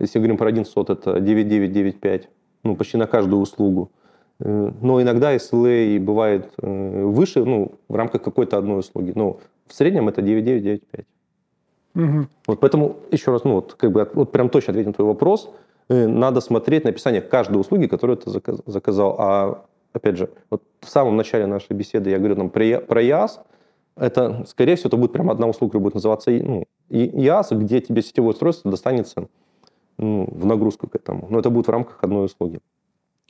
Если 0.00 0.18
говорим 0.18 0.36
про 0.36 0.48
один 0.48 0.64
сот, 0.64 0.90
это 0.90 1.20
9995, 1.20 2.28
ну, 2.62 2.76
почти 2.76 2.96
на 2.96 3.06
каждую 3.06 3.40
услугу. 3.42 3.90
Э, 4.40 4.70
но 4.80 5.02
иногда 5.02 5.34
SLA 5.34 5.98
бывает 5.98 6.52
э, 6.62 7.04
выше, 7.04 7.44
ну, 7.44 7.72
в 7.88 7.96
рамках 7.96 8.22
какой-то 8.22 8.58
одной 8.58 8.80
услуги. 8.80 9.12
Но 9.14 9.40
в 9.66 9.74
среднем 9.74 10.08
это 10.08 10.20
9.9.9.5. 10.20 11.04
Угу. 11.94 12.26
Вот 12.46 12.60
поэтому, 12.60 12.96
еще 13.10 13.32
раз, 13.32 13.44
ну, 13.44 13.54
вот, 13.54 13.74
как 13.74 13.90
бы, 13.90 14.08
вот 14.14 14.30
прям 14.30 14.48
точно 14.50 14.72
ответим 14.72 14.90
на 14.90 14.94
твой 14.94 15.08
вопрос. 15.08 15.50
Э, 15.88 16.06
надо 16.06 16.40
смотреть 16.40 16.84
на 16.84 16.90
описание 16.90 17.20
каждой 17.20 17.60
услуги, 17.60 17.86
которую 17.86 18.18
ты 18.18 18.30
заказал. 18.66 19.16
А, 19.18 19.64
опять 19.92 20.16
же, 20.16 20.30
вот 20.50 20.62
в 20.80 20.88
самом 20.88 21.16
начале 21.16 21.46
нашей 21.46 21.72
беседы 21.72 22.10
я 22.10 22.18
говорю 22.18 22.36
там 22.36 22.50
про, 22.50 22.64
IaaS. 22.64 23.40
Это, 23.96 24.44
скорее 24.46 24.76
всего, 24.76 24.88
это 24.88 24.96
будет 24.96 25.12
прям 25.12 25.28
одна 25.28 25.48
услуга, 25.48 25.72
которая 25.72 25.84
будет 25.84 25.94
называться 25.94 26.30
ну, 26.30 26.64
IaaS, 26.88 27.48
где 27.50 27.80
тебе 27.80 28.02
сетевое 28.02 28.30
устройство 28.30 28.70
достанется 28.70 29.26
ну, 29.98 30.28
в 30.30 30.46
нагрузку 30.46 30.88
к 30.88 30.94
этому. 30.94 31.26
Но 31.30 31.38
это 31.38 31.50
будет 31.50 31.66
в 31.66 31.70
рамках 31.70 31.98
одной 32.02 32.26
услуги. 32.26 32.60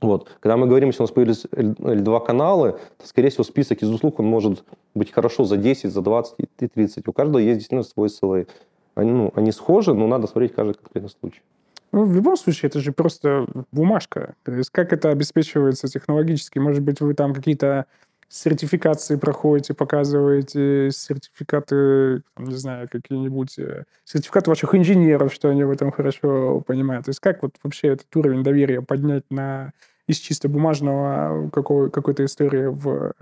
Вот. 0.00 0.30
Когда 0.40 0.56
мы 0.56 0.66
говорим, 0.66 0.88
если 0.88 1.02
у 1.02 1.04
нас 1.04 1.10
появились 1.10 1.44
L2 1.46 2.24
каналы, 2.24 2.78
то, 2.98 3.06
скорее 3.06 3.30
всего, 3.30 3.44
список 3.44 3.82
из 3.82 3.90
услуг 3.90 4.20
он 4.20 4.26
может 4.26 4.64
быть 4.94 5.10
хорошо 5.10 5.44
за 5.44 5.56
10, 5.56 5.92
за 5.92 6.02
20 6.02 6.34
и 6.38 6.68
30. 6.68 7.08
У 7.08 7.12
каждого 7.12 7.38
есть 7.38 7.58
действительно 7.58 7.82
свой 7.82 8.08
SLA. 8.08 8.48
Они, 8.94 9.10
ну, 9.10 9.32
они 9.34 9.50
схожи, 9.50 9.94
но 9.94 10.06
надо 10.06 10.26
смотреть 10.28 10.54
каждый 10.54 10.74
конкретный 10.74 11.10
случай. 11.10 11.42
Ну, 11.90 12.04
в 12.04 12.14
любом 12.14 12.36
случае, 12.36 12.68
это 12.68 12.80
же 12.80 12.92
просто 12.92 13.46
бумажка. 13.72 14.34
То 14.44 14.52
есть 14.52 14.70
как 14.70 14.92
это 14.92 15.10
обеспечивается 15.10 15.88
технологически? 15.88 16.58
Может 16.58 16.82
быть, 16.82 17.00
вы 17.00 17.14
там 17.14 17.32
какие-то 17.32 17.86
сертификации 18.29 19.16
проходите, 19.16 19.74
показываете 19.74 20.91
сертификаты, 20.93 22.22
не 22.37 22.55
знаю, 22.55 22.89
какие-нибудь 22.91 23.59
э, 23.59 23.85
сертификаты 24.05 24.51
ваших 24.51 24.74
инженеров, 24.74 25.33
что 25.33 25.49
они 25.49 25.64
в 25.64 25.70
этом 25.70 25.91
хорошо 25.91 26.61
понимают. 26.61 27.07
То 27.07 27.11
есть 27.11 27.20
как 27.20 27.43
вот 27.43 27.57
вообще 27.62 27.89
этот 27.89 28.14
уровень 28.14 28.43
доверия 28.43 28.83
поднять 28.83 29.24
на 29.31 29.72
из 30.07 30.18
чисто 30.18 30.49
бумажного 30.49 31.51
какого, 31.51 31.89
какой-то 31.89 32.24
истории 32.24 32.66
в 32.66 33.12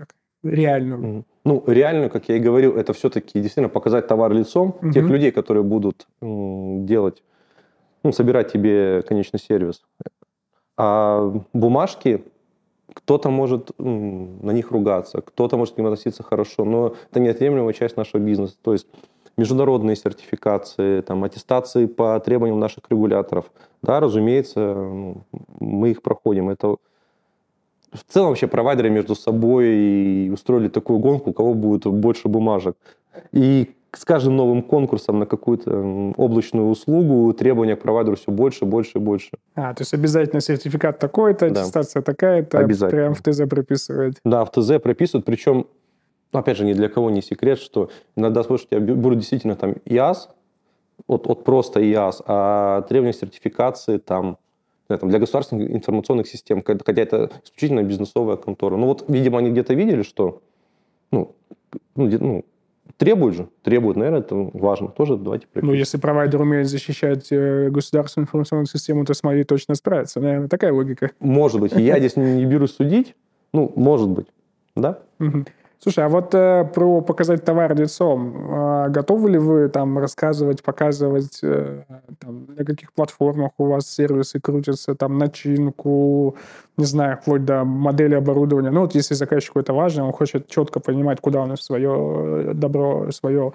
реальную? 0.43 1.25
Ну, 1.43 1.63
реальную, 1.67 2.09
как 2.09 2.27
я 2.29 2.35
и 2.35 2.39
говорил, 2.39 2.75
это 2.75 2.93
все-таки 2.93 3.39
действительно 3.39 3.69
показать 3.69 4.07
товар 4.07 4.33
лицом 4.33 4.77
угу. 4.81 4.91
тех 4.91 5.05
людей, 5.07 5.31
которые 5.31 5.63
будут 5.63 6.07
делать, 6.21 7.23
ну, 8.03 8.11
собирать 8.11 8.51
тебе 8.51 9.03
конечный 9.03 9.39
сервис. 9.39 9.83
А 10.77 11.33
бумажки 11.53 12.23
кто-то 12.93 13.29
может 13.29 13.71
на 13.77 14.51
них 14.51 14.71
ругаться, 14.71 15.21
кто-то 15.21 15.57
может 15.57 15.75
к 15.75 15.77
ним 15.77 15.87
относиться 15.87 16.23
хорошо, 16.23 16.65
но 16.65 16.95
это 17.11 17.19
неотъемлемая 17.19 17.73
часть 17.73 17.97
нашего 17.97 18.21
бизнеса. 18.21 18.55
То 18.61 18.73
есть 18.73 18.87
международные 19.37 19.95
сертификации, 19.95 21.01
там, 21.01 21.23
аттестации 21.23 21.85
по 21.85 22.19
требованиям 22.19 22.59
наших 22.59 22.85
регуляторов. 22.89 23.51
Да, 23.83 23.99
разумеется, 23.99 24.75
мы 25.59 25.91
их 25.91 26.01
проходим. 26.01 26.49
Это 26.49 26.77
в 27.91 28.03
целом 28.07 28.29
вообще 28.29 28.47
провайдеры 28.47 28.89
между 28.89 29.15
собой 29.15 30.29
устроили 30.31 30.69
такую 30.69 30.99
гонку, 30.99 31.29
у 31.29 31.33
кого 31.33 31.53
будет 31.53 31.85
больше 31.85 32.27
бумажек. 32.27 32.75
И 33.31 33.75
с 33.97 34.05
каждым 34.05 34.35
новым 34.35 34.61
конкурсом 34.61 35.19
на 35.19 35.25
какую-то 35.25 36.13
облачную 36.17 36.69
услугу 36.69 37.33
требования 37.33 37.75
к 37.75 37.81
провайдеру 37.81 38.15
все 38.15 38.31
больше, 38.31 38.65
больше 38.65 38.99
и 38.99 39.01
больше. 39.01 39.31
А, 39.55 39.73
то 39.73 39.81
есть 39.81 39.93
обязательно 39.93 40.39
сертификат 40.39 40.99
такой-то, 40.99 41.49
да. 41.49 41.61
аттестация 41.61 42.01
такая-то, 42.03 42.59
обязательно. 42.59 43.01
прям 43.01 43.13
в 43.15 43.21
ТЗ 43.21 43.41
прописывают. 43.49 44.17
Да, 44.23 44.45
в 44.45 44.51
ТЗ 44.51 44.79
прописывают, 44.81 45.25
причем, 45.25 45.65
опять 46.31 46.57
же, 46.57 46.65
ни 46.65 46.73
для 46.73 46.89
кого 46.89 47.09
не 47.09 47.21
секрет, 47.21 47.59
что 47.59 47.89
иногда 48.15 48.43
слышите, 48.43 48.77
у 48.77 48.79
тебя 48.81 48.95
будут 48.95 49.19
действительно 49.19 49.55
там 49.55 49.75
ИАС, 49.85 50.29
вот, 51.07 51.27
вот 51.27 51.43
просто 51.43 51.81
ИАС, 51.81 52.21
а 52.27 52.83
требования 52.83 53.13
сертификации 53.13 53.97
там, 53.97 54.37
там 54.87 55.09
для 55.09 55.17
государственных 55.17 55.71
информационных 55.71 56.27
систем, 56.27 56.63
хотя 56.63 57.01
это 57.01 57.31
исключительно 57.43 57.83
бизнесовая 57.83 58.37
контора. 58.37 58.77
Ну 58.77 58.85
вот, 58.85 59.05
видимо, 59.07 59.39
они 59.39 59.49
где-то 59.49 59.73
видели, 59.73 60.03
что 60.03 60.41
ну, 61.11 61.35
ну, 61.95 62.09
ну 62.19 62.45
Требуют 62.97 63.35
же, 63.35 63.47
требуют, 63.61 63.95
наверное, 63.95 64.21
это 64.21 64.35
важно. 64.53 64.87
Тоже 64.87 65.17
давайте 65.17 65.45
пропишем. 65.45 65.71
Ну, 65.71 65.77
если 65.77 65.97
провайдер 65.97 66.41
умеет 66.41 66.67
защищать 66.67 67.27
э, 67.31 67.69
государственную 67.69 68.25
информационную 68.25 68.65
систему, 68.65 69.05
то 69.05 69.13
с 69.13 69.21
моей 69.21 69.43
точно 69.43 69.75
справится. 69.75 70.19
Наверное, 70.19 70.47
такая 70.47 70.73
логика. 70.73 71.11
Может 71.19 71.61
быть. 71.61 71.73
Я 71.73 71.99
здесь 71.99 72.15
не 72.15 72.45
берусь 72.45 72.75
судить. 72.75 73.15
Ну, 73.53 73.71
может 73.75 74.09
быть. 74.09 74.27
Да? 74.75 74.99
Слушай, 75.79 76.05
а 76.05 76.09
вот 76.09 76.33
э, 76.33 76.65
про 76.73 77.01
показать 77.01 77.45
товар 77.45 77.75
лицом, 77.75 78.35
э, 78.35 78.89
готовы 78.89 79.29
ли 79.29 79.37
вы 79.37 79.69
там 79.69 79.99
рассказывать, 79.99 80.63
показывать, 80.63 81.39
э, 81.43 81.83
там, 82.19 82.47
на 82.57 82.65
каких 82.65 82.91
платформах 82.93 83.51
у 83.59 83.65
вас 83.65 83.87
сервисы 83.87 84.39
крутятся, 84.39 84.95
там, 84.95 85.19
начинку, 85.19 86.35
не 86.77 86.85
знаю, 86.85 87.19
вплоть 87.21 87.45
до 87.45 87.63
модели 87.63 88.15
оборудования. 88.15 88.71
Ну, 88.71 88.81
вот 88.81 88.95
если 88.95 89.13
заказчику 89.13 89.59
это 89.59 89.73
важно, 89.73 90.05
он 90.05 90.13
хочет 90.13 90.47
четко 90.47 90.79
понимать, 90.79 91.21
куда 91.21 91.41
он 91.41 91.55
свое 91.57 91.91
э, 91.91 92.51
добро, 92.55 93.11
свое 93.11 93.53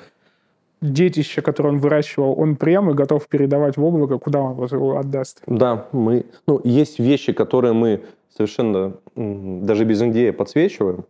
детище, 0.81 1.43
которое 1.43 1.70
он 1.70 1.79
выращивал, 1.79 2.39
он 2.39 2.55
прямо 2.57 2.93
готов 2.95 3.27
передавать 3.27 3.77
в 3.77 3.85
облако, 3.85 4.18
куда 4.18 4.41
он 4.41 4.64
его 4.64 4.99
отдаст. 4.99 5.43
Да, 5.47 5.87
мы, 5.93 6.27
ну, 6.47 6.61
есть 6.62 7.01
вещи, 7.01 7.33
которые 7.33 7.73
мы 7.73 8.03
совершенно 8.37 8.93
даже 9.16 9.85
без 9.85 10.03
NDA 10.03 10.33
подсвечиваем, 10.33 11.05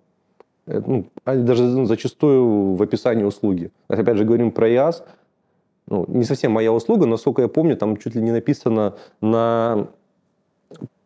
Э, 0.66 0.80
ну, 0.86 1.06
даже 1.24 1.64
ну, 1.64 1.84
зачастую 1.86 2.74
в 2.74 2.82
описании 2.82 3.24
услуги. 3.24 3.70
Опять 3.88 4.16
же, 4.16 4.24
говорим 4.24 4.50
про 4.50 4.68
IaaS, 4.68 5.02
ну, 5.88 6.04
не 6.08 6.24
совсем 6.24 6.52
моя 6.52 6.72
услуга, 6.72 7.06
насколько 7.06 7.42
я 7.42 7.48
помню, 7.48 7.76
там 7.76 7.96
чуть 7.96 8.14
ли 8.14 8.22
не 8.22 8.30
написано 8.30 8.94
на 9.20 9.88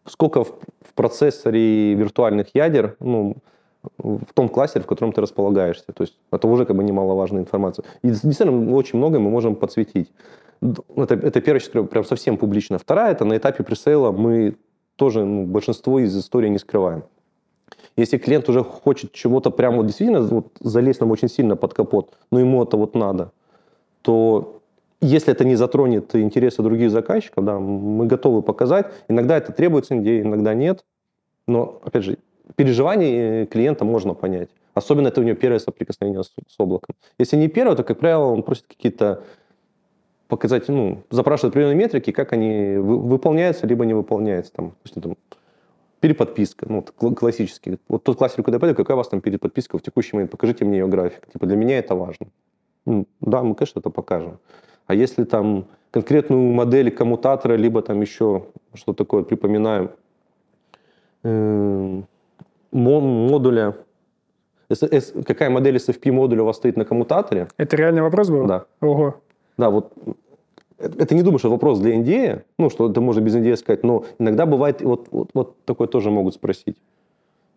сколько 0.04 0.44
в, 0.44 0.59
в 0.82 0.94
процессоре 0.94 1.94
виртуальных 1.94 2.54
ядер, 2.54 2.96
ну, 3.00 3.36
в 3.98 4.32
том 4.34 4.48
кластере, 4.48 4.82
в 4.84 4.86
котором 4.86 5.12
ты 5.12 5.20
располагаешься. 5.20 5.92
То 5.92 6.02
есть 6.02 6.18
это 6.30 6.48
уже 6.48 6.64
как 6.64 6.76
бы 6.76 6.84
немаловажная 6.84 7.42
информация. 7.42 7.84
И 8.02 8.09
действительно, 8.09 8.74
очень 8.74 8.98
многое 8.98 9.20
мы 9.20 9.30
можем 9.30 9.54
подсветить. 9.54 10.12
Это, 10.61 11.14
это 11.14 11.40
первая 11.40 11.61
часть, 11.61 11.72
прям 11.72 12.04
совсем 12.04 12.36
публично. 12.36 12.78
Вторая, 12.78 13.12
это 13.12 13.24
на 13.24 13.36
этапе 13.36 13.62
пресейла 13.62 14.12
мы 14.12 14.57
тоже 14.96 15.24
ну, 15.24 15.46
большинство 15.46 15.98
из 16.00 16.16
истории 16.16 16.48
не 16.48 16.59
скрываем. 16.59 17.04
Если 17.97 18.18
клиент 18.18 18.49
уже 18.49 18.62
хочет 18.62 19.12
чего-то 19.12 19.51
прямо 19.51 19.78
вот 19.78 19.86
действительно 19.86 20.20
вот, 20.20 20.49
залезть 20.61 21.01
нам 21.01 21.11
очень 21.11 21.28
сильно 21.28 21.57
под 21.57 21.72
капот, 21.74 22.12
но 22.30 22.38
ему 22.40 22.62
это 22.62 22.76
вот 22.76 22.94
надо, 22.94 23.32
то 24.03 24.61
если 25.01 25.32
это 25.32 25.44
не 25.44 25.57
затронет 25.57 26.14
интересы 26.14 26.62
других 26.62 26.90
заказчиков, 26.90 27.44
да, 27.44 27.59
мы 27.59 28.07
готовы 28.07 28.42
показать. 28.42 28.86
Иногда 29.09 29.36
это 29.36 29.53
требуется, 29.53 29.94
иногда 29.97 30.55
нет. 30.55 30.84
Но, 31.47 31.80
опять 31.84 32.05
же, 32.05 32.18
переживания 32.57 33.47
клиента 33.47 33.84
можно 33.84 34.14
понять. 34.14 34.49
Особенно 34.74 35.09
это 35.09 35.20
у 35.20 35.24
него 35.24 35.36
первое 35.36 35.59
соприкосновение 35.59 36.22
с, 36.22 36.28
с 36.28 36.55
облаком. 36.59 36.97
Если 37.18 37.36
не 37.36 37.49
первое, 37.49 37.76
то, 37.76 37.84
как 37.84 37.99
правило, 37.99 38.24
он 38.24 38.42
просит 38.42 38.66
какие-то 38.66 39.22
показать, 40.28 40.68
ну, 40.68 41.03
запрашивает 41.11 41.53
определенные 41.53 41.76
метрики, 41.76 42.11
как 42.11 42.32
они 42.32 42.76
выполняются, 42.76 43.66
либо 43.66 43.86
не 43.86 43.94
выполняются. 43.94 44.53
Там, 44.53 44.70
допустим, 44.70 45.03
там, 45.03 45.16
переподписка, 46.07 46.66
ну, 46.68 46.82
классический. 46.82 47.78
Вот 47.88 48.04
тот 48.04 48.18
классик, 48.18 48.44
куда 48.44 48.57
я 48.57 48.61
пойду, 48.61 48.76
какая 48.76 48.94
у 48.94 48.96
вас 48.96 49.09
там 49.09 49.20
переподписка 49.20 49.76
в 49.76 49.82
текущий 49.82 50.16
момент, 50.16 50.30
покажите 50.30 50.64
мне 50.64 50.78
ее 50.78 50.86
график. 50.86 51.26
Типа 51.32 51.46
для 51.46 51.57
меня 51.57 51.78
это 51.78 51.96
важно. 51.96 52.26
Ну, 52.86 53.07
да, 53.20 53.42
мы, 53.42 53.54
конечно, 53.54 53.80
это 53.80 53.90
покажем. 53.90 54.38
А 54.86 54.94
если 54.94 55.24
там 55.24 55.64
конкретную 55.90 56.52
модель 56.52 56.90
коммутатора, 56.90 57.57
либо 57.57 57.82
там 57.82 58.00
еще 58.00 58.42
что 58.74 58.92
такое, 58.92 59.24
припоминаем, 59.24 59.90
э, 61.24 62.02
модуля, 62.70 63.74
какая 65.26 65.50
модель 65.50 65.76
SFP 65.76 66.12
модуля 66.12 66.42
у 66.42 66.46
вас 66.46 66.57
стоит 66.57 66.76
на 66.76 66.84
коммутаторе? 66.84 67.48
Это 67.57 67.76
реальный 67.76 68.02
вопрос 68.02 68.28
был? 68.28 68.46
Да. 68.46 68.64
Ого. 68.80 69.14
Да, 69.59 69.70
вот 69.70 69.92
это 70.78 71.14
не 71.14 71.22
думаю, 71.22 71.38
что 71.38 71.50
вопрос 71.50 71.78
для 71.78 71.96
NDA, 71.96 72.42
ну, 72.58 72.70
что 72.70 72.90
это 72.90 73.00
можно 73.00 73.20
без 73.20 73.34
NDA 73.34 73.56
сказать, 73.56 73.82
но 73.82 74.04
иногда 74.18 74.46
бывает, 74.46 74.82
вот, 74.82 75.08
вот, 75.10 75.30
вот 75.34 75.64
такое 75.64 75.88
тоже 75.88 76.10
могут 76.10 76.34
спросить. 76.34 76.76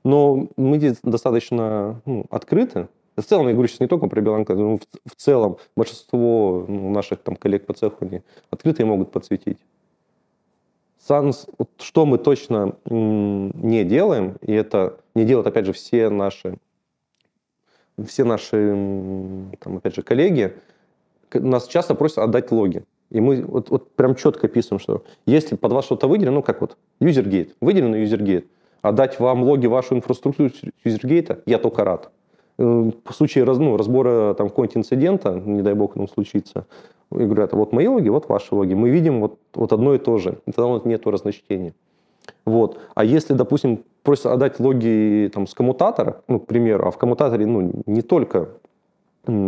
Но 0.04 0.48
мы 0.56 0.78
здесь 0.78 0.98
достаточно 1.04 2.02
ну, 2.06 2.26
открыты. 2.30 2.88
В 3.18 3.24
целом, 3.24 3.48
я 3.48 3.54
говорю 3.54 3.68
сейчас 3.68 3.82
не 3.82 3.88
только 3.88 4.08
про 4.08 4.22
Беланка, 4.22 4.56
но 4.56 4.78
в, 4.78 4.82
в 5.06 5.16
целом 5.18 5.58
большинство 5.76 6.66
ну, 6.68 6.90
наших 6.92 7.20
там, 7.20 7.36
коллег 7.36 7.66
по 7.66 7.74
цеху 7.74 7.98
они 8.06 8.22
открытые 8.50 8.86
могут 8.86 9.12
подсветить. 9.12 9.58
Санс, 11.06 11.48
вот, 11.58 11.70
что 11.80 12.06
мы 12.06 12.18
точно 12.18 12.76
не 12.86 13.84
делаем, 13.84 14.38
и 14.42 14.54
это 14.54 15.00
не 15.16 15.26
делают, 15.26 15.48
опять 15.48 15.66
же, 15.66 15.74
все 15.74 16.10
наши, 16.10 16.58
все 18.06 18.24
наши 18.24 18.74
там, 19.60 19.78
опять 19.78 19.96
же, 19.96 20.02
коллеги, 20.02 20.56
нас 21.34 21.68
часто 21.68 21.96
просят 21.96 22.20
отдать 22.20 22.52
логи. 22.52 22.86
И 23.12 23.20
мы 23.20 23.44
вот, 23.44 23.70
вот 23.70 23.92
прям 23.92 24.16
четко 24.16 24.48
пишем, 24.48 24.80
что 24.80 25.04
если 25.26 25.56
под 25.56 25.74
вас 25.74 25.86
что-то 25.86 26.08
выделено, 26.08 26.36
ну 26.36 26.44
как 26.44 26.62
вот, 26.62 26.78
юзергейт, 27.00 27.56
выделено 27.60 27.98
юзергейт, 27.98 28.48
отдать 28.82 29.20
вам 29.20 29.44
логи 29.44 29.68
вашу 29.68 29.96
инфраструктуру 29.96 30.52
юзергейта, 30.84 31.42
я 31.46 31.58
только 31.58 31.84
рад. 31.84 32.12
Э, 32.60 32.64
в 32.64 33.14
случае 33.14 33.46
раз, 33.46 33.58
ну, 33.58 33.78
разбора 33.78 34.34
там 34.36 34.50
какого-нибудь 34.50 34.78
инцидента, 34.78 35.32
не 35.34 35.62
дай 35.62 35.74
бог, 35.74 35.96
нам 35.96 36.08
случится, 36.08 36.66
и 37.12 37.24
говорят, 37.24 37.54
вот 37.54 37.74
мои 37.74 37.88
логи, 37.88 38.10
вот 38.10 38.30
ваши 38.30 38.54
логи. 38.54 38.74
Мы 38.74 38.90
видим 38.90 39.22
вот, 39.22 39.40
вот 39.56 39.74
одно 39.74 39.96
и 39.96 39.98
то 39.98 40.18
же. 40.18 40.40
И 40.46 40.52
тогда 40.52 40.68
вот 40.68 40.86
нет 40.86 41.08
разночтения. 41.08 41.74
Вот. 42.46 42.80
А 42.94 43.04
если, 43.04 43.34
допустим, 43.34 43.84
просят 44.04 44.28
отдать 44.28 44.60
логи 44.60 45.32
там, 45.34 45.48
с 45.48 45.54
коммутатора, 45.54 46.22
ну, 46.28 46.40
к 46.40 46.46
примеру, 46.46 46.88
а 46.88 46.92
в 46.92 46.98
коммутаторе 46.98 47.46
ну, 47.48 47.72
не 47.88 48.02
только 48.02 48.50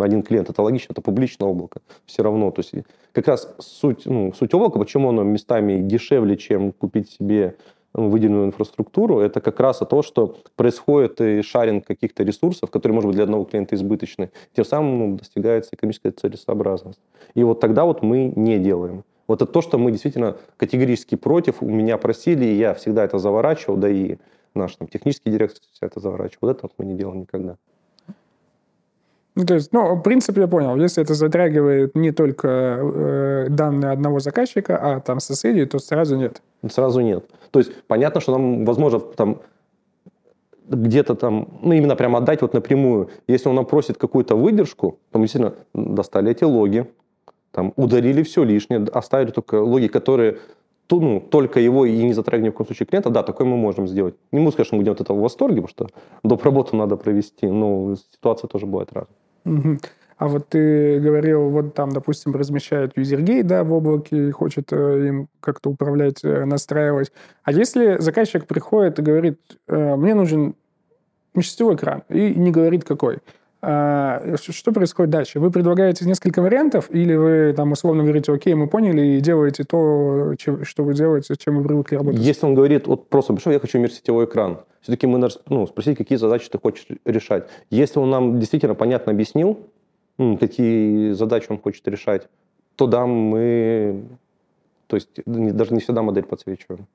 один 0.02 0.24
клиент, 0.24 0.50
это 0.50 0.62
логично, 0.62 0.94
это 0.94 1.02
публичное 1.02 1.48
облако 1.48 1.82
все 2.06 2.24
равно. 2.24 2.52
То 2.52 2.62
есть 2.62 2.74
как 3.12 3.28
раз 3.28 3.54
суть, 3.60 4.06
ну, 4.06 4.34
суть 4.34 4.54
облака, 4.54 4.80
почему 4.80 5.10
оно 5.10 5.24
местами 5.24 5.82
дешевле, 5.82 6.38
чем 6.38 6.72
купить 6.72 7.10
себе 7.10 7.56
ну, 7.94 8.10
выделенную 8.10 8.46
инфраструктуру, 8.46 9.20
это 9.20 9.42
как 9.42 9.60
раз 9.60 9.80
то, 9.80 10.02
что 10.02 10.38
происходит 10.56 11.20
и 11.20 11.42
шаринг 11.42 11.86
каких-то 11.86 12.24
ресурсов, 12.24 12.72
которые, 12.72 12.96
может 12.96 13.08
быть, 13.08 13.16
для 13.16 13.26
одного 13.26 13.44
клиента 13.44 13.76
избыточны. 13.76 14.32
Тем 14.56 14.64
самым 14.64 15.00
ну, 15.00 15.18
достигается 15.18 15.72
экономическая 15.74 16.12
целесообразность. 16.12 17.00
И 17.34 17.44
вот 17.44 17.60
тогда 17.60 17.84
вот 17.84 18.02
мы 18.02 18.32
не 18.36 18.60
делаем. 18.60 19.04
Вот 19.28 19.42
это 19.42 19.52
то, 19.52 19.62
что 19.62 19.78
мы 19.78 19.92
действительно 19.92 20.38
категорически 20.58 21.16
против. 21.16 21.62
У 21.62 21.70
меня 21.70 21.98
просили, 21.98 22.46
и 22.46 22.56
я 22.56 22.74
всегда 22.74 23.04
это 23.04 23.18
заворачивал, 23.18 23.78
да 23.78 23.90
и 23.90 24.18
наш 24.54 24.76
там, 24.76 24.88
технический 24.88 25.30
директор 25.30 25.62
все 25.72 25.86
это 25.86 26.00
заворачивал. 26.00 26.48
Вот 26.48 26.58
это 26.58 26.60
вот 26.64 26.74
мы 26.78 26.86
не 26.86 26.96
делаем 26.96 27.22
никогда. 27.22 27.58
Ну, 29.36 29.46
то 29.46 29.54
есть, 29.54 29.72
ну, 29.72 30.00
принципе, 30.02 30.42
я 30.42 30.48
понял. 30.48 30.76
Если 30.76 31.02
это 31.02 31.14
затрагивает 31.14 31.96
не 31.96 32.12
только 32.12 32.48
э, 32.48 33.48
данные 33.50 33.92
одного 33.92 34.20
заказчика, 34.20 34.78
а 34.78 35.00
там 35.00 35.20
соседей, 35.20 35.66
то 35.66 35.80
сразу 35.80 36.18
нет. 36.18 36.42
Сразу 36.70 37.00
нет. 37.00 37.26
То 37.52 37.60
есть, 37.60 37.72
понятно, 37.88 38.20
что 38.20 38.34
нам, 38.34 38.66
возможно, 38.66 39.00
там 39.00 39.42
где-то 40.68 41.16
там, 41.16 41.48
ну, 41.62 41.74
именно 41.74 41.96
прямо 41.96 42.18
отдать 42.18 42.42
вот 42.42 42.54
напрямую. 42.54 43.10
Если 43.28 43.50
он 43.50 43.56
нам 43.56 43.66
просит 43.66 43.98
какую-то 43.98 44.36
выдержку, 44.36 45.00
то 45.12 45.20
мы 45.20 45.26
действительно 45.26 45.54
достали 45.74 46.32
эти 46.32 46.44
логи, 46.44 46.88
там, 47.52 47.74
удалили 47.76 48.24
все 48.24 48.44
лишнее, 48.44 48.86
оставили 48.94 49.32
только 49.32 49.56
логи, 49.56 49.88
которые 49.88 50.40
ну, 50.90 51.22
только 51.22 51.62
его 51.62 51.86
и 51.86 52.04
не 52.04 52.14
затрагивая 52.14 52.50
ни 52.50 52.52
в 52.52 52.56
коем 52.56 52.68
случае 52.68 52.86
клиента, 52.86 53.10
да, 53.10 53.24
такое 53.24 53.48
мы 53.48 53.56
можем 53.56 53.88
сделать. 53.88 54.16
Не 54.34 54.40
могу 54.40 54.52
сказать, 54.52 54.68
что 54.68 54.76
мы 54.76 54.82
будем 54.82 54.92
от 54.92 55.00
этого 55.00 55.18
в 55.18 55.22
восторге, 55.22 55.62
потому 55.62 55.70
что 55.70 55.88
доп. 56.24 56.44
работу 56.44 56.76
надо 56.76 56.98
провести, 56.98 57.48
но 57.48 57.96
ситуация 57.96 58.50
тоже 58.50 58.66
бывает 58.66 58.90
разная. 58.92 59.21
А 60.22 60.28
вот 60.28 60.50
ты 60.50 61.00
говорил, 61.00 61.50
вот 61.50 61.74
там, 61.74 61.92
допустим, 61.92 62.36
размещают 62.36 62.96
юзергейт, 62.96 63.48
да, 63.48 63.64
в 63.64 63.74
облаке, 63.74 64.28
и 64.28 64.32
хочет 64.32 64.72
э, 64.72 65.08
им 65.08 65.30
как-то 65.40 65.72
управлять, 65.72 66.24
э, 66.24 66.46
настраивать. 66.46 67.12
А 67.42 67.52
если 67.52 67.98
заказчик 67.98 68.46
приходит 68.46 69.00
и 69.00 69.02
говорит, 69.02 69.40
э, 69.68 69.96
мне 69.96 70.14
нужен 70.14 70.54
межсетевой 71.34 71.74
экран, 71.74 72.04
и 72.08 72.36
не 72.36 72.52
говорит 72.52 72.84
какой, 72.84 73.18
что 73.62 74.72
происходит 74.72 75.12
дальше? 75.12 75.40
Вы 75.40 75.52
предлагаете 75.52 76.06
несколько 76.06 76.42
вариантов, 76.42 76.90
или 76.90 77.16
вы 77.16 77.54
там 77.56 77.72
условно 77.72 78.04
говорите, 78.04 78.32
окей, 78.34 78.56
мы 78.56 78.68
поняли, 78.68 79.18
и 79.18 79.20
делаете 79.20 79.64
то, 79.64 80.34
что 80.64 80.84
вы 80.84 80.94
делаете, 80.96 81.36
чем 81.38 81.58
вы 81.58 81.64
привыкли 81.64 81.96
работать? 81.96 82.20
Если 82.22 82.46
он 82.46 82.56
говорит, 82.56 82.88
вот 82.88 83.08
просто 83.08 83.34
пришел, 83.34 83.52
я 83.52 83.60
хочу 83.60 83.78
межсетевой 83.80 84.26
экран, 84.26 84.62
все-таки 84.82 85.06
мы 85.06 85.30
ну, 85.48 85.68
спросить, 85.68 85.98
какие 85.98 86.18
задачи 86.18 86.50
ты 86.50 86.58
хочешь 86.58 86.88
решать. 87.06 87.48
Если 87.70 88.00
он 88.00 88.10
нам 88.10 88.40
действительно 88.40 88.74
понятно 88.74 89.12
объяснил, 89.12 89.60
какие 90.18 91.12
задачи 91.12 91.48
он 91.50 91.60
хочет 91.60 91.88
решать, 91.88 92.28
то 92.76 92.88
да, 92.88 93.06
мы 93.06 94.04
то 94.88 94.98
есть 94.98 95.10
даже 95.26 95.74
не 95.74 95.80
всегда 95.80 96.02
модель 96.02 96.24
подсвечиваем. 96.24 96.86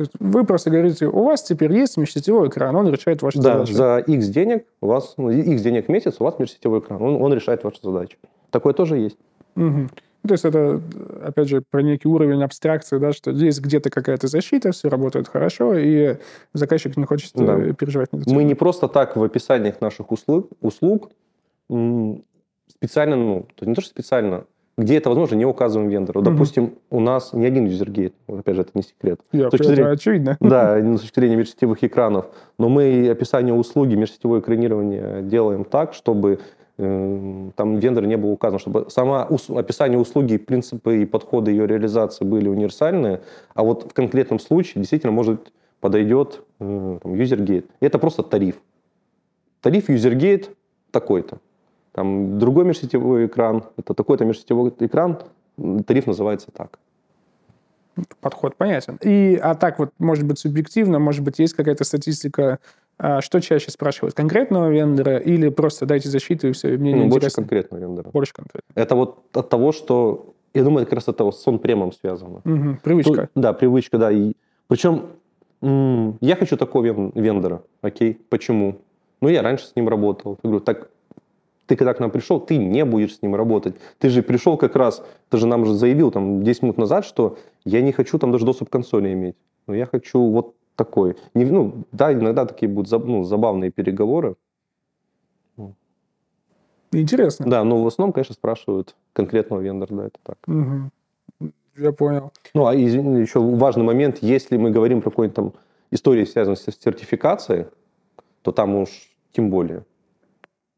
То 0.00 0.04
есть 0.04 0.12
вы 0.18 0.46
просто 0.46 0.70
говорите, 0.70 1.08
у 1.08 1.24
вас 1.24 1.42
теперь 1.42 1.70
есть 1.74 1.98
межсетевой 1.98 2.48
экран, 2.48 2.74
он 2.74 2.88
решает 2.88 3.20
ваши 3.20 3.36
да, 3.36 3.58
задачи. 3.58 3.72
за 3.72 3.98
X 3.98 4.28
денег 4.28 4.64
у 4.80 4.86
вас, 4.86 5.12
ну, 5.18 5.28
X 5.28 5.60
денег 5.60 5.88
в 5.88 5.88
месяц 5.90 6.16
у 6.20 6.24
вас 6.24 6.38
межсетевой 6.38 6.80
экран, 6.80 7.02
он, 7.02 7.20
он 7.20 7.34
решает 7.34 7.64
ваши 7.64 7.80
задачи. 7.82 8.16
Такое 8.48 8.72
тоже 8.72 8.96
есть. 8.96 9.18
Угу. 9.56 9.88
То 10.26 10.32
есть 10.32 10.46
это, 10.46 10.80
опять 11.22 11.50
же, 11.50 11.62
про 11.70 11.82
некий 11.82 12.08
уровень 12.08 12.42
абстракции, 12.42 12.96
да, 12.96 13.12
что 13.12 13.30
есть 13.30 13.60
где-то 13.60 13.90
какая-то 13.90 14.26
защита, 14.26 14.72
все 14.72 14.88
работает 14.88 15.28
хорошо, 15.28 15.76
и 15.76 16.16
заказчик 16.54 16.96
не 16.96 17.04
хочет 17.04 17.32
да. 17.34 17.58
Э, 17.58 17.74
переживать. 17.74 18.08
Мы 18.26 18.44
не 18.44 18.54
просто 18.54 18.88
так 18.88 19.16
в 19.16 19.22
описаниях 19.22 19.82
наших 19.82 20.12
услуг, 20.12 20.48
услуг 20.62 21.10
специально, 22.68 23.16
ну, 23.16 23.46
то 23.54 23.66
не 23.66 23.74
то, 23.74 23.82
что 23.82 23.90
специально, 23.90 24.46
где 24.80 24.96
это 24.96 25.08
возможно, 25.08 25.36
не 25.36 25.44
указываем 25.44 25.88
вендору. 25.88 26.20
Угу. 26.20 26.30
Допустим, 26.30 26.74
у 26.90 27.00
нас 27.00 27.32
не 27.32 27.46
один 27.46 27.66
юзергейт, 27.66 28.14
опять 28.26 28.56
же, 28.56 28.62
это 28.62 28.70
не 28.74 28.82
секрет. 28.82 29.20
Я, 29.32 29.48
с 29.48 29.50
точки 29.50 29.66
зрения, 29.66 29.90
очевидно. 29.90 30.36
Да, 30.40 30.78
с 30.80 31.00
точки 31.00 31.20
зрения 31.20 31.36
межсетевых 31.36 31.82
экранов. 31.84 32.26
Но 32.58 32.68
мы 32.68 33.08
описание 33.10 33.54
услуги 33.54 33.94
межсетевое 33.94 34.40
экранирование 34.40 35.22
делаем 35.22 35.64
так, 35.64 35.94
чтобы 35.94 36.40
э, 36.78 37.50
там 37.54 37.76
вендор 37.76 38.06
не 38.06 38.16
был 38.16 38.30
указан, 38.30 38.58
чтобы 38.58 38.86
сама 38.88 39.26
ус, 39.28 39.50
описание 39.50 39.98
услуги, 39.98 40.36
принципы 40.38 41.02
и 41.02 41.06
подходы 41.06 41.50
ее 41.50 41.66
реализации 41.66 42.24
были 42.24 42.48
универсальные, 42.48 43.20
а 43.54 43.62
вот 43.62 43.90
в 43.90 43.94
конкретном 43.94 44.38
случае 44.38 44.80
действительно 44.82 45.12
может 45.12 45.52
подойдет 45.80 46.42
э, 46.58 46.98
там, 47.02 47.14
юзергейт. 47.14 47.66
Это 47.80 47.98
просто 47.98 48.22
тариф. 48.22 48.56
Тариф 49.60 49.88
юзергейт 49.88 50.50
такой-то. 50.90 51.38
Там 51.92 52.38
другой 52.38 52.64
межсетевой 52.64 53.26
экран, 53.26 53.64
это 53.76 53.94
такой-то 53.94 54.24
межсетевой 54.24 54.72
экран, 54.78 55.18
тариф 55.86 56.06
называется 56.06 56.48
так. 56.52 56.78
Подход 58.20 58.56
понятен. 58.56 58.98
И, 59.02 59.38
а 59.42 59.54
так 59.54 59.78
вот, 59.78 59.90
может 59.98 60.24
быть, 60.24 60.38
субъективно, 60.38 60.98
может 60.98 61.22
быть, 61.22 61.38
есть 61.38 61.54
какая-то 61.54 61.84
статистика, 61.84 62.58
а, 62.98 63.20
что 63.20 63.40
чаще 63.40 63.70
спрашивают, 63.70 64.14
конкретного 64.14 64.70
вендора 64.70 65.18
или 65.18 65.48
просто 65.48 65.86
дайте 65.86 66.08
защиту 66.08 66.48
и 66.48 66.52
все, 66.52 66.74
и 66.74 66.76
мне 66.76 66.94
ну, 66.94 67.04
не 67.04 67.08
Больше 67.08 67.30
конкретного 67.30 67.80
вендора. 67.80 68.10
Больше 68.10 68.32
конкретно. 68.32 68.72
Это 68.74 68.94
вот 68.94 69.24
от 69.32 69.48
того, 69.48 69.72
что, 69.72 70.34
я 70.54 70.62
думаю, 70.62 70.82
это 70.82 70.90
как 70.90 70.96
раз 70.98 71.08
от 71.08 71.16
того, 71.16 71.32
с 71.32 71.42
сон-премом 71.42 71.92
связано. 71.92 72.40
Угу, 72.44 72.78
привычка. 72.82 73.12
Тут, 73.22 73.30
да, 73.34 73.52
привычка, 73.52 73.98
да. 73.98 74.12
И, 74.12 74.34
причем 74.68 75.06
я 75.62 76.36
хочу 76.36 76.56
такого 76.56 76.84
вендора, 76.84 77.62
окей, 77.82 78.18
почему? 78.30 78.78
Ну, 79.20 79.28
я 79.28 79.42
раньше 79.42 79.66
с 79.66 79.76
ним 79.76 79.88
работал. 79.88 80.38
Я 80.42 80.48
говорю, 80.48 80.64
так 80.64 80.88
ты 81.70 81.76
когда 81.76 81.94
к 81.94 82.00
нам 82.00 82.10
пришел, 82.10 82.40
ты 82.40 82.56
не 82.56 82.84
будешь 82.84 83.14
с 83.14 83.22
ним 83.22 83.36
работать. 83.36 83.76
Ты 84.00 84.08
же 84.08 84.24
пришел 84.24 84.56
как 84.56 84.74
раз, 84.74 85.04
ты 85.28 85.36
же 85.36 85.46
нам 85.46 85.64
же 85.64 85.74
заявил 85.74 86.10
там 86.10 86.42
10 86.42 86.62
минут 86.62 86.78
назад, 86.78 87.04
что 87.04 87.38
я 87.64 87.80
не 87.80 87.92
хочу 87.92 88.18
там 88.18 88.32
даже 88.32 88.44
доступ 88.44 88.68
к 88.68 88.72
консоли 88.72 89.12
иметь. 89.12 89.36
Но 89.68 89.76
я 89.76 89.86
хочу 89.86 90.20
вот 90.20 90.56
такой. 90.74 91.16
Не, 91.32 91.44
ну, 91.44 91.84
да, 91.92 92.12
иногда 92.12 92.44
такие 92.44 92.68
будут 92.68 92.90
ну, 93.06 93.22
забавные 93.22 93.70
переговоры. 93.70 94.34
Интересно. 96.90 97.46
Да, 97.48 97.62
но 97.62 97.84
в 97.84 97.86
основном, 97.86 98.12
конечно, 98.12 98.34
спрашивают 98.34 98.96
конкретного 99.12 99.60
вендора, 99.60 99.94
да, 99.94 100.06
это 100.06 100.18
так. 100.24 100.38
Угу. 100.48 101.52
Я 101.76 101.92
понял. 101.92 102.32
Ну, 102.52 102.66
а 102.66 102.74
извини, 102.74 103.20
еще 103.20 103.38
важный 103.38 103.84
момент, 103.84 104.18
если 104.22 104.56
мы 104.56 104.72
говорим 104.72 105.02
про 105.02 105.10
какую-нибудь 105.10 105.36
там 105.36 105.52
историю, 105.92 106.26
связанную 106.26 106.56
с 106.56 106.64
сертификацией, 106.64 107.66
то 108.42 108.50
там 108.50 108.74
уж 108.74 108.90
тем 109.30 109.50
более. 109.50 109.84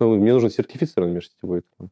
Ну, 0.02 0.16
мне 0.16 0.32
нужен 0.32 0.50
сертифицированный 0.50 1.14
межсетевой 1.14 1.60
экран. 1.60 1.90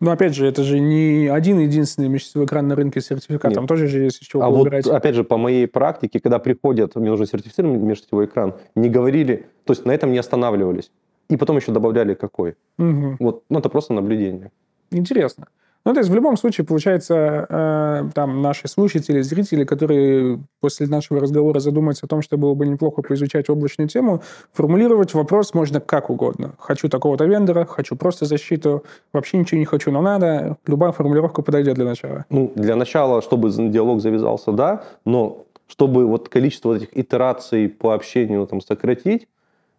Но 0.00 0.10
опять 0.10 0.34
же, 0.34 0.46
это 0.48 0.64
же 0.64 0.80
не 0.80 1.28
один 1.28 1.60
единственный 1.60 2.08
межсетевой 2.08 2.46
экран 2.46 2.66
на 2.66 2.74
рынке 2.74 3.00
сертификат, 3.00 3.54
там 3.54 3.68
тоже 3.68 3.86
же 3.86 4.00
есть 4.00 4.20
из 4.20 4.26
чего 4.26 4.42
А 4.42 4.50
вот, 4.50 4.66
опять 4.72 5.14
же, 5.14 5.22
по 5.22 5.36
моей 5.36 5.68
практике, 5.68 6.18
когда 6.18 6.40
приходят, 6.40 6.96
мне 6.96 7.10
нужен 7.10 7.26
сертифицированный 7.26 7.78
межсетевой 7.78 8.26
экран, 8.26 8.54
не 8.74 8.88
говорили, 8.88 9.46
то 9.64 9.72
есть 9.72 9.86
на 9.86 9.92
этом 9.92 10.10
не 10.10 10.18
останавливались. 10.18 10.90
И 11.30 11.36
потом 11.36 11.56
еще 11.56 11.70
добавляли 11.70 12.14
какой. 12.14 12.56
Угу. 12.78 13.16
Вот, 13.20 13.44
ну, 13.48 13.60
это 13.60 13.68
просто 13.68 13.94
наблюдение. 13.94 14.50
Интересно. 14.90 15.46
Ну, 15.84 15.94
то 15.94 16.00
есть 16.00 16.10
в 16.10 16.14
любом 16.14 16.36
случае, 16.36 16.64
получается, 16.64 17.46
э, 17.48 18.10
там 18.14 18.40
наши 18.40 18.68
слушатели, 18.68 19.20
зрители, 19.20 19.64
которые 19.64 20.38
после 20.60 20.86
нашего 20.86 21.20
разговора 21.20 21.58
задумаются 21.58 22.06
о 22.06 22.08
том, 22.08 22.22
что 22.22 22.36
было 22.36 22.54
бы 22.54 22.66
неплохо 22.66 23.02
поизучать 23.02 23.50
облачную 23.50 23.88
тему, 23.88 24.22
формулировать 24.52 25.12
вопрос 25.14 25.54
можно 25.54 25.80
как 25.80 26.08
угодно. 26.10 26.52
Хочу 26.58 26.88
такого-то 26.88 27.24
вендора, 27.24 27.64
хочу 27.64 27.96
просто 27.96 28.26
защиту, 28.26 28.84
вообще 29.12 29.38
ничего 29.38 29.58
не 29.58 29.64
хочу, 29.64 29.90
но 29.90 30.02
надо. 30.02 30.56
Любая 30.66 30.92
формулировка 30.92 31.42
подойдет 31.42 31.74
для 31.74 31.84
начала. 31.84 32.26
Ну, 32.30 32.52
для 32.54 32.76
начала, 32.76 33.20
чтобы 33.20 33.50
диалог 33.50 34.00
завязался, 34.00 34.52
да, 34.52 34.84
но 35.04 35.46
чтобы 35.66 36.06
вот 36.06 36.28
количество 36.28 36.68
вот 36.68 36.82
этих 36.82 36.96
итераций 36.96 37.68
по 37.68 37.94
общению 37.94 38.46
там 38.46 38.60
сократить, 38.60 39.26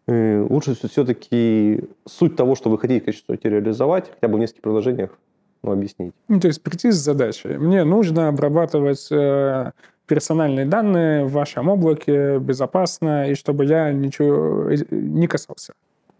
э, 0.07 0.45
лучше 0.49 0.75
все-таки 0.75 1.85
суть 2.05 2.35
того, 2.35 2.55
что 2.55 2.69
вы 2.69 2.77
хотите 2.77 3.05
качестве 3.05 3.39
реализовать, 3.41 4.09
хотя 4.09 4.27
бы 4.27 4.37
в 4.37 4.39
нескольких 4.39 4.63
приложениях 4.63 5.11
ну, 5.63 5.71
объяснить. 5.71 6.13
Ну, 6.27 6.39
то 6.39 6.47
есть 6.47 6.61
прийти 6.61 6.91
с 6.91 6.95
задачей. 6.95 7.57
Мне 7.57 7.83
нужно 7.85 8.27
обрабатывать 8.27 9.07
э, 9.11 9.71
персональные 10.07 10.65
данные 10.65 11.25
в 11.25 11.31
вашем 11.31 11.69
облаке 11.69 12.39
безопасно, 12.39 13.29
и 13.29 13.35
чтобы 13.35 13.65
я 13.65 13.91
ничего 13.91 14.69
э, 14.69 14.75
не 14.91 15.27
касался. 15.27 15.73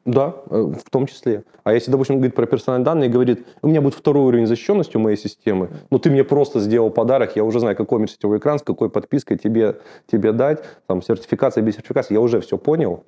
Да, 0.05 0.35
э, 0.49 0.73
в 0.85 0.89
том 0.89 1.07
числе. 1.07 1.43
А 1.63 1.73
если, 1.73 1.91
допустим, 1.91 2.15
говорит 2.17 2.35
про 2.35 2.45
персональные 2.45 2.85
данные, 2.85 3.09
говорит, 3.09 3.45
у 3.61 3.67
меня 3.67 3.81
будет 3.81 3.95
второй 3.95 4.23
уровень 4.23 4.47
защищенности 4.47 4.97
у 4.97 4.99
моей 4.99 5.17
системы, 5.17 5.69
но 5.89 5.97
ты 5.97 6.09
мне 6.09 6.23
просто 6.23 6.59
сделал 6.59 6.89
подарок, 6.89 7.35
я 7.35 7.43
уже 7.43 7.59
знаю, 7.59 7.75
какой 7.75 7.99
межсетевой 7.99 8.37
экран, 8.37 8.59
с 8.59 8.63
какой 8.63 8.89
подпиской 8.89 9.37
тебе, 9.37 9.77
тебе 10.11 10.31
дать, 10.33 10.63
там, 10.87 11.01
сертификация 11.01 11.61
без 11.61 11.75
сертификации, 11.75 12.13
я 12.13 12.21
уже 12.21 12.41
все 12.41 12.57
понял. 12.57 13.03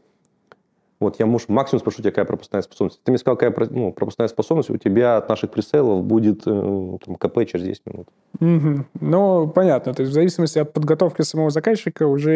Вот 1.06 1.20
я 1.20 1.28
муж 1.28 1.43
максимум 1.47 1.82
спрошу 1.82 1.99
тебя, 1.99 2.10
какая 2.10 2.26
пропускная 2.26 2.64
способность. 2.64 2.99
Ты 3.03 3.12
мне 3.12 3.20
сказал, 3.20 3.38
какая 3.38 3.70
ну, 3.70 3.93
пропускная 3.93 4.28
способность, 4.28 4.72
у 4.72 4.78
тебя 4.78 5.18
от 5.18 5.30
наших 5.30 5.51
пресейлов 5.51 6.03
будет 6.03 6.41
э, 6.47 6.97
там, 7.06 7.16
КП 7.16 7.45
через 7.45 7.64
10 7.64 7.82
минут. 7.86 8.08
Угу. 8.39 8.86
Ну, 9.01 9.47
понятно. 9.49 9.93
То 9.93 10.01
есть 10.01 10.12
в 10.12 10.16
зависимости 10.16 10.58
от 10.58 10.74
подготовки 10.74 11.22
самого 11.22 11.51
заказчика 11.51 12.08
уже 12.08 12.34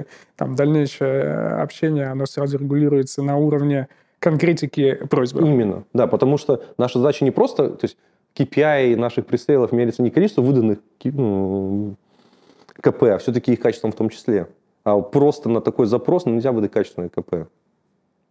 и 0.00 0.04
там, 0.36 0.54
дальнейшее 0.54 1.62
общение, 1.62 2.06
оно 2.06 2.26
сразу 2.26 2.58
регулируется 2.58 3.22
на 3.22 3.36
уровне 3.36 3.88
конкретики 4.20 4.94
просьбы. 5.10 5.40
Именно, 5.40 5.82
да, 5.92 6.06
потому 6.06 6.38
что 6.38 6.62
наша 6.78 7.00
задача 7.00 7.24
не 7.24 7.32
просто, 7.32 7.70
то 7.70 7.84
есть 7.84 7.96
KPI 8.36 8.94
наших 8.94 9.26
пресейлов 9.26 9.72
мерится 9.72 10.00
не 10.00 10.10
количество 10.10 10.42
выданных 10.42 10.78
ну, 11.02 11.96
КП, 12.80 13.02
а 13.02 13.18
все-таки 13.18 13.52
их 13.54 13.60
качеством 13.60 13.90
в 13.90 13.96
том 13.96 14.10
числе. 14.10 14.46
А 14.84 15.00
просто 15.00 15.48
на 15.48 15.60
такой 15.60 15.86
запрос 15.86 16.24
нельзя 16.24 16.52
выдать 16.52 16.70
качественное 16.70 17.08
КП. 17.08 17.48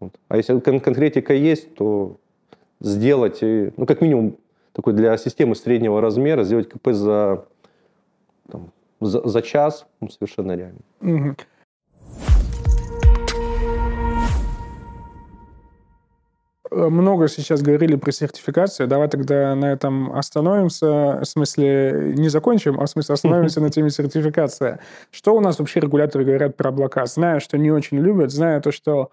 Вот. 0.01 0.13
А 0.27 0.37
если 0.37 0.59
кон- 0.59 0.81
конкретика 0.81 1.33
есть, 1.33 1.75
то 1.75 2.17
сделать, 2.81 3.39
ну, 3.41 3.85
как 3.85 4.01
минимум, 4.01 4.35
такой 4.73 4.93
для 4.93 5.15
системы 5.17 5.55
среднего 5.55 6.01
размера, 6.01 6.43
сделать 6.43 6.69
КП 6.69 6.89
за, 6.89 7.45
там, 8.49 8.71
за, 8.99 9.27
за 9.27 9.41
час 9.41 9.85
ну, 10.01 10.09
совершенно 10.09 10.55
реально. 10.55 10.79
Угу. 11.01 11.35
Много 16.71 17.27
сейчас 17.27 17.61
говорили 17.61 17.97
про 17.97 18.13
сертификацию. 18.13 18.87
Давай 18.87 19.09
тогда 19.09 19.53
на 19.55 19.73
этом 19.73 20.13
остановимся. 20.13 21.19
В 21.19 21.25
смысле, 21.25 22.13
не 22.15 22.29
закончим, 22.29 22.79
а 22.79 22.85
в 22.85 22.89
смысле 22.89 23.13
остановимся 23.13 23.59
на 23.61 23.69
теме 23.69 23.89
сертификации. 23.89 24.79
Что 25.11 25.35
у 25.35 25.41
нас 25.41 25.59
вообще 25.59 25.81
регуляторы 25.81 26.23
говорят 26.23 26.55
про 26.55 26.69
облака? 26.69 27.05
Знаю, 27.07 27.41
что 27.41 27.57
не 27.57 27.71
очень 27.71 27.99
любят, 27.99 28.31
знаю 28.31 28.61
то, 28.61 28.71
что 28.71 29.11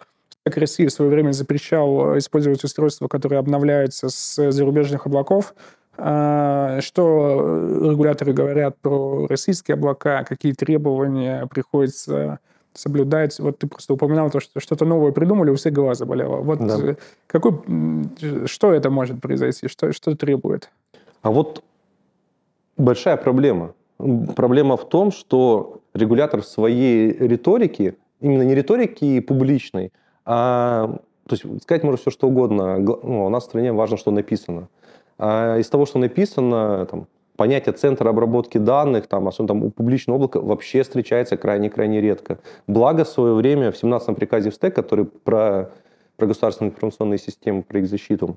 как 0.48 0.58
Россия 0.58 0.88
в 0.88 0.92
свое 0.92 1.10
время 1.10 1.32
запрещал 1.32 2.16
использовать 2.18 2.64
устройства, 2.64 3.08
которые 3.08 3.38
обновляются 3.38 4.08
с 4.08 4.50
зарубежных 4.50 5.06
облаков. 5.06 5.54
А, 6.00 6.80
что 6.80 7.80
регуляторы 7.90 8.32
говорят 8.32 8.76
про 8.80 9.26
российские 9.26 9.74
облака, 9.74 10.24
какие 10.24 10.52
требования 10.52 11.46
приходится 11.46 12.38
соблюдать. 12.72 13.38
Вот 13.40 13.58
ты 13.58 13.66
просто 13.66 13.94
упоминал 13.94 14.30
то, 14.30 14.40
что 14.40 14.60
что-то 14.60 14.84
новое 14.84 15.10
придумали, 15.10 15.50
у 15.50 15.56
всех 15.56 15.72
голова 15.72 15.94
заболела. 15.94 16.36
Вот 16.36 16.60
да. 16.60 16.92
Э, 16.92 16.94
какой, 17.26 17.60
что 18.46 18.72
это 18.72 18.90
может 18.90 19.20
произойти? 19.20 19.66
Что, 19.66 19.92
что 19.92 20.14
требует? 20.14 20.70
А 21.22 21.30
вот 21.30 21.64
большая 22.76 23.16
проблема. 23.16 23.74
Проблема 24.36 24.76
в 24.76 24.88
том, 24.88 25.10
что 25.10 25.80
регулятор 25.92 26.42
в 26.42 26.46
своей 26.46 27.10
риторике, 27.12 27.96
именно 28.20 28.42
не 28.42 28.54
риторики 28.54 29.18
публичной, 29.18 29.92
а, 30.30 30.94
то 31.26 31.34
есть 31.34 31.62
сказать 31.62 31.82
можно 31.82 31.96
все, 31.96 32.10
что 32.10 32.28
угодно. 32.28 32.78
Ну, 32.78 33.24
у 33.24 33.28
нас 33.30 33.44
в 33.44 33.46
стране 33.46 33.72
важно, 33.72 33.96
что 33.96 34.10
написано. 34.10 34.68
А 35.16 35.56
из 35.56 35.68
того, 35.70 35.86
что 35.86 35.98
написано, 35.98 36.84
там, 36.84 37.06
понятие 37.36 37.72
центра 37.72 38.10
обработки 38.10 38.58
данных, 38.58 39.06
там, 39.06 39.26
особенно 39.26 39.48
там, 39.48 39.64
у 39.64 39.70
публичного 39.70 40.16
облака, 40.16 40.40
вообще 40.40 40.82
встречается 40.82 41.38
крайне-крайне 41.38 42.02
редко. 42.02 42.40
Благо, 42.66 43.04
в 43.04 43.08
свое 43.08 43.32
время 43.32 43.72
в 43.72 43.82
17-м 43.82 44.14
приказе 44.16 44.50
в 44.50 44.54
СТЭК, 44.54 44.74
который 44.74 45.06
про, 45.06 45.70
про 46.16 46.26
государственные 46.26 46.72
информационные 46.72 47.18
системы, 47.18 47.62
про 47.62 47.78
их 47.78 47.88
защиту, 47.88 48.36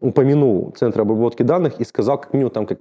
упомянул 0.00 0.70
центр 0.76 1.00
обработки 1.00 1.42
данных 1.42 1.80
и 1.80 1.84
сказал, 1.84 2.20
как 2.20 2.34
минимум, 2.34 2.50
там, 2.50 2.66
как, 2.66 2.80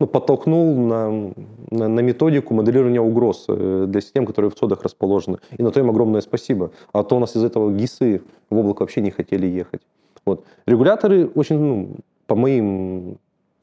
ну, 0.00 0.06
подтолкнул 0.06 0.74
на, 0.76 1.32
на, 1.70 1.88
на 1.88 2.00
методику 2.00 2.54
моделирования 2.54 3.02
угроз 3.02 3.44
э, 3.48 3.84
для 3.86 4.00
систем, 4.00 4.24
которые 4.24 4.50
в 4.50 4.54
ЦОДах 4.54 4.82
расположены. 4.82 5.38
И 5.58 5.62
на 5.62 5.70
то 5.70 5.78
им 5.78 5.90
огромное 5.90 6.22
спасибо. 6.22 6.70
А 6.92 7.04
то 7.04 7.16
у 7.16 7.18
нас 7.20 7.36
из 7.36 7.44
этого 7.44 7.70
ГИСы 7.70 8.22
в 8.48 8.56
облако 8.56 8.80
вообще 8.80 9.02
не 9.02 9.10
хотели 9.10 9.46
ехать. 9.46 9.82
Вот. 10.24 10.44
Регуляторы 10.66 11.28
очень, 11.28 11.58
ну, 11.58 11.96
по 12.26 12.34
моим 12.34 13.18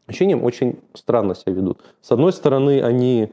ощущениям, 0.05 0.43
очень 0.43 0.79
странно 0.93 1.33
себя 1.33 1.53
ведут. 1.53 1.79
С 2.01 2.11
одной 2.11 2.31
стороны, 2.31 2.83
они 2.83 3.31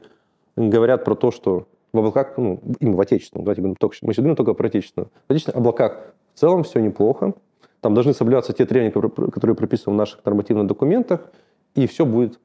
говорят 0.55 1.05
про 1.05 1.15
то, 1.15 1.29
что 1.29 1.67
в 1.93 1.99
облаках, 1.99 2.33
ну, 2.37 2.59
им 2.79 2.95
в 2.95 3.01
отечественном, 3.01 3.45
давайте 3.45 3.61
говорим 3.61 3.75
только, 3.75 3.97
мы 4.01 4.13
сейчас 4.13 4.23
говорим 4.23 4.35
только 4.35 4.53
про 4.55 4.67
отечественном. 4.67 5.09
В 5.27 5.31
отечественных 5.31 5.57
облаках 5.57 6.13
в 6.33 6.39
целом 6.39 6.63
все 6.63 6.79
неплохо. 6.79 7.33
Там 7.81 7.93
должны 7.93 8.13
соблюдаться 8.13 8.51
те 8.51 8.65
требования, 8.65 9.29
которые 9.29 9.55
прописаны 9.55 9.93
в 9.93 9.97
наших 9.97 10.25
нормативных 10.25 10.65
документах, 10.65 11.31
и 11.75 11.85
все 11.85 12.03
будет 12.05 12.39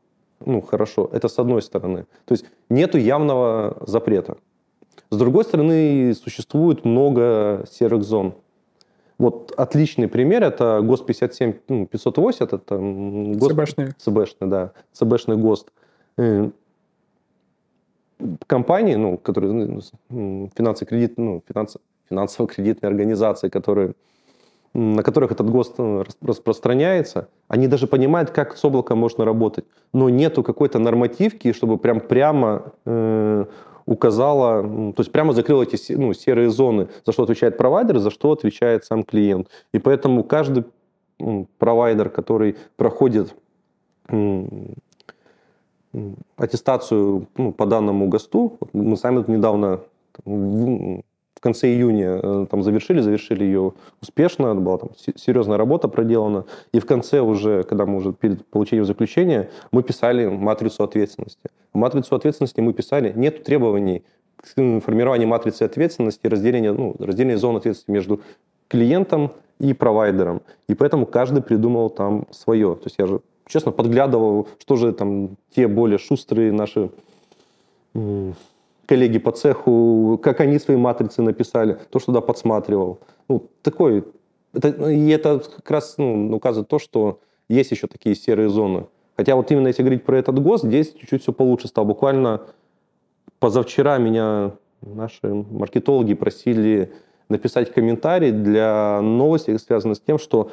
ну, 0.44 0.60
хорошо. 0.60 1.08
Это 1.12 1.28
с 1.28 1.38
одной 1.38 1.62
стороны. 1.62 2.06
То 2.24 2.32
есть 2.32 2.44
нету 2.68 2.98
явного 2.98 3.76
запрета. 3.86 4.36
С 5.10 5.16
другой 5.16 5.44
стороны, 5.44 6.14
существует 6.14 6.84
много 6.84 7.64
серых 7.70 8.02
зон. 8.02 8.34
Вот 9.18 9.52
отличный 9.56 10.08
пример 10.08 10.42
это 10.42 10.80
ГОСТ 10.82 11.06
57 11.06 11.54
ну, 11.68 11.86
580, 11.86 12.52
это 12.52 12.78
ГОСТ... 12.78 13.52
ЦБшный. 13.52 13.92
ЦБшный, 13.98 14.48
да, 14.48 14.72
ЦБшный 14.92 15.36
ГОСТ. 15.36 15.72
Э, 16.16 16.50
компании, 18.46 18.94
ну, 18.94 19.18
которые 19.18 19.52
ну, 20.08 20.50
финансово-кредит, 20.56 21.18
ну, 21.18 21.42
финансово-кредитные 22.08 22.88
организации, 22.88 23.48
которые 23.48 23.94
на 24.74 25.02
которых 25.02 25.32
этот 25.32 25.50
ГОСТ 25.50 25.74
э, 25.78 26.04
распространяется, 26.22 27.28
они 27.48 27.66
даже 27.66 27.86
понимают, 27.86 28.30
как 28.30 28.56
с 28.56 28.64
облаком 28.64 28.98
можно 28.98 29.24
работать, 29.24 29.64
но 29.92 30.08
нету 30.08 30.42
какой-то 30.42 30.78
нормативки, 30.78 31.52
чтобы 31.52 31.76
прям 31.76 32.00
прямо 32.00 32.72
э, 32.84 33.44
указала, 33.86 34.62
то 34.62 35.00
есть 35.00 35.10
прямо 35.10 35.32
закрыла 35.32 35.64
эти 35.64 35.92
ну, 35.92 36.12
серые 36.14 36.50
зоны, 36.50 36.88
за 37.04 37.12
что 37.12 37.24
отвечает 37.24 37.56
провайдер, 37.56 37.98
за 37.98 38.10
что 38.10 38.32
отвечает 38.32 38.84
сам 38.84 39.02
клиент. 39.02 39.48
И 39.72 39.78
поэтому 39.78 40.22
каждый 40.22 40.64
провайдер, 41.58 42.08
который 42.08 42.56
проходит 42.76 43.34
аттестацию 46.36 47.26
ну, 47.36 47.52
по 47.52 47.66
данному 47.66 48.08
ГОСТу, 48.08 48.58
мы 48.72 48.96
сами 48.96 49.24
недавно 49.26 49.80
в 51.40 51.42
конце 51.42 51.68
июня 51.68 52.20
э, 52.22 52.46
там 52.50 52.62
завершили, 52.62 53.00
завершили 53.00 53.44
ее 53.44 53.72
успешно, 54.02 54.54
была 54.54 54.76
там 54.76 54.90
серьезная 55.16 55.56
работа 55.56 55.88
проделана, 55.88 56.44
и 56.74 56.80
в 56.80 56.84
конце 56.84 57.20
уже, 57.20 57.62
когда 57.62 57.86
мы 57.86 57.96
уже 57.96 58.12
перед 58.12 58.44
получением 58.46 58.84
заключения, 58.84 59.48
мы 59.72 59.82
писали 59.82 60.26
матрицу 60.26 60.84
ответственности. 60.84 61.48
Матрицу 61.72 62.14
ответственности 62.14 62.60
мы 62.60 62.74
писали, 62.74 63.14
нет 63.16 63.42
требований 63.42 64.04
к 64.36 64.44
формированию 64.82 65.28
матрицы 65.28 65.62
ответственности, 65.62 66.26
разделения, 66.26 66.72
ну, 66.72 66.94
разделения 66.98 67.38
зон 67.38 67.56
ответственности 67.56 67.90
между 67.90 68.20
клиентом 68.68 69.32
и 69.58 69.72
провайдером. 69.72 70.42
И 70.68 70.74
поэтому 70.74 71.06
каждый 71.06 71.42
придумал 71.42 71.88
там 71.88 72.26
свое. 72.32 72.74
То 72.74 72.84
есть 72.84 72.96
я 72.98 73.06
же, 73.06 73.20
честно, 73.46 73.72
подглядывал, 73.72 74.46
что 74.58 74.76
же 74.76 74.92
там 74.92 75.36
те 75.56 75.68
более 75.68 75.98
шустрые 75.98 76.52
наши 76.52 76.90
коллеги 78.90 79.18
по 79.18 79.30
цеху, 79.30 80.18
как 80.20 80.40
они 80.40 80.58
свои 80.58 80.76
матрицы 80.76 81.22
написали, 81.22 81.78
то, 81.90 82.00
что 82.00 82.06
туда 82.06 82.20
подсматривал. 82.20 82.98
Ну, 83.28 83.48
такой... 83.62 84.04
Это, 84.52 84.90
и 84.90 85.08
это 85.10 85.38
как 85.38 85.70
раз 85.70 85.94
ну, 85.96 86.34
указывает 86.34 86.66
то, 86.66 86.80
что 86.80 87.20
есть 87.48 87.70
еще 87.70 87.86
такие 87.86 88.16
серые 88.16 88.48
зоны. 88.48 88.86
Хотя 89.16 89.36
вот 89.36 89.52
именно 89.52 89.68
если 89.68 89.82
говорить 89.82 90.02
про 90.02 90.18
этот 90.18 90.42
ГОСТ, 90.42 90.64
здесь 90.64 90.92
чуть-чуть 90.92 91.22
все 91.22 91.32
получше 91.32 91.68
стало. 91.68 91.84
Буквально 91.84 92.40
позавчера 93.38 93.98
меня 93.98 94.54
наши 94.82 95.20
маркетологи 95.22 96.14
просили 96.14 96.92
написать 97.28 97.72
комментарий 97.72 98.32
для 98.32 99.00
новости, 99.00 99.56
связанной 99.58 99.94
с 99.94 100.00
тем, 100.00 100.18
что 100.18 100.50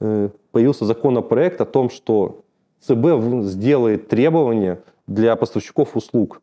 э, 0.00 0.28
появился 0.52 0.84
законопроект 0.84 1.62
о 1.62 1.64
том, 1.64 1.88
что 1.88 2.42
ЦБ 2.80 3.44
сделает 3.44 4.08
требования 4.08 4.82
для 5.06 5.34
поставщиков 5.34 5.96
услуг 5.96 6.42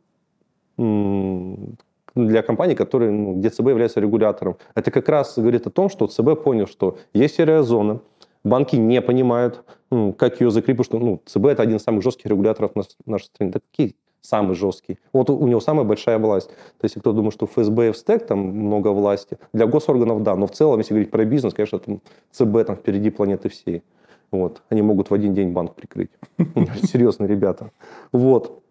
для 0.78 2.42
компаний, 2.42 2.76
которые, 2.76 3.12
ну, 3.12 3.36
где 3.36 3.50
ЦБ 3.50 3.68
является 3.68 4.00
регулятором. 4.00 4.58
Это 4.76 4.92
как 4.92 5.08
раз 5.10 5.38
говорит 5.38 5.68
о 5.68 5.70
том, 5.70 5.90
что 5.90 6.08
ЦБ 6.08 6.44
понял, 6.44 6.68
что 6.68 6.98
есть 7.14 7.36
серая 7.36 7.64
зона, 7.64 8.00
банки 8.44 8.76
не 8.76 9.02
понимают, 9.02 9.64
ну, 9.92 10.14
как 10.14 10.42
ее 10.42 10.52
закрепить, 10.52 10.86
что 10.86 11.00
ну, 11.00 11.22
ЦБ 11.26 11.46
это 11.46 11.64
один 11.64 11.78
из 11.78 11.84
самых 11.84 12.04
жестких 12.04 12.26
регуляторов 12.28 12.72
в 12.74 13.10
нашей 13.10 13.26
стране. 13.26 13.52
Да 13.52 13.60
какие 13.60 13.96
самый 14.22 14.56
жесткий. 14.56 15.00
Вот 15.14 15.30
у 15.30 15.48
него 15.48 15.60
самая 15.60 15.86
большая 15.86 16.18
власть. 16.20 16.50
То 16.50 16.86
есть, 16.86 17.00
кто 17.00 17.14
думает, 17.14 17.34
что 17.34 17.46
ФСБ 17.46 17.90
и 17.90 17.92
в 17.92 17.98
СТЭК 17.98 18.28
там 18.28 18.40
много 18.40 18.90
власти, 18.90 19.38
для 19.54 19.68
госорганов 19.68 20.22
да, 20.24 20.36
но 20.36 20.48
в 20.48 20.52
целом, 20.52 20.80
если 20.80 20.94
говорить 20.94 21.12
про 21.12 21.24
бизнес, 21.24 21.54
конечно, 21.54 21.80
там 21.80 22.02
ЦБ 22.32 22.66
там 22.66 22.76
впереди 22.76 23.10
планеты 23.10 23.50
всей. 23.50 23.84
Вот. 24.32 24.62
Они 24.70 24.82
могут 24.82 25.10
в 25.10 25.14
один 25.14 25.34
день 25.34 25.54
банк 25.54 25.76
прикрыть. 25.76 26.10
Серьезные 26.84 27.30
ребята. 27.30 27.72
Вот. 28.12 28.62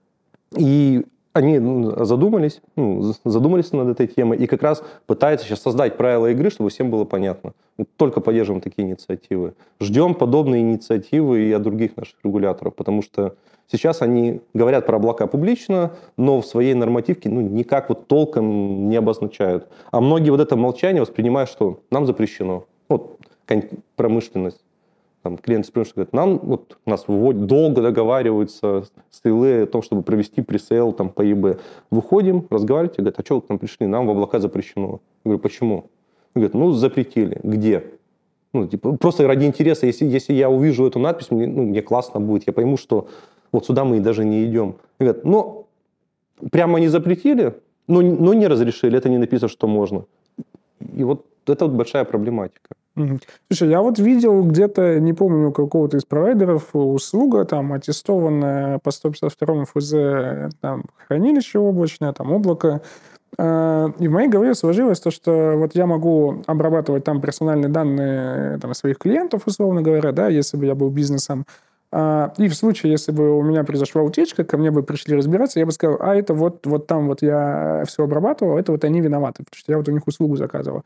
И 0.57 1.07
они 1.37 1.59
задумались, 2.05 2.62
ну, 2.76 3.14
задумались 3.24 3.72
над 3.72 3.89
этой 3.89 4.07
темой 4.07 4.39
и 4.39 4.47
как 4.47 4.62
раз 4.62 4.82
пытаются 5.07 5.47
сейчас 5.47 5.61
создать 5.61 5.97
правила 5.99 6.30
игры, 6.30 6.51
чтобы 6.51 6.70
всем 6.70 6.91
было 6.91 7.05
понятно. 7.05 7.53
Мы 7.76 7.84
только 7.97 8.20
поддерживаем 8.20 8.62
такие 8.62 8.89
инициативы. 8.89 9.53
Ждем 9.78 10.14
подобные 10.14 10.62
инициативы 10.62 11.43
и 11.43 11.53
от 11.53 11.62
других 11.62 11.97
наших 11.97 12.14
регуляторов, 12.24 12.74
потому 12.74 13.03
что 13.03 13.34
сейчас 13.70 14.01
они 14.01 14.41
говорят 14.55 14.87
про 14.87 14.97
облака 14.97 15.26
публично, 15.26 15.93
но 16.16 16.41
в 16.41 16.47
своей 16.47 16.72
нормативке 16.72 17.28
ну, 17.28 17.43
никак 17.43 17.91
вот 17.91 18.07
толком 18.07 18.89
не 18.89 18.97
обозначают. 18.97 19.68
А 19.91 20.01
многие 20.01 20.30
вот 20.30 20.41
это 20.41 20.57
молчание 20.57 21.03
воспринимают, 21.03 21.51
что 21.51 21.80
нам 21.91 22.07
запрещено. 22.07 22.64
Вот 22.89 23.18
промышленность 23.97 24.61
там, 25.26 25.38
клиент 25.38 25.66
спрашивает, 25.66 25.96
говорит, 25.96 26.12
нам 26.12 26.38
вот 26.38 26.78
нас 26.86 27.08
выводят, 27.08 27.46
долго 27.46 27.82
договариваются 27.82 28.84
с 29.10 29.20
ТЛ 29.20 29.42
о 29.42 29.66
том, 29.66 29.82
чтобы 29.82 30.02
провести 30.02 30.40
пресейл 30.40 30.92
там, 30.92 31.08
по 31.08 31.22
ЕБ. 31.22 31.60
Выходим, 31.90 32.46
разговариваете, 32.48 33.02
говорят, 33.02 33.18
а 33.18 33.24
что 33.24 33.34
вы 33.34 33.40
к 33.40 33.48
нам 33.48 33.58
пришли? 33.58 33.88
Нам 33.88 34.06
в 34.06 34.10
облака 34.10 34.38
запрещено. 34.38 35.00
Я 35.24 35.30
говорю, 35.30 35.38
почему? 35.40 35.90
Говорит, 36.36 36.54
ну, 36.54 36.70
запретили. 36.70 37.40
Где? 37.42 37.82
Ну, 38.52 38.68
типа, 38.68 38.92
просто 38.92 39.26
ради 39.26 39.46
интереса, 39.46 39.86
если, 39.86 40.06
если 40.06 40.32
я 40.32 40.48
увижу 40.48 40.86
эту 40.86 41.00
надпись, 41.00 41.32
мне, 41.32 41.48
ну, 41.48 41.62
мне 41.62 41.82
классно 41.82 42.20
будет, 42.20 42.46
я 42.46 42.52
пойму, 42.52 42.76
что 42.76 43.08
вот 43.50 43.66
сюда 43.66 43.84
мы 43.84 43.98
даже 43.98 44.24
не 44.24 44.44
идем. 44.44 44.76
Говорят, 45.00 45.24
ну, 45.24 45.66
прямо 46.52 46.78
не 46.78 46.86
запретили, 46.88 47.52
но, 47.88 48.00
но 48.00 48.32
не 48.32 48.46
разрешили, 48.46 48.96
это 48.96 49.08
не 49.08 49.18
написано, 49.18 49.48
что 49.48 49.66
можно. 49.66 50.04
И 50.96 51.02
вот 51.02 51.26
это 51.46 51.64
вот 51.64 51.74
большая 51.74 52.04
проблематика. 52.04 52.76
Слушай, 52.97 53.68
я 53.68 53.82
вот 53.82 53.99
видел 53.99 54.42
где-то, 54.42 54.99
не 55.01 55.12
помню, 55.12 55.53
какого-то 55.53 55.99
из 55.99 56.05
провайдеров 56.05 56.70
услуга, 56.72 57.44
там, 57.44 57.74
аттестованная 57.74 58.78
по 58.78 58.90
152 58.90 59.64
ФЗ, 59.66 60.55
там, 60.61 60.84
хранилище 61.07 61.59
облачное, 61.59 62.12
там, 62.14 62.32
облако. 62.32 62.80
А, 63.38 63.88
и 63.99 64.09
в 64.09 64.12
моей 64.12 64.28
голове 64.28 64.55
сложилось 64.55 65.01
то, 65.01 65.11
что 65.11 65.55
вот 65.57 65.74
я 65.74 65.86
могу 65.86 66.42
обрабатывать 66.47 67.05
там 67.05 67.20
персональные 67.20 67.68
данные 67.68 68.59
там, 68.59 68.72
своих 68.72 68.99
клиентов, 68.99 69.42
условно 69.47 69.82
говоря, 69.82 70.12
да, 70.12 70.28
если 70.28 70.57
бы 70.57 70.64
я 70.64 70.74
был 70.74 70.88
бизнесом, 70.88 71.44
и 72.38 72.49
в 72.49 72.55
случае, 72.55 72.92
если 72.92 73.12
бы 73.12 73.38
у 73.38 73.42
меня 73.42 73.64
произошла 73.64 74.03
утечка, 74.03 74.44
ко 74.44 74.59
мне 74.59 74.70
бы 74.70 74.82
пришли 74.82 75.16
разбираться, 75.16 75.61
я 75.61 75.66
бы 75.66 75.72
сказал, 75.72 75.99
а 76.01 76.14
это 76.14 76.34
вот, 76.34 76.66
вот 76.66 76.86
там 76.86 77.07
вот 77.07 77.22
я 77.22 77.84
все 77.86 78.05
обрабатывал, 78.05 78.59
это 78.59 78.72
вот 78.72 78.84
они 78.84 79.01
виноваты, 79.01 79.44
потому 79.44 79.59
что 79.59 79.72
я 79.72 79.78
вот 79.78 79.88
у 79.88 79.92
них 79.92 80.07
услугу 80.07 80.36
заказывал. 80.36 80.82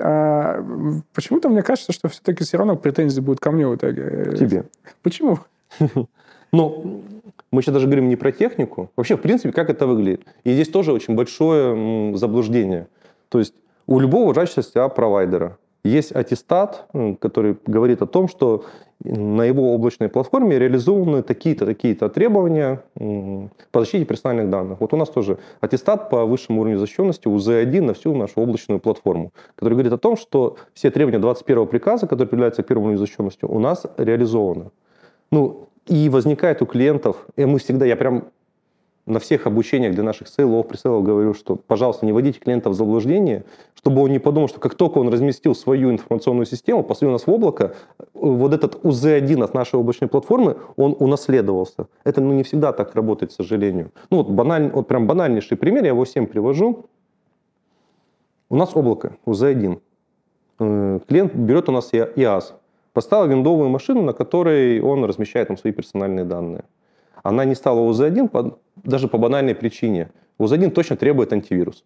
А 0.00 0.64
почему-то 1.12 1.48
мне 1.48 1.62
кажется, 1.62 1.92
что 1.92 2.08
все-таки 2.08 2.44
все 2.44 2.56
равно 2.56 2.76
претензии 2.76 3.20
будут 3.20 3.40
ко 3.40 3.50
мне 3.50 3.66
в 3.66 3.76
итоге. 3.76 4.32
К 4.32 4.38
тебе. 4.38 4.64
Почему? 5.02 5.38
Ну, 6.52 7.02
мы 7.50 7.62
сейчас 7.62 7.74
даже 7.74 7.86
говорим 7.86 8.08
не 8.08 8.14
про 8.14 8.30
технику. 8.30 8.92
Вообще, 8.94 9.16
в 9.16 9.20
принципе, 9.20 9.52
как 9.52 9.70
это 9.70 9.88
выглядит. 9.88 10.22
И 10.44 10.52
здесь 10.52 10.68
тоже 10.68 10.92
очень 10.92 11.16
большое 11.16 12.16
заблуждение. 12.16 12.86
То 13.28 13.40
есть 13.40 13.54
у 13.88 13.98
любого 13.98 14.30
учащегося 14.30 14.88
провайдера 14.88 15.58
есть 15.84 16.12
аттестат, 16.16 16.86
который 17.20 17.56
говорит 17.66 18.02
о 18.02 18.06
том, 18.06 18.26
что 18.28 18.64
на 19.04 19.44
его 19.44 19.74
облачной 19.74 20.08
платформе 20.08 20.58
реализованы 20.58 21.22
такие-то, 21.22 21.66
такие-то 21.66 22.08
требования 22.08 22.82
по 23.70 23.80
защите 23.80 24.06
персональных 24.06 24.48
данных. 24.48 24.80
Вот 24.80 24.94
у 24.94 24.96
нас 24.96 25.10
тоже 25.10 25.38
аттестат 25.60 26.08
по 26.08 26.24
высшему 26.24 26.62
уровню 26.62 26.78
защищенности 26.78 27.28
УЗ-1 27.28 27.82
на 27.82 27.92
всю 27.92 28.14
нашу 28.14 28.40
облачную 28.40 28.80
платформу, 28.80 29.32
который 29.56 29.74
говорит 29.74 29.92
о 29.92 29.98
том, 29.98 30.16
что 30.16 30.56
все 30.72 30.90
требования 30.90 31.18
21 31.18 31.66
приказа, 31.66 32.06
которые 32.06 32.26
определяются 32.26 32.62
первому 32.62 32.86
уровню 32.86 32.98
защищенности, 32.98 33.44
у 33.44 33.58
нас 33.58 33.84
реализованы. 33.98 34.70
Ну, 35.30 35.68
и 35.86 36.08
возникает 36.08 36.62
у 36.62 36.66
клиентов, 36.66 37.26
и 37.36 37.44
мы 37.44 37.58
всегда, 37.58 37.84
я 37.84 37.96
прям 37.96 38.24
на 39.06 39.18
всех 39.18 39.46
обучениях 39.46 39.94
для 39.94 40.02
наших 40.02 40.28
сейлов, 40.28 40.66
пресейлов 40.66 41.04
говорю, 41.04 41.34
что, 41.34 41.56
пожалуйста, 41.56 42.06
не 42.06 42.12
вводите 42.12 42.40
клиента 42.40 42.70
в 42.70 42.74
заблуждение, 42.74 43.44
чтобы 43.74 44.02
он 44.02 44.10
не 44.10 44.18
подумал, 44.18 44.48
что 44.48 44.60
как 44.60 44.74
только 44.74 44.98
он 44.98 45.08
разместил 45.08 45.54
свою 45.54 45.90
информационную 45.90 46.46
систему, 46.46 46.82
после 46.82 47.08
у 47.08 47.10
нас 47.10 47.26
в 47.26 47.30
облако, 47.30 47.74
вот 48.14 48.54
этот 48.54 48.78
УЗ-1 48.82 49.44
от 49.44 49.54
нашей 49.54 49.78
облачной 49.78 50.08
платформы, 50.08 50.56
он 50.76 50.96
унаследовался. 50.98 51.86
Это 52.04 52.20
ну, 52.20 52.32
не 52.32 52.42
всегда 52.42 52.72
так 52.72 52.94
работает, 52.94 53.32
к 53.32 53.34
сожалению. 53.34 53.90
Ну 54.10 54.18
вот, 54.18 54.30
баналь, 54.30 54.70
вот 54.72 54.88
прям 54.88 55.06
банальнейший 55.06 55.58
пример, 55.58 55.82
я 55.82 55.90
его 55.90 56.04
всем 56.04 56.26
привожу. 56.26 56.86
У 58.48 58.56
нас 58.56 58.74
облако, 58.74 59.16
УЗ-1. 59.26 59.80
Э, 60.60 61.00
клиент 61.06 61.34
берет 61.34 61.68
у 61.68 61.72
нас 61.72 61.90
ИАС, 61.92 62.54
поставил 62.94 63.26
виндовую 63.26 63.68
машину, 63.68 64.02
на 64.02 64.14
которой 64.14 64.80
он 64.80 65.04
размещает 65.04 65.48
там 65.48 65.58
свои 65.58 65.72
персональные 65.72 66.24
данные 66.24 66.64
она 67.24 67.44
не 67.44 67.56
стала 67.56 67.80
УЗ-1 67.80 68.28
по, 68.28 68.58
даже 68.76 69.08
по 69.08 69.18
банальной 69.18 69.56
причине. 69.56 70.10
УЗ-1 70.38 70.70
точно 70.70 70.96
требует 70.96 71.32
антивирус. 71.32 71.84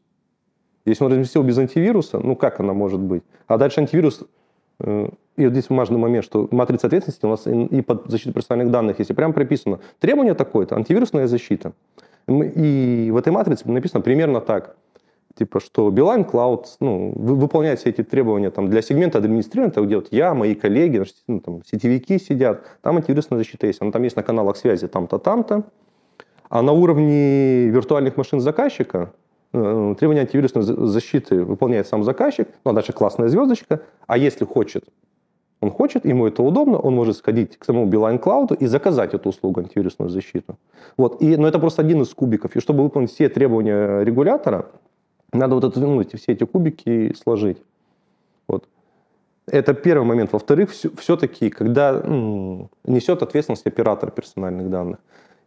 Если 0.85 1.05
он 1.05 1.13
разместил 1.13 1.43
без 1.43 1.57
антивируса, 1.57 2.19
ну 2.19 2.37
как 2.37 2.61
она 2.61 2.75
может 2.75 3.01
быть? 3.01 3.23
А 3.47 3.57
дальше 3.57 3.81
антивирус, 3.81 4.25
э, 4.81 5.09
и 5.37 5.45
вот 5.45 5.53
здесь 5.53 5.71
важный 5.71 5.99
момент, 5.99 6.25
что 6.25 6.49
матрица 6.51 6.89
ответственности 6.89 7.25
у 7.25 7.29
нас 7.29 7.47
и, 7.47 7.79
и 7.79 7.83
под 7.83 8.11
защиту 8.11 8.33
персональных 8.33 8.73
данных, 8.73 8.99
если 8.99 9.15
прям 9.15 9.33
прописано 9.33 9.79
требование 10.01 10.35
такое-то, 10.35 10.77
антивирусная 10.77 11.29
защита. 11.29 11.73
И 12.27 13.11
в 13.13 13.17
этой 13.17 13.33
матрице 13.33 13.71
написано 13.71 14.03
примерно 14.03 14.41
так– 14.41 14.77
типа, 15.39 15.61
что 15.61 15.89
Beeline 15.91 16.29
Cloud 16.31 16.67
ну, 16.81 17.13
выполняет 17.15 17.79
все 17.79 17.91
эти 17.91 18.03
требования 18.03 18.51
там, 18.51 18.69
для 18.69 18.83
сегмента 18.83 19.19
администрирования, 19.19 19.87
где 19.87 19.97
вот 19.97 20.09
я, 20.11 20.35
мои 20.35 20.55
коллеги, 20.55 21.05
ну, 21.27 21.41
там, 21.41 21.63
сетевики 21.65 22.19
сидят, 22.19 22.65
там 22.83 22.97
антивирусная 22.97 23.39
защита 23.39 23.67
есть, 23.67 23.81
она 23.81 23.93
там 23.93 24.03
есть 24.03 24.17
на 24.17 24.23
каналах 24.23 24.57
связи 24.57 24.89
там-то, 24.89 25.19
там-то. 25.19 25.63
А 26.51 26.63
на 26.63 26.73
уровне 26.73 27.69
виртуальных 27.69 28.17
машин 28.17 28.41
заказчика 28.41 29.13
э, 29.53 29.95
требования 29.99 30.23
антивирусной 30.23 30.63
защиты 30.63 31.45
выполняет 31.45 31.87
сам 31.87 32.03
заказчик, 32.05 32.49
ну, 32.65 32.71
а 32.73 32.75
дальше 32.75 32.93
классная 32.93 33.29
звездочка, 33.29 33.83
а 34.07 34.19
если 34.19 34.45
хочет, 34.45 34.85
он 35.61 35.71
хочет, 35.71 36.05
ему 36.05 36.27
это 36.27 36.43
удобно, 36.43 36.79
он 36.79 36.95
может 36.95 37.17
сходить 37.17 37.57
к 37.57 37.65
самому 37.65 37.91
Beeline 37.91 38.23
Cloud 38.23 38.57
и 38.57 38.67
заказать 38.67 39.15
эту 39.15 39.29
услугу 39.31 39.61
антивирусную 39.61 40.09
защиту. 40.09 40.57
Вот. 40.97 41.21
И, 41.21 41.37
но 41.37 41.49
это 41.49 41.59
просто 41.59 41.83
один 41.83 42.03
из 42.03 42.15
кубиков. 42.15 42.55
И 42.55 42.61
чтобы 42.61 42.85
выполнить 42.85 43.11
все 43.11 43.29
требования 43.29 44.03
регулятора, 44.05 44.67
надо 45.33 45.55
вот 45.55 45.77
ну, 45.77 46.01
эти, 46.01 46.17
все 46.17 46.33
эти 46.33 46.45
кубики 46.45 47.15
сложить. 47.15 47.59
Вот. 48.47 48.67
Это 49.47 49.75
первый 49.75 50.05
момент. 50.05 50.33
Во-вторых, 50.33 50.71
все-таки, 50.71 51.51
когда 51.51 51.93
ну, 51.93 52.71
несет 52.85 53.23
ответственность 53.23 53.67
оператор 53.67 54.11
персональных 54.11 54.71
данных. 54.71 54.99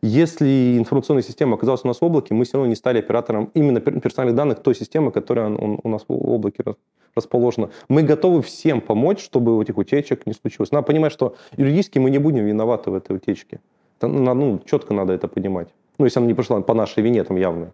Если 0.03 0.77
информационная 0.79 1.21
система 1.21 1.55
оказалась 1.55 1.81
у 1.83 1.87
нас 1.87 2.01
в 2.01 2.03
облаке, 2.03 2.33
мы 2.33 2.43
все 2.43 2.53
равно 2.53 2.69
не 2.69 2.75
стали 2.75 2.99
оператором 2.99 3.51
именно 3.53 3.79
персональных 3.79 4.35
данных 4.35 4.59
той 4.61 4.73
системы, 4.73 5.11
которая 5.11 5.49
у 5.49 5.87
нас 5.87 6.05
в 6.07 6.13
облаке 6.13 6.63
расположена. 7.15 7.69
Мы 7.87 8.01
готовы 8.01 8.41
всем 8.41 8.81
помочь, 8.81 9.19
чтобы 9.19 9.61
этих 9.61 9.77
утечек 9.77 10.25
не 10.25 10.33
случилось. 10.33 10.71
Надо 10.71 10.87
понимать, 10.87 11.11
что 11.11 11.35
юридически 11.55 11.99
мы 11.99 12.09
не 12.09 12.17
будем 12.17 12.45
виноваты 12.45 12.89
в 12.89 12.95
этой 12.95 13.15
утечке. 13.15 13.59
Ну, 14.01 14.59
четко 14.65 14.95
надо 14.95 15.13
это 15.13 15.27
понимать. 15.27 15.67
Ну, 15.99 16.05
если 16.05 16.19
она 16.19 16.27
не 16.27 16.33
пошла 16.33 16.59
по 16.61 16.73
нашей 16.73 17.03
вине, 17.03 17.23
там 17.23 17.37
явно 17.37 17.71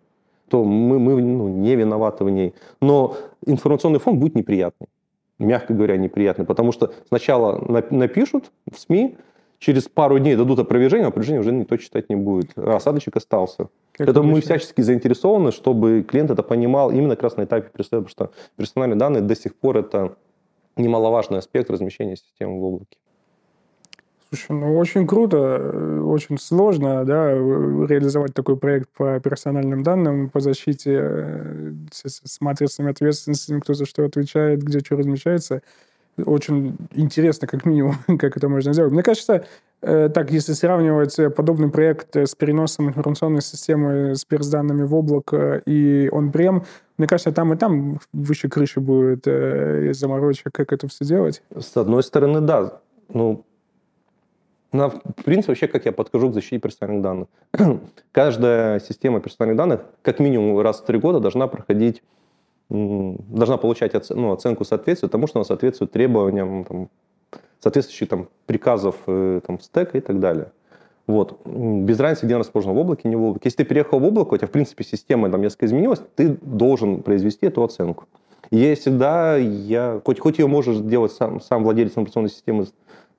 то 0.50 0.64
мы, 0.64 1.00
мы 1.00 1.22
ну, 1.22 1.48
не 1.50 1.76
виноваты 1.76 2.24
в 2.24 2.30
ней. 2.30 2.54
Но 2.82 3.18
информационный 3.45 4.00
фон 4.00 4.20
будет 4.20 4.36
неприятный, 4.36 4.88
мягко 5.39 5.74
говоря, 5.74 5.98
неприятный, 5.98 6.45
потому 6.45 6.72
что 6.72 6.93
сначала 7.08 7.60
напишут 7.89 8.52
в 8.72 8.80
СМИ, 8.80 9.18
через 9.60 9.88
пару 9.88 10.20
дней 10.20 10.36
дадут 10.36 10.60
опровержение, 10.60 11.06
а 11.06 11.10
опровержение 11.10 11.41
уже 11.41 11.52
никто 11.52 11.78
читать 11.78 12.10
не 12.10 12.16
будет. 12.16 12.52
А 12.56 12.76
осадочек 12.76 13.16
остался. 13.16 13.70
Как 13.93 14.08
это 14.08 14.22
мы 14.22 14.41
всячески 14.41 14.82
заинтересованы, 14.82 15.52
чтобы 15.52 16.04
клиент 16.08 16.32
это 16.32 16.43
понимал 16.43 16.91
именно 16.91 17.16
как 17.16 17.24
раз 17.24 17.38
на 17.38 17.43
этапе 17.43 17.70
пресейл, 17.72 18.04
потому 18.04 18.10
что 18.10 18.32
персональные 18.56 18.98
данные 18.98 19.22
до 19.22 19.36
сих 19.36 19.56
пор 19.56 19.78
это 19.78 20.16
немаловажный 20.76 21.39
аспект 21.39 21.70
размещения 21.70 22.16
системы 22.16 22.60
в 22.60 22.64
облаке. 22.64 22.98
Слушай, 24.30 24.51
ну 24.51 24.78
очень 24.78 25.07
круто, 25.07 25.38
э, 25.38 25.99
очень 26.01 26.38
сложно, 26.38 27.05
да, 27.05 27.32
реализовать 27.32 28.34
такой 28.34 28.57
проект 28.57 28.89
по 28.89 29.19
персональным 29.21 29.84
данным, 29.84 30.30
по 30.30 30.41
защите 30.41 30.99
э, 31.01 31.71
с 31.91 32.41
матрицами 32.41 32.91
ответственности, 32.91 33.57
кто 33.61 33.73
за 33.73 33.86
что 33.86 34.03
отвечает, 34.03 34.61
где 34.61 34.80
что 34.80 34.97
размещается. 34.97 35.61
Очень 36.25 36.75
интересно, 36.93 37.47
как 37.47 37.63
минимум, 37.63 37.95
как 38.19 38.36
это 38.36 38.49
можно 38.49 38.73
сделать. 38.73 38.91
Мне 38.91 39.01
кажется, 39.01 39.45
э, 39.82 40.09
так, 40.13 40.30
если 40.30 40.51
сравнивать 40.51 41.17
подобный 41.34 41.69
проект 41.69 42.13
с 42.17 42.36
переносом 42.36 42.89
информационной 42.89 43.41
системы 43.41 44.13
с 44.13 44.25
перс-данными 44.25 44.84
в 44.84 44.93
облако 44.93 45.61
и 45.65 46.09
он-прем, 46.11 46.65
мне 46.97 47.07
кажется, 47.07 47.32
там 47.32 47.53
и 47.53 47.55
там 47.55 47.99
выше 48.11 48.49
крыши 48.49 48.82
будет 48.82 49.25
заморочек, 49.95 50.51
как 50.51 50.73
это 50.73 50.89
все 50.89 51.05
делать. 51.05 51.43
С 51.55 51.78
одной 51.78 52.03
стороны, 52.03 52.41
да. 52.41 52.82
Ну, 53.13 53.45
на, 54.72 54.89
в 54.89 55.24
принципе, 55.24 55.51
вообще, 55.51 55.68
как 55.68 55.86
я 55.86 55.91
подхожу 55.91 56.30
к 56.30 56.34
защите 56.34 56.59
персональных 56.59 57.01
данных. 57.03 57.28
Каждая 58.11 58.80
система 58.80 59.20
персональных 59.20 59.57
данных 59.57 59.82
как 60.01 60.20
минимум 60.20 60.59
раз 60.59 60.82
в 60.82 60.86
три 60.86 60.99
года 60.99 61.20
должна 61.20 61.47
проходить, 61.47 62.03
должна 62.70 63.57
получать 63.57 63.95
оц, 63.95 64.09
ну, 64.09 64.34
оценку 64.34 64.65
соответствия 64.65 65.09
тому, 65.09 65.28
что 65.28 65.39
она 65.39 65.45
соответствует 65.45 65.91
требованиям 65.91 66.65
там, 66.65 66.89
соответствующих 67.59 68.09
там, 68.09 68.28
приказов 68.45 68.95
э, 69.07 69.41
там, 69.45 69.59
стека 69.59 69.97
и 69.97 70.01
так 70.01 70.20
далее. 70.20 70.51
Вот. 71.07 71.39
Без 71.45 71.99
разницы, 71.99 72.26
где 72.26 72.36
она 72.36 72.41
расположена, 72.41 72.74
в 72.74 72.78
облаке, 72.78 73.07
не 73.07 73.15
в 73.15 73.24
облаке. 73.24 73.43
Если 73.45 73.57
ты 73.57 73.63
переехал 73.63 73.99
в 73.99 74.03
облако, 74.03 74.34
у 74.34 74.38
тебя, 74.38 74.47
в 74.47 74.51
принципе, 74.51 74.84
система 74.84 75.32
там 75.32 75.41
несколько 75.41 75.65
изменилась, 75.65 76.01
ты 76.15 76.38
должен 76.41 77.01
произвести 77.01 77.45
эту 77.45 77.63
оценку. 77.63 78.05
И 78.49 78.57
я 78.57 78.76
всегда, 78.76 79.38
я, 79.38 80.01
хоть, 80.03 80.20
хоть 80.20 80.39
ее 80.39 80.47
можешь 80.47 80.78
делать 80.78 81.13
сам, 81.13 81.41
сам 81.41 81.63
владелец 81.63 81.93
операционной 81.93 82.30
системы 82.30 82.68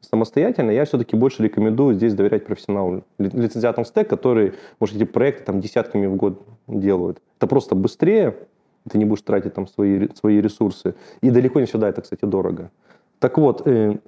самостоятельно, 0.01 0.70
я 0.70 0.84
все-таки 0.84 1.16
больше 1.16 1.42
рекомендую 1.42 1.94
здесь 1.94 2.14
доверять 2.14 2.44
профессионалу, 2.44 3.05
лицензиатам 3.18 3.84
стек, 3.84 4.09
которые, 4.09 4.55
может, 4.80 4.96
эти 4.96 5.05
проекты 5.05 5.44
там 5.44 5.61
десятками 5.61 6.07
в 6.07 6.16
год 6.16 6.42
делают. 6.66 7.20
Это 7.38 7.46
просто 7.46 7.74
быстрее, 7.74 8.36
ты 8.88 8.99
не 8.99 9.05
будешь 9.05 9.22
тратить 9.22 9.55
там 9.55 9.66
свои, 9.66 10.09
свои 10.14 10.40
ресурсы. 10.40 10.94
И 11.20 11.30
далеко 11.30 11.61
не 11.61 11.66
всегда 11.66 11.88
это, 11.88 12.03
кстати, 12.03 12.24
дорого. 12.24 12.70
Так 13.18 13.38
вот, 13.38 13.66
э, 13.66 13.99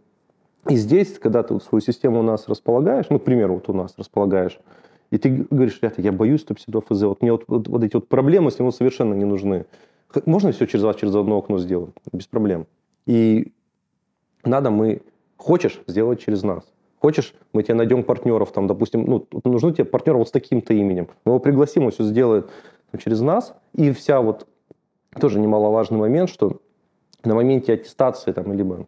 и 0.69 0.77
здесь, 0.77 1.19
когда 1.19 1.43
ты 1.43 1.55
вот 1.55 1.65
свою 1.65 1.81
систему 1.81 2.21
у 2.21 2.23
нас 2.23 2.49
располагаешь, 2.49 3.07
ну, 3.11 3.19
к 3.19 3.25
примеру, 3.25 3.55
вот 3.55 3.69
у 3.69 3.73
нас 3.73 3.95
располагаешь, 3.97 4.61
и 5.11 5.19
ты 5.19 5.47
говоришь, 5.51 5.79
ребята, 5.83 6.01
я 6.03 6.13
боюсь 6.13 6.43
152 6.43 6.81
ФЗ, 6.83 7.03
вот 7.03 7.23
мне 7.23 7.33
вот, 7.33 7.45
вот, 7.49 7.69
вот 7.69 7.83
эти 7.83 7.95
вот 7.95 8.09
проблемы 8.09 8.51
с 8.51 8.59
ним 8.59 8.71
совершенно 8.71 9.15
не 9.15 9.25
нужны. 9.25 9.67
Можно 10.27 10.53
все 10.53 10.67
через 10.67 10.85
вас, 10.85 10.97
через 10.97 11.15
одно 11.15 11.39
окно 11.39 11.59
сделать? 11.59 11.95
Без 12.13 12.27
проблем. 12.27 12.67
И 13.07 13.53
надо 14.45 14.71
мы... 14.71 15.03
Хочешь, 15.41 15.81
сделать 15.87 16.21
через 16.21 16.43
нас. 16.43 16.65
Хочешь, 16.99 17.35
мы 17.55 17.63
тебе 17.63 17.73
найдем 17.73 18.03
партнеров, 18.03 18.53
там, 18.53 18.67
допустим, 18.67 19.05
ну, 19.07 19.27
нужны 19.45 19.73
тебе 19.73 19.87
партнеры 19.87 20.19
вот 20.19 20.29
с 20.29 20.31
таким-то 20.31 20.75
именем. 20.75 21.09
Мы 21.25 21.33
его 21.33 21.39
пригласим, 21.39 21.87
он 21.87 21.93
все 21.93 22.05
сделает 22.05 22.51
через 23.03 23.23
нас. 23.23 23.55
И 23.73 23.91
вся 23.93 24.21
вот 24.21 24.47
тоже 25.19 25.41
немаловажный 25.41 25.99
момент, 25.99 26.29
что 26.29 26.61
на 27.25 27.35
моменте 27.35 27.73
аттестации 27.73 28.33
там, 28.33 28.53
либо 28.53 28.87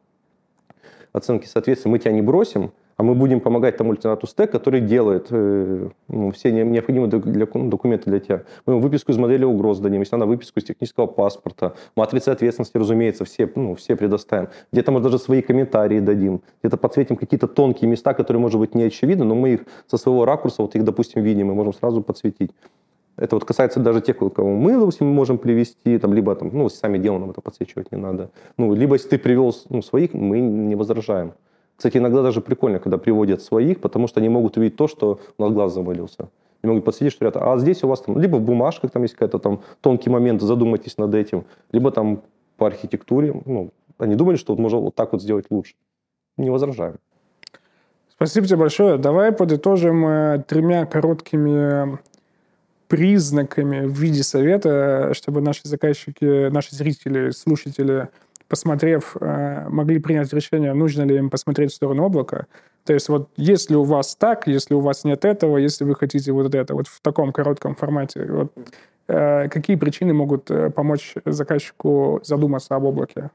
оценки 1.14 1.46
соответствия 1.46 1.90
мы 1.90 1.98
тебя 1.98 2.12
не 2.12 2.20
бросим, 2.20 2.72
а 3.02 3.04
мы 3.04 3.16
будем 3.16 3.40
помогать 3.40 3.76
тому 3.76 3.92
лейтенанту 3.92 4.28
СТЭК, 4.28 4.52
который 4.52 4.80
делает 4.80 5.26
э, 5.30 5.88
ну, 6.06 6.30
все 6.30 6.52
необходимые 6.52 7.10
для, 7.10 7.46
документы 7.46 8.08
для 8.08 8.20
тебя. 8.20 8.42
Мы 8.64 8.74
ему 8.74 8.80
выписку 8.80 9.10
из 9.10 9.18
модели 9.18 9.44
угроз 9.44 9.80
дадим, 9.80 10.00
если 10.02 10.14
надо, 10.14 10.26
выписку 10.26 10.60
из 10.60 10.64
технического 10.64 11.06
паспорта, 11.06 11.74
матрицы 11.96 12.28
ответственности, 12.28 12.76
разумеется, 12.76 13.24
все, 13.24 13.50
ну, 13.56 13.74
все 13.74 13.96
предоставим. 13.96 14.50
Где-то, 14.70 14.92
может, 14.92 15.02
даже 15.06 15.18
свои 15.18 15.42
комментарии 15.42 15.98
дадим, 15.98 16.42
где-то 16.62 16.76
подсветим 16.76 17.16
какие-то 17.16 17.48
тонкие 17.48 17.90
места, 17.90 18.14
которые, 18.14 18.40
может 18.40 18.60
быть, 18.60 18.76
не 18.76 18.84
очевидны, 18.84 19.24
но 19.24 19.34
мы 19.34 19.54
их 19.54 19.60
со 19.88 19.96
своего 19.96 20.24
ракурса, 20.24 20.62
вот 20.62 20.76
их, 20.76 20.84
допустим, 20.84 21.22
видим, 21.22 21.48
мы 21.48 21.54
можем 21.54 21.72
сразу 21.72 22.02
подсветить. 22.02 22.52
Это 23.16 23.34
вот 23.34 23.44
касается 23.44 23.80
даже 23.80 24.00
тех, 24.00 24.16
кого 24.16 24.50
мы, 24.50 24.78
допустим, 24.78 25.08
можем 25.08 25.38
привести, 25.38 25.98
там, 25.98 26.14
либо 26.14 26.36
там, 26.36 26.50
ну, 26.52 26.68
сами 26.68 26.98
делаем, 26.98 27.22
нам 27.22 27.30
это 27.30 27.40
подсвечивать 27.40 27.90
не 27.90 27.98
надо. 27.98 28.30
Ну, 28.56 28.72
либо 28.74 28.94
если 28.94 29.08
ты 29.08 29.18
привел 29.18 29.52
ну, 29.70 29.82
своих, 29.82 30.14
мы 30.14 30.38
не 30.38 30.76
возражаем. 30.76 31.32
Кстати, 31.82 31.96
иногда 31.96 32.22
даже 32.22 32.40
прикольно, 32.40 32.78
когда 32.78 32.96
приводят 32.96 33.42
своих, 33.42 33.80
потому 33.80 34.06
что 34.06 34.20
они 34.20 34.28
могут 34.28 34.56
увидеть 34.56 34.76
то, 34.76 34.86
что 34.86 35.18
у 35.36 35.42
нас 35.42 35.52
глаз 35.52 35.74
замылился. 35.74 36.28
Они 36.62 36.70
могут 36.70 36.84
подсветить, 36.84 37.12
что 37.12 37.24
ребята, 37.24 37.52
а 37.52 37.58
здесь 37.58 37.82
у 37.82 37.88
вас 37.88 38.02
там, 38.02 38.20
либо 38.20 38.36
в 38.36 38.40
бумажках 38.40 38.92
там 38.92 39.02
есть 39.02 39.14
какой-то 39.14 39.40
там 39.40 39.62
тонкий 39.80 40.08
момент, 40.08 40.42
задумайтесь 40.42 40.96
над 40.96 41.12
этим, 41.12 41.44
либо 41.72 41.90
там 41.90 42.22
по 42.56 42.68
архитектуре, 42.68 43.34
ну, 43.46 43.72
они 43.98 44.14
думали, 44.14 44.36
что 44.36 44.52
вот 44.52 44.62
можно 44.62 44.78
вот 44.78 44.94
так 44.94 45.10
вот 45.10 45.22
сделать 45.22 45.46
лучше. 45.50 45.74
Не 46.36 46.50
возражаем. 46.50 46.98
Спасибо 48.08 48.46
тебе 48.46 48.58
большое. 48.58 48.96
Давай 48.96 49.32
подытожим 49.32 50.06
э, 50.06 50.44
тремя 50.46 50.86
короткими 50.86 51.98
признаками 52.86 53.86
в 53.86 53.98
виде 53.98 54.22
совета, 54.22 55.14
чтобы 55.14 55.40
наши 55.40 55.62
заказчики, 55.64 56.48
наши 56.48 56.76
зрители, 56.76 57.30
слушатели, 57.30 58.08
посмотрев, 58.52 59.16
э, 59.18 59.66
могли 59.70 59.98
принять 59.98 60.30
решение, 60.34 60.74
нужно 60.74 61.04
ли 61.04 61.16
им 61.16 61.30
посмотреть 61.30 61.72
в 61.72 61.74
сторону 61.74 62.04
облака. 62.04 62.46
То 62.84 62.92
есть 62.92 63.08
вот 63.08 63.30
если 63.38 63.74
у 63.76 63.82
вас 63.82 64.14
так, 64.14 64.46
если 64.46 64.74
у 64.74 64.80
вас 64.80 65.04
нет 65.04 65.24
этого, 65.24 65.56
если 65.56 65.84
вы 65.84 65.94
хотите 65.94 66.32
вот 66.32 66.54
это, 66.54 66.74
вот 66.74 66.86
в 66.86 67.00
таком 67.00 67.32
коротком 67.32 67.74
формате, 67.74 68.26
вот, 68.30 68.52
э, 69.08 69.48
какие 69.48 69.76
причины 69.76 70.12
могут 70.12 70.50
э, 70.50 70.68
помочь 70.68 71.14
заказчику 71.24 72.20
задуматься 72.24 72.76
об 72.76 72.84
облаке? 72.84 73.30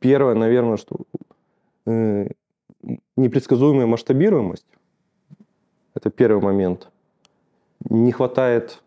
Первое, 0.00 0.34
наверное, 0.34 0.76
что 0.76 0.96
непредсказуемая 3.16 3.86
масштабируемость. 3.86 4.66
Это 5.94 6.10
первый 6.10 6.42
момент 6.42 6.88
не 7.88 8.10
хватает 8.10 8.82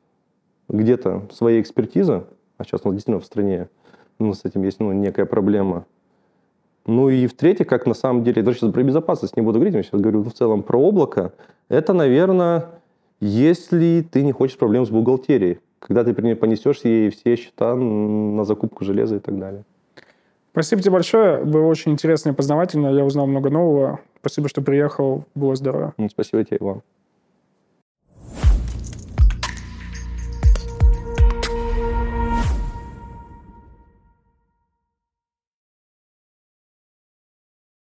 где-то 0.68 1.30
своей 1.32 1.62
экспертизы, 1.62 2.24
а 2.60 2.64
сейчас 2.64 2.82
у 2.84 2.90
нас 2.90 2.96
действительно 2.96 3.20
в 3.20 3.26
стране 3.26 3.70
ну, 4.20 4.34
с 4.34 4.46
этим 4.46 4.64
есть 4.64 4.80
ну, 4.80 4.92
некая 4.92 5.26
проблема. 5.26 5.86
Ну 6.86 7.10
и 7.10 7.26
в-третьих, 7.26 7.68
как 7.68 7.86
на 7.86 7.94
самом 7.94 8.24
деле, 8.24 8.44
даже 8.44 8.60
сейчас 8.60 8.72
про 8.72 8.84
безопасность 8.84 9.36
не 9.38 9.42
буду 9.42 9.60
говорить, 9.60 9.76
я 9.76 9.84
сейчас 9.84 10.00
говорю 10.00 10.24
в 10.24 10.34
целом 10.34 10.64
про 10.64 10.78
облако, 10.78 11.34
это, 11.70 11.94
наверное, 11.94 12.66
если 13.22 14.06
ты 14.12 14.24
не 14.24 14.32
хочешь 14.32 14.58
проблем 14.58 14.86
с 14.86 14.90
бухгалтерией, 14.90 15.60
когда 15.80 16.04
ты 16.04 16.14
понесешь 16.14 16.82
ей 16.84 17.10
все 17.10 17.36
счета 17.36 17.76
на 17.76 18.44
закупку 18.44 18.84
железа 18.84 19.16
и 19.16 19.20
так 19.20 19.40
далее. 19.40 19.64
Спасибо 20.52 20.82
тебе 20.82 20.92
большое. 20.94 21.46
Было 21.46 21.66
очень 21.68 21.94
интересно 21.94 22.32
и 22.32 22.34
познавательно. 22.34 22.88
Я 22.88 23.06
узнал 23.06 23.28
много 23.28 23.50
нового. 23.50 24.00
Спасибо, 24.20 24.50
что 24.50 24.62
приехал. 24.62 25.24
Было 25.36 25.56
здорово. 25.56 25.94
Спасибо 26.10 26.44
тебе, 26.44 26.58
Иван. 26.60 26.82